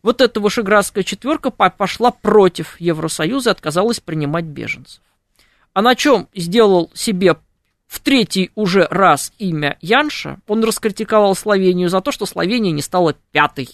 вот 0.08 0.22
эта 0.22 0.40
вышеградская 0.40 1.04
четверка 1.04 1.50
пошла 1.52 2.12
против 2.12 2.80
Евросоюза 2.80 3.50
и 3.50 3.52
отказалась 3.52 4.00
принимать 4.00 4.46
беженцев. 4.46 5.02
А 5.74 5.82
на 5.82 5.96
чем 5.96 6.30
сделал 6.34 6.90
себе 6.94 7.36
в 7.88 8.00
третий 8.00 8.52
уже 8.56 8.88
раз 8.90 9.34
имя 9.38 9.78
Янша, 9.82 10.40
он 10.48 10.64
раскритиковал 10.64 11.36
Словению 11.36 11.90
за 11.90 12.00
то, 12.00 12.14
что 12.14 12.26
Словения 12.26 12.72
не 12.72 12.82
стала 12.82 13.16
пятой 13.34 13.70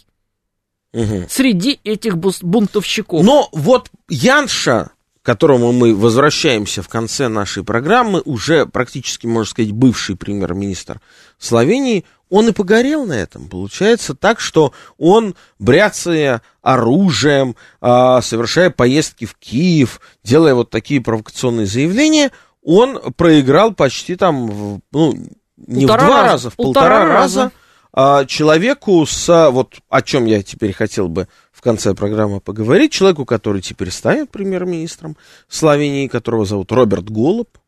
угу. 0.91 1.27
среди 1.29 1.79
этих 1.83 2.17
бунтовщиков. 2.17 3.23
Но 3.23 3.49
вот 3.51 3.91
Янша, 4.09 4.89
к 5.21 5.25
которому 5.27 5.71
мы 5.71 5.93
возвращаемся 5.93 6.81
в 6.81 6.89
конце 6.89 7.27
нашей 7.27 7.63
программы, 7.63 8.23
уже 8.25 8.65
практически, 8.65 9.27
можно 9.27 9.51
сказать, 9.51 9.71
бывший 9.71 10.15
премьер-министр 10.15 10.99
Словении, 11.37 12.05
он 12.33 12.49
и 12.49 12.51
погорел 12.51 13.05
на 13.05 13.13
этом. 13.13 13.47
Получается 13.47 14.15
так, 14.15 14.39
что 14.39 14.73
он, 14.97 15.35
бряцая 15.59 16.41
оружием, 16.63 17.55
а, 17.79 18.23
совершая 18.23 18.71
поездки 18.71 19.25
в 19.25 19.35
Киев, 19.35 20.01
делая 20.23 20.55
вот 20.55 20.71
такие 20.71 20.99
провокационные 20.99 21.67
заявления, 21.67 22.31
он 22.63 23.13
проиграл 23.13 23.75
почти 23.75 24.15
там, 24.15 24.81
ну, 24.91 25.13
не 25.57 25.85
полтора 25.85 26.03
в 26.03 26.07
два 26.07 26.21
раза, 26.21 26.31
раза 26.31 26.49
в 26.49 26.55
полтора, 26.55 26.81
полтора 26.81 27.05
раза, 27.05 27.39
раза 27.41 27.51
а, 27.93 28.25
человеку 28.25 29.05
с, 29.05 29.51
вот 29.51 29.75
о 29.89 30.01
чем 30.01 30.25
я 30.25 30.41
теперь 30.41 30.73
хотел 30.73 31.09
бы 31.09 31.27
в 31.51 31.61
конце 31.61 31.93
программы 31.93 32.39
поговорить, 32.39 32.91
человеку, 32.91 33.25
который 33.25 33.61
теперь 33.61 33.91
станет 33.91 34.31
премьер-министром 34.31 35.17
Словении, 35.47 36.07
которого 36.07 36.45
зовут 36.47 36.71
Роберт 36.71 37.11
Голуб. 37.11 37.59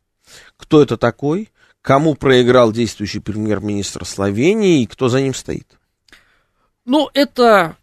Кто 0.56 0.82
это 0.82 0.96
такой? 0.96 1.50
Кому 1.86 2.16
проиграл 2.16 2.72
действующий 2.72 3.20
премьер-министр 3.20 4.04
Словении 4.04 4.82
и 4.82 4.86
кто 4.86 5.08
за 5.08 5.20
ним 5.20 5.34
стоит? 5.34 5.78
Ну, 6.84 7.08
это 7.14 7.76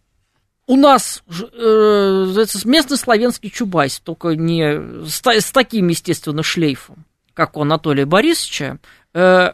у 0.68 0.76
нас 0.76 1.24
э, 1.30 2.46
местный 2.66 2.98
славянский 2.98 3.50
Чубайс, 3.50 4.02
только 4.02 4.36
не 4.36 5.08
с, 5.08 5.22
с 5.26 5.52
таким, 5.54 5.88
естественно, 5.88 6.44
шлейфом, 6.44 7.06
как 7.34 7.56
у 7.56 7.62
Анатолия 7.62 8.06
Борисовича, 8.06 8.80
э, 9.14 9.54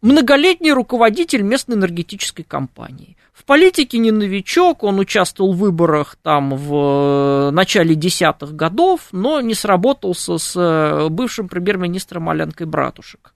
многолетний 0.00 0.72
руководитель 0.72 1.42
местной 1.42 1.76
энергетической 1.76 2.44
компании. 2.44 3.18
В 3.34 3.44
политике 3.44 3.98
не 3.98 4.10
новичок, 4.10 4.84
он 4.84 5.00
участвовал 5.00 5.52
в 5.52 5.58
выборах 5.58 6.16
там 6.22 6.56
в 6.56 7.48
э, 7.48 7.50
начале 7.50 7.94
десятых 7.94 8.56
годов, 8.56 9.08
но 9.12 9.42
не 9.42 9.52
сработался 9.52 10.38
с 10.38 10.58
э, 10.58 11.08
бывшим 11.10 11.50
премьер-министром 11.50 12.30
Аленкой 12.30 12.66
Братушек. 12.66 13.34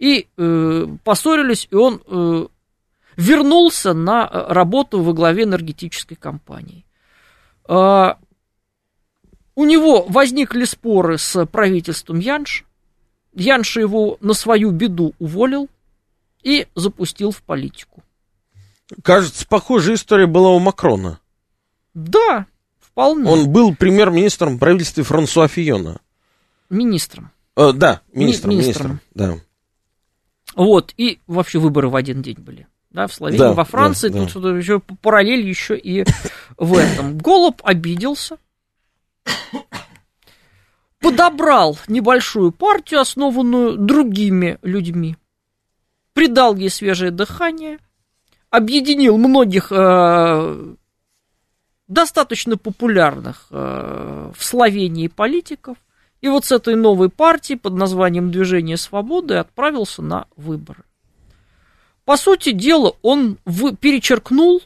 И 0.00 0.26
э, 0.36 0.86
поссорились, 1.04 1.68
и 1.70 1.74
он 1.74 2.02
э, 2.06 2.46
вернулся 3.16 3.92
на 3.92 4.26
э, 4.26 4.52
работу 4.52 5.02
во 5.02 5.12
главе 5.12 5.44
энергетической 5.44 6.14
компании. 6.16 6.86
Э, 7.68 8.14
у 9.54 9.64
него 9.66 10.04
возникли 10.08 10.64
споры 10.64 11.18
с 11.18 11.44
правительством 11.44 12.18
Янш. 12.18 12.64
Янша 13.34 13.80
его 13.80 14.16
на 14.22 14.32
свою 14.32 14.70
беду 14.70 15.12
уволил 15.18 15.68
и 16.42 16.66
запустил 16.74 17.30
в 17.30 17.42
политику. 17.42 18.02
Кажется, 19.04 19.46
похожая 19.46 19.96
история 19.96 20.26
была 20.26 20.50
у 20.50 20.58
Макрона. 20.58 21.20
Да, 21.92 22.46
вполне. 22.80 23.30
Он 23.30 23.50
был 23.50 23.74
премьер-министром 23.74 24.58
правительства 24.58 25.04
Франсуа 25.04 25.46
Фиона. 25.46 26.00
Министром. 26.70 27.30
Э, 27.54 27.72
да, 27.74 28.00
министром, 28.14 28.50
Ми- 28.52 28.56
министром. 28.62 29.00
Да. 29.14 29.38
Вот, 30.54 30.94
и 30.96 31.20
вообще 31.26 31.58
выборы 31.58 31.88
в 31.88 31.96
один 31.96 32.22
день 32.22 32.38
были. 32.38 32.66
Да, 32.90 33.06
в 33.06 33.14
Словении, 33.14 33.38
да, 33.38 33.52
во 33.52 33.64
Франции, 33.64 34.08
да, 34.08 34.26
тут 34.26 34.42
да. 34.42 34.56
еще 34.56 34.80
параллель 34.80 35.46
еще 35.46 35.78
и 35.78 36.04
в 36.56 36.76
этом. 36.76 37.18
Голуб 37.18 37.60
обиделся, 37.62 38.36
подобрал 40.98 41.78
небольшую 41.86 42.50
партию, 42.50 43.00
основанную 43.00 43.76
другими 43.76 44.58
людьми, 44.62 45.16
придал 46.14 46.56
ей 46.56 46.68
свежее 46.68 47.12
дыхание, 47.12 47.78
объединил 48.50 49.16
многих 49.18 49.70
э, 49.70 50.74
достаточно 51.86 52.56
популярных 52.56 53.46
э, 53.50 54.32
в 54.36 54.44
Словении 54.44 55.06
политиков, 55.06 55.76
и 56.20 56.28
вот 56.28 56.44
с 56.44 56.52
этой 56.52 56.76
новой 56.76 57.08
партией 57.08 57.58
под 57.58 57.74
названием 57.74 58.30
Движение 58.30 58.76
свободы 58.76 59.34
отправился 59.34 60.02
на 60.02 60.26
выборы. 60.36 60.84
По 62.04 62.16
сути 62.16 62.52
дела, 62.52 62.94
он 63.02 63.38
в, 63.44 63.74
перечеркнул 63.76 64.62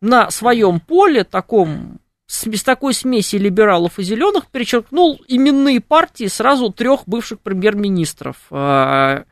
на 0.00 0.30
своем 0.30 0.80
поле, 0.80 1.24
таком, 1.24 2.00
с 2.26 2.62
такой 2.62 2.94
смеси 2.94 3.36
либералов 3.36 3.98
и 3.98 4.02
зеленых, 4.02 4.46
перечеркнул 4.46 5.20
именные 5.28 5.80
партии 5.80 6.26
сразу 6.26 6.72
трех 6.72 7.02
бывших 7.06 7.40
премьер-министров. 7.40 8.36
Э, 8.50 9.24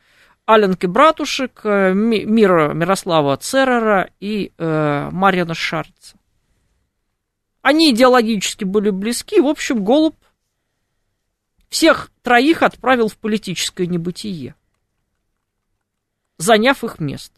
Аленки 0.44 0.86
Братушек, 0.86 1.61
э, 1.64 1.92
Мира, 1.92 2.72
Мирослава 2.72 3.36
Церера 3.36 4.11
и 4.20 4.53
э, 4.57 5.09
Марьяна 5.11 5.55
Шарца. 5.55 6.16
Они 7.62 7.90
идеологически 7.90 8.64
были 8.64 8.90
близки. 8.90 9.40
В 9.40 9.47
общем, 9.47 9.84
Голуб 9.84 10.14
всех 11.69 12.11
троих 12.23 12.62
отправил 12.62 13.09
в 13.09 13.17
политическое 13.17 13.87
небытие, 13.87 14.55
заняв 16.39 16.85
их 16.85 16.99
место. 16.99 17.35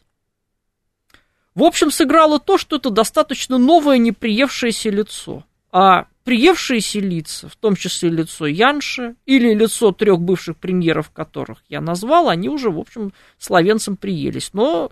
В 1.55 1.64
общем, 1.64 1.91
сыграло 1.91 2.39
то, 2.39 2.57
что 2.57 2.76
это 2.76 2.91
достаточно 2.91 3.59
новое, 3.59 3.99
неприевшееся 3.99 4.91
лицо. 4.91 5.45
А 5.72 6.07
приевшиеся 6.24 7.01
лица, 7.01 7.49
в 7.49 7.57
том 7.57 7.74
числе 7.74 8.11
лицо 8.11 8.47
Янши 8.47 9.16
или 9.26 9.53
лицо 9.55 9.93
трех 9.93 10.20
бывших 10.20 10.57
премьеров, 10.57 11.11
которых 11.11 11.64
я 11.68 11.81
назвал, 11.81 12.29
они 12.29 12.49
уже, 12.49 12.70
в 12.70 12.79
общем, 12.79 13.12
славянцам 13.39 13.97
приелись. 13.97 14.51
Но, 14.53 14.91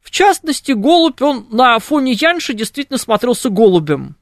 в 0.00 0.10
частности, 0.10 0.72
голубь, 0.72 1.20
он 1.20 1.48
на 1.50 1.78
фоне 1.80 2.12
Янши 2.12 2.54
действительно 2.54 2.98
смотрелся 2.98 3.50
голубем. 3.50 4.16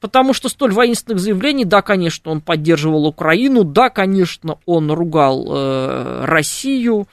Потому 0.00 0.32
что 0.32 0.48
столь 0.48 0.72
воинственных 0.72 1.20
заявлений, 1.20 1.64
да, 1.64 1.82
конечно, 1.82 2.30
он 2.30 2.40
поддерживал 2.40 3.06
Украину, 3.06 3.64
да, 3.64 3.90
конечно, 3.90 4.58
он 4.64 4.90
ругал 4.90 5.46
э, 5.48 6.24
Россию. 6.24 7.06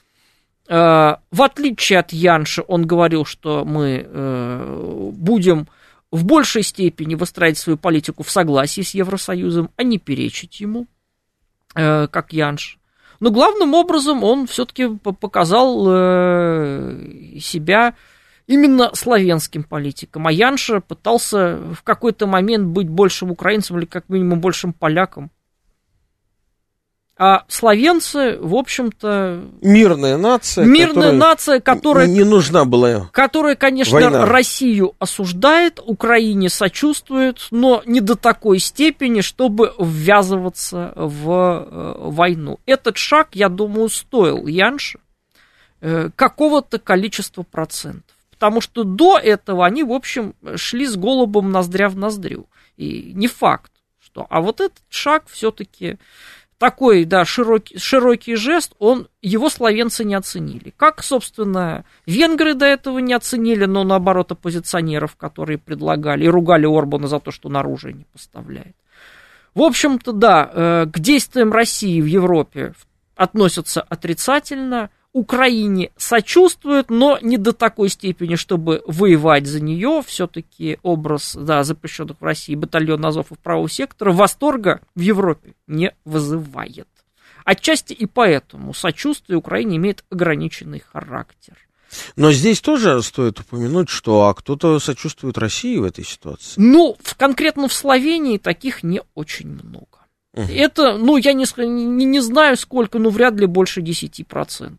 Э, 0.70 1.16
в 1.30 1.42
отличие 1.42 2.00
от 2.00 2.14
Янши, 2.14 2.64
он 2.66 2.88
говорил, 2.88 3.26
что 3.26 3.66
мы 3.66 4.06
э, 4.08 5.12
будем 5.14 5.68
в 6.12 6.24
большей 6.24 6.64
степени 6.64 7.16
выстраивать 7.16 7.58
свою 7.58 7.78
политику 7.78 8.24
в 8.24 8.32
согласии 8.32 8.82
с 8.82 8.94
Евросоюзом, 8.94 9.70
а 9.76 9.84
не 9.84 9.98
перечить 9.98 10.62
ему, 10.62 10.88
э, 11.76 12.08
как 12.08 12.32
Янш. 12.32 12.80
Но 13.20 13.32
главным 13.32 13.74
образом 13.74 14.24
он 14.24 14.48
все-таки 14.48 14.88
показал 14.98 15.86
э, 15.90 17.40
себя 17.42 17.96
именно 18.48 18.91
славянским 18.93 19.64
политиком. 19.64 20.28
А 20.28 20.32
Янша 20.32 20.80
пытался 20.80 21.58
в 21.58 21.84
какой-то 21.84 22.26
момент 22.26 22.68
быть 22.68 22.89
большим 22.89 23.32
украинцем 23.32 23.78
или 23.78 23.86
как 23.86 24.10
минимум 24.10 24.39
большим 24.39 24.74
поляком. 24.74 25.30
А 27.20 27.45
славянцы, 27.48 28.38
в 28.39 28.54
общем-то... 28.54 29.43
Мирная 29.62 30.18
нация. 30.18 30.66
Мирная 30.66 31.12
нация, 31.12 31.60
которая... 31.60 32.06
Не 32.06 32.24
нужна 32.24 32.64
была 32.64 33.10
Которая, 33.12 33.56
конечно, 33.56 33.93
война. 33.93 34.26
Россию 34.26 34.93
осуждает, 35.00 35.82
Украине 35.84 36.50
сочувствует, 36.50 37.48
но 37.50 37.82
не 37.88 38.02
до 38.02 38.16
такой 38.16 38.60
степени, 38.60 39.22
чтобы 39.22 39.74
ввязываться 39.80 40.93
в 40.95 41.32
э, 41.32 41.93
войну. 42.08 42.60
Этот 42.68 42.98
шаг, 42.98 43.30
я 43.34 43.50
думаю, 43.50 43.89
стоил 43.89 44.45
Янше 44.45 45.00
э, 45.82 46.12
какого-то 46.16 46.78
количества 46.78 47.41
процентов. 47.41 48.16
Потому 48.38 48.62
что 48.62 48.84
до 48.84 49.18
этого 49.18 49.66
они, 49.66 49.84
в 49.84 49.92
общем, 49.92 50.36
шли 50.56 50.86
с 50.86 50.96
голубом 50.96 51.52
ноздря 51.52 51.90
в 51.90 51.98
ноздрю. 51.98 52.48
И 52.78 53.12
не 53.16 53.28
факт, 53.28 53.72
что... 54.00 54.28
А 54.30 54.42
вот 54.42 54.62
этот 54.62 54.78
шаг 54.90 55.24
все-таки 55.28 55.98
такой, 56.60 57.06
да, 57.06 57.26
широкий, 57.26 57.80
широкий 57.80 58.36
жест, 58.36 58.74
он, 58.80 59.08
его 59.22 59.50
словенцы 59.50 60.04
не 60.04 60.16
оценили. 60.16 60.74
Как, 60.76 61.04
собственно, 61.04 61.86
венгры 62.06 62.54
до 62.54 62.66
этого 62.66 63.00
не 63.00 63.14
оценили, 63.14 63.66
но 63.66 63.84
наоборот 63.84 64.32
оппозиционеров, 64.32 65.16
которые 65.16 65.58
предлагали 65.58 66.26
и 66.26 66.30
ругали 66.30 66.66
Орбана 66.66 67.08
за 67.08 67.20
то, 67.20 67.32
что 67.32 67.50
он 67.50 67.58
оружие 67.58 67.94
не 67.94 68.06
поставляет. 68.06 68.76
В 69.54 69.62
общем-то, 69.62 70.12
да, 70.12 70.52
э, 70.54 70.86
к 70.86 71.00
действиям 71.00 71.52
России 71.52 72.00
в 72.02 72.06
Европе 72.06 72.74
относятся 73.16 73.82
отрицательно. 73.82 74.92
Украине 75.18 75.89
сочувствуют, 75.97 76.91
но 76.91 77.18
не 77.22 77.38
до 77.38 77.51
такой 77.51 77.89
степени, 77.89 78.36
чтобы 78.36 78.84
воевать 78.86 79.47
за 79.47 79.59
нее. 79.59 80.03
Все-таки 80.05 80.78
образ 80.84 81.36
да, 81.36 81.63
запрещенных 81.63 82.18
в 82.20 82.24
России 82.24 82.53
батальон 82.53 83.03
Азов 83.03 83.32
и 83.32 83.36
правого 83.36 83.68
сектора 83.68 84.11
восторга 84.11 84.82
в 84.93 84.99
Европе 84.99 85.55
не 85.65 85.95
вызывает. 86.05 86.88
Отчасти 87.45 87.93
и 87.93 88.05
поэтому 88.05 88.76
сочувствие 88.76 89.38
Украине 89.38 89.78
имеет 89.78 90.05
ограниченный 90.11 90.84
характер. 90.91 91.57
Но 92.15 92.32
здесь 92.32 92.61
тоже 92.61 93.01
стоит 93.01 93.39
упомянуть, 93.39 93.89
что 93.89 94.28
а 94.28 94.36
кто-то 94.36 94.78
сочувствует 94.80 95.39
России 95.39 95.78
в 95.78 95.84
этой 95.84 96.05
ситуации. 96.05 96.53
Ну, 96.57 96.95
в, 97.01 97.15
конкретно 97.15 97.68
в 97.68 97.74
Словении 97.74 98.38
таких 98.38 98.84
не 98.84 99.01
очень 99.15 99.49
много. 99.49 99.88
Угу. 100.34 100.51
Это, 100.51 100.97
ну, 100.97 101.18
я 101.18 101.34
не, 101.34 101.45
не, 101.65 102.05
не 102.05 102.20
знаю 102.20 102.55
сколько, 102.57 102.99
но 102.99 103.09
вряд 103.09 103.34
ли 103.36 103.47
больше 103.47 103.82
10%. 103.82 104.78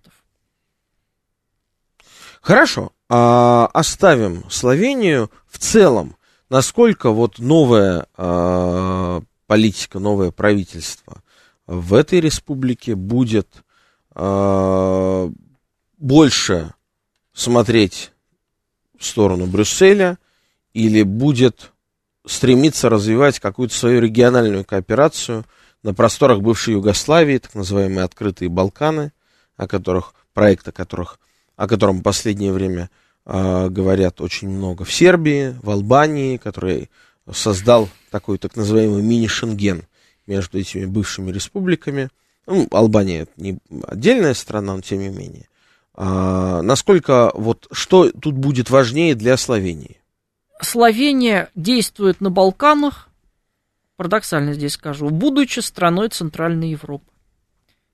Хорошо, 2.49 2.93
а, 3.11 3.69
оставим 3.75 4.49
Словению 4.49 5.31
в 5.51 5.59
целом. 5.59 6.17
Насколько 6.49 7.11
вот 7.11 7.39
новая 7.39 8.07
а, 8.17 9.21
политика, 9.47 9.99
новое 9.99 10.31
правительство 10.31 11.23
в 11.67 11.93
этой 11.93 12.21
республике 12.21 12.95
будет 12.95 13.49
а, 14.15 15.31
больше 15.99 16.73
смотреть 17.35 18.13
в 18.99 19.05
сторону 19.05 19.45
Брюсселя 19.45 20.17
или 20.73 21.03
будет 21.03 21.73
стремиться 22.27 22.89
развивать 22.89 23.41
какую-то 23.41 23.75
свою 23.75 24.01
региональную 24.01 24.65
кооперацию 24.65 25.45
на 25.83 25.93
просторах 25.93 26.41
бывшей 26.41 26.73
Югославии, 26.73 27.37
так 27.37 27.55
называемые 27.55 28.05
открытые 28.05 28.49
Балканы, 28.49 29.13
о 29.59 29.69
которых, 29.69 30.15
проект 30.33 30.67
о 30.67 30.73
которых 30.73 31.19
о 31.59 31.67
котором 31.67 31.99
в 31.99 32.03
последнее 32.03 32.53
время 32.53 32.89
э, 33.27 33.69
говорят 33.69 34.21
очень 34.21 34.49
много 34.49 34.85
в 34.85 34.93
Сербии, 34.93 35.57
в 35.61 35.69
Албании, 35.71 36.37
который 36.37 36.89
создал 37.31 37.89
такой 38.11 38.39
так 38.39 38.55
называемый 38.55 39.03
мини-шенген 39.03 39.83
между 40.29 40.59
этими 40.61 40.87
бывшими 40.87 41.33
республиками. 41.33 42.11
Ну, 42.47 42.69
Албания 42.71 43.27
не 43.37 43.59
отдельная 43.83 44.35
страна, 44.35 44.77
но 44.77 44.81
тем 44.83 45.01
не 45.01 45.09
менее. 45.09 45.49
А, 45.95 46.63
насколько 46.63 47.33
вот 47.35 47.67
что 47.73 48.13
тут 48.13 48.37
будет 48.37 48.71
важнее 48.71 49.17
для 49.17 49.37
Словении? 49.37 50.01
Словения 50.63 51.51
действует 51.57 52.21
на 52.21 52.31
Балканах, 52.31 53.09
парадоксально 53.97 54.55
здесь 54.55 54.75
скажу, 54.75 55.11
будучи 55.11 55.59
страной 55.59 56.09
Центральной 56.11 56.71
Европы. 56.71 57.11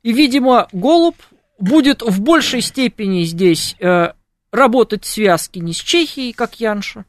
И, 0.03 0.13
видимо, 0.13 0.69
Голуб 0.73 1.17
будет 1.59 2.03
в 2.03 2.21
большей 2.21 2.61
степени 2.61 3.25
здесь 3.25 3.77
э, 3.81 4.13
работать 4.53 5.05
в 5.05 5.09
связке 5.09 5.61
не 5.61 5.73
с 5.73 5.79
Чехией, 5.79 6.33
как 6.33 6.61
Янша, 6.61 7.05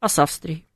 а 0.00 0.08
с 0.08 0.18
Австрией. 0.18 0.66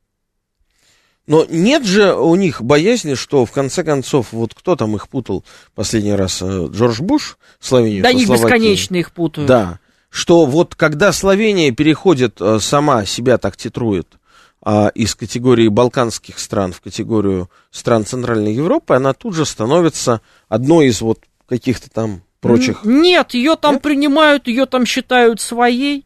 Но 1.27 1.45
нет 1.47 1.85
же 1.85 2.15
у 2.15 2.33
них 2.35 2.63
боязни, 2.63 3.13
что 3.13 3.45
в 3.45 3.51
конце 3.51 3.83
концов, 3.83 4.31
вот 4.31 4.55
кто 4.55 4.75
там 4.75 4.95
их 4.95 5.07
путал 5.09 5.43
последний 5.75 6.13
раз, 6.13 6.41
э, 6.41 6.67
Джордж 6.71 7.01
Буш, 7.01 7.37
Словению 7.59 8.01
Да, 8.01 8.09
они 8.09 8.25
бесконечно 8.25 8.95
их 8.95 9.11
путают. 9.11 9.47
Да, 9.47 9.79
что 10.09 10.45
вот 10.45 10.75
когда 10.75 11.11
Словения 11.11 11.71
переходит, 11.71 12.41
э, 12.41 12.59
сама 12.59 13.05
себя 13.05 13.37
так 13.37 13.57
титрует, 13.57 14.19
а, 14.61 14.89
из 14.89 15.15
категории 15.15 15.67
балканских 15.69 16.37
стран 16.39 16.73
в 16.73 16.81
категорию 16.81 17.49
стран 17.71 18.05
Центральной 18.05 18.53
Европы, 18.53 18.93
она 18.93 19.13
тут 19.13 19.35
же 19.35 19.45
становится 19.45 20.21
одной 20.49 20.87
из 20.87 20.99
вот 21.01 21.19
каких-то 21.47 21.89
там 21.89 22.23
прочих. 22.41 22.83
Нет, 22.83 23.33
ее 23.33 23.55
там 23.55 23.75
Нет? 23.75 23.83
принимают, 23.83 24.47
ее 24.47 24.65
там 24.65 24.85
считают 24.85 25.41
своей. 25.41 26.05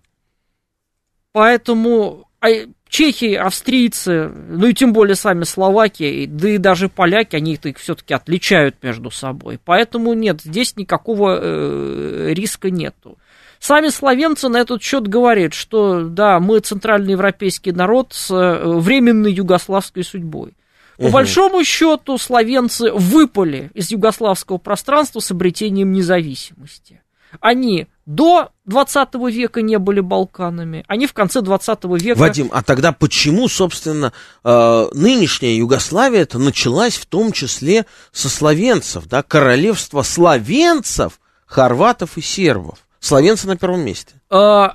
Поэтому 1.31 2.27
а, 2.41 2.47
чехи, 2.93 3.33
австрийцы, 3.33 4.29
ну 4.29 4.67
и 4.67 4.73
тем 4.73 4.93
более 4.93 5.15
сами 5.15 5.45
словаки, 5.45 6.27
да 6.27 6.49
и 6.49 6.57
даже 6.59 6.89
поляки, 6.89 7.35
они 7.35 7.55
их 7.55 7.77
все-таки 7.79 8.13
отличают 8.13 8.75
между 8.83 9.09
собой. 9.09 9.59
Поэтому 9.63 10.13
нет, 10.13 10.41
здесь 10.41 10.75
никакого 10.75 11.39
э, 11.41 12.33
риска 12.33 12.69
нету. 12.69 13.17
Сами 13.59 13.87
словенцы 13.87 14.49
на 14.49 14.57
этот 14.57 14.83
счет 14.83 15.07
говорят, 15.07 15.53
что 15.53 16.03
да, 16.03 16.39
мы 16.39 16.59
центральноевропейский 16.59 17.71
народ 17.71 18.09
с 18.11 18.29
э, 18.29 18.61
временной 18.63 19.33
югославской 19.33 20.03
судьбой. 20.03 20.53
По 20.97 21.03
угу. 21.03 21.11
большому 21.11 21.63
счету, 21.63 22.17
словенцы 22.17 22.91
выпали 22.91 23.71
из 23.73 23.91
югославского 23.91 24.57
пространства 24.57 25.19
с 25.19 25.31
обретением 25.31 25.91
независимости. 25.91 27.01
Они 27.39 27.87
до 28.05 28.49
20 28.65 29.15
века 29.31 29.61
не 29.61 29.79
были 29.79 30.01
Балканами, 30.01 30.83
они 30.87 31.07
в 31.07 31.13
конце 31.13 31.41
20 31.41 31.83
века... 31.85 32.19
Вадим, 32.19 32.49
а 32.51 32.61
тогда 32.61 32.91
почему, 32.91 33.47
собственно, 33.47 34.13
э, 34.43 34.87
нынешняя 34.93 35.55
Югославия 35.55 36.21
это 36.21 36.37
началась 36.37 36.95
в 36.95 37.05
том 37.05 37.31
числе 37.31 37.85
со 38.11 38.29
словенцев, 38.29 39.07
да, 39.07 39.23
королевство 39.23 40.03
словенцев, 40.03 41.19
хорватов 41.45 42.17
и 42.17 42.21
сербов? 42.21 42.79
Словенцы 42.99 43.47
на 43.47 43.57
первом 43.57 43.81
месте. 43.81 44.13
Э, 44.29 44.69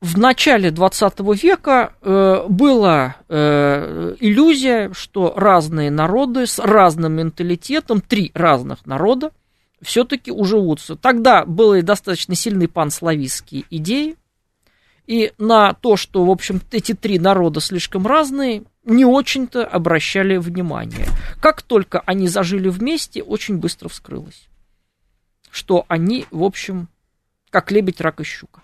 в 0.00 0.16
начале 0.16 0.70
20 0.70 1.20
века 1.42 1.92
э, 2.00 2.44
была 2.48 3.16
э, 3.28 4.14
иллюзия, 4.20 4.92
что 4.92 5.32
разные 5.36 5.90
народы 5.90 6.46
с 6.46 6.60
разным 6.60 7.14
менталитетом, 7.14 8.00
три 8.00 8.30
разных 8.32 8.86
народа, 8.86 9.32
все-таки 9.82 10.30
уживутся. 10.30 10.94
Тогда 10.94 11.44
были 11.44 11.80
достаточно 11.80 12.36
сильные 12.36 12.68
панславистские 12.68 13.64
идеи, 13.70 14.16
и 15.06 15.32
на 15.38 15.72
то, 15.72 15.96
что, 15.96 16.24
в 16.24 16.30
общем, 16.30 16.60
эти 16.70 16.92
три 16.92 17.18
народа 17.18 17.60
слишком 17.60 18.06
разные, 18.06 18.64
не 18.84 19.04
очень-то 19.04 19.66
обращали 19.66 20.36
внимание. 20.36 21.06
Как 21.40 21.62
только 21.62 22.00
они 22.00 22.28
зажили 22.28 22.68
вместе, 22.68 23.22
очень 23.22 23.56
быстро 23.56 23.88
вскрылось, 23.88 24.48
что 25.50 25.86
они, 25.88 26.26
в 26.30 26.44
общем, 26.44 26.88
как 27.50 27.70
лебедь, 27.70 28.00
рак 28.00 28.20
и 28.20 28.24
щука. 28.24 28.62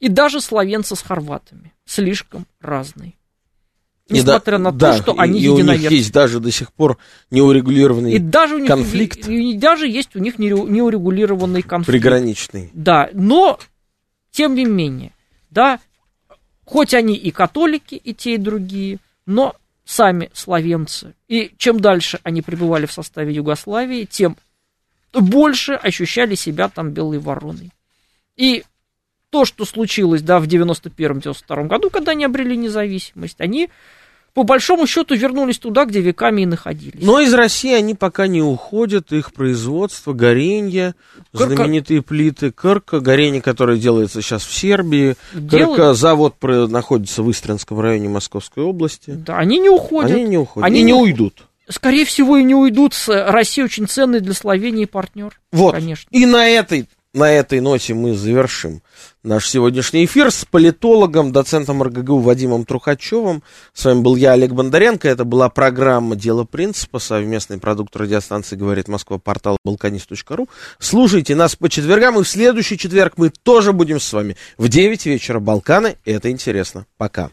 И 0.00 0.08
даже 0.08 0.40
словенцы 0.40 0.96
с 0.96 1.02
хорватами 1.02 1.72
слишком 1.84 2.46
разные. 2.60 3.14
Несмотря 4.08 4.58
да, 4.58 4.64
на 4.64 4.72
то, 4.72 4.78
да, 4.78 4.96
что 4.96 5.14
они 5.16 5.38
и, 5.38 5.44
и 5.44 5.48
у 5.48 5.60
них 5.60 5.90
есть 5.90 6.12
даже 6.12 6.40
до 6.40 6.50
сих 6.50 6.72
пор 6.72 6.98
неурегулированный 7.30 8.14
и 8.14 8.18
даже 8.18 8.56
у 8.56 8.58
них, 8.58 8.66
конфликт. 8.66 9.28
И, 9.28 9.52
и 9.52 9.56
даже 9.56 9.86
есть 9.86 10.16
у 10.16 10.18
них 10.18 10.38
неурегулированный 10.38 11.62
конфликт. 11.62 12.02
Приграничный. 12.02 12.70
Да, 12.72 13.08
но, 13.12 13.60
тем 14.32 14.56
не 14.56 14.64
менее, 14.64 15.12
да, 15.50 15.78
хоть 16.64 16.92
они 16.92 17.14
и 17.14 17.30
католики, 17.30 17.94
и 17.94 18.12
те, 18.12 18.34
и 18.34 18.38
другие, 18.38 18.98
но 19.26 19.54
сами 19.84 20.30
словенцы. 20.32 21.14
И 21.28 21.52
чем 21.56 21.78
дальше 21.78 22.18
они 22.24 22.42
пребывали 22.42 22.86
в 22.86 22.92
составе 22.92 23.32
Югославии, 23.32 24.06
тем 24.10 24.36
больше 25.12 25.74
ощущали 25.74 26.34
себя 26.34 26.68
там 26.68 26.90
белой 26.90 27.18
вороной. 27.18 27.70
И 28.36 28.64
то, 29.30 29.44
что 29.44 29.64
случилось, 29.64 30.22
да, 30.22 30.40
в 30.40 30.46
91-92 30.46 31.66
году, 31.66 31.90
когда 31.90 32.12
они 32.12 32.24
обрели 32.24 32.56
независимость, 32.56 33.40
они 33.40 33.70
по 34.34 34.44
большому 34.44 34.86
счету 34.86 35.14
вернулись 35.14 35.58
туда, 35.58 35.84
где 35.84 36.00
веками 36.00 36.42
и 36.42 36.46
находились. 36.46 37.02
Но 37.02 37.20
из 37.20 37.34
России 37.34 37.72
они 37.72 37.94
пока 37.94 38.26
не 38.28 38.42
уходят, 38.42 39.12
их 39.12 39.32
производство, 39.32 40.12
горенье, 40.12 40.94
Кырка... 41.32 41.54
знаменитые 41.54 42.02
плиты, 42.02 42.52
Кырка, 42.52 43.00
горение, 43.00 43.42
которое 43.42 43.78
делается 43.78 44.22
сейчас 44.22 44.44
в 44.44 44.54
Сербии, 44.54 45.16
Делают... 45.32 45.76
Кырка, 45.76 45.94
завод 45.94 46.36
находится 46.42 47.22
в 47.22 47.30
Истринском 47.30 47.80
районе 47.80 48.08
Московской 48.08 48.62
области. 48.62 49.10
Да, 49.10 49.36
они 49.38 49.58
не 49.58 49.68
уходят. 49.68 50.12
Они 50.12 50.24
не 50.24 50.38
уходят, 50.38 50.66
они 50.66 50.82
не 50.82 50.94
уйдут. 50.94 51.46
Скорее 51.68 52.04
всего, 52.04 52.36
и 52.36 52.42
не 52.42 52.54
уйдут. 52.54 52.94
Россия 53.06 53.64
очень 53.64 53.86
ценный 53.86 54.20
для 54.20 54.34
Словении 54.34 54.86
партнер. 54.86 55.40
Вот, 55.52 55.74
конечно. 55.74 56.08
и 56.10 56.26
на 56.26 56.48
этой 56.48 56.88
на 57.12 57.30
этой 57.30 57.60
ноте 57.60 57.94
мы 57.94 58.14
завершим 58.14 58.82
наш 59.22 59.48
сегодняшний 59.48 60.04
эфир 60.04 60.30
с 60.30 60.44
политологом, 60.44 61.32
доцентом 61.32 61.82
РГГУ 61.82 62.18
Вадимом 62.18 62.64
Трухачевым. 62.64 63.42
С 63.72 63.84
вами 63.84 64.00
был 64.00 64.16
я, 64.16 64.32
Олег 64.32 64.52
Бондаренко. 64.52 65.08
Это 65.08 65.24
была 65.24 65.48
программа 65.48 66.16
«Дело 66.16 66.44
принципа», 66.44 66.98
совместный 66.98 67.58
продукт 67.58 67.96
радиостанции 67.96 68.56
«Говорит 68.56 68.88
Москва», 68.88 69.18
портал 69.18 69.56
balkanist.ru. 69.66 70.48
Слушайте 70.78 71.34
нас 71.34 71.56
по 71.56 71.68
четвергам, 71.68 72.18
и 72.18 72.22
в 72.22 72.28
следующий 72.28 72.78
четверг 72.78 73.14
мы 73.16 73.30
тоже 73.30 73.72
будем 73.72 73.98
с 73.98 74.12
вами 74.12 74.36
в 74.56 74.68
9 74.68 75.06
вечера. 75.06 75.40
Балканы, 75.40 75.96
это 76.04 76.30
интересно. 76.30 76.86
Пока. 76.96 77.30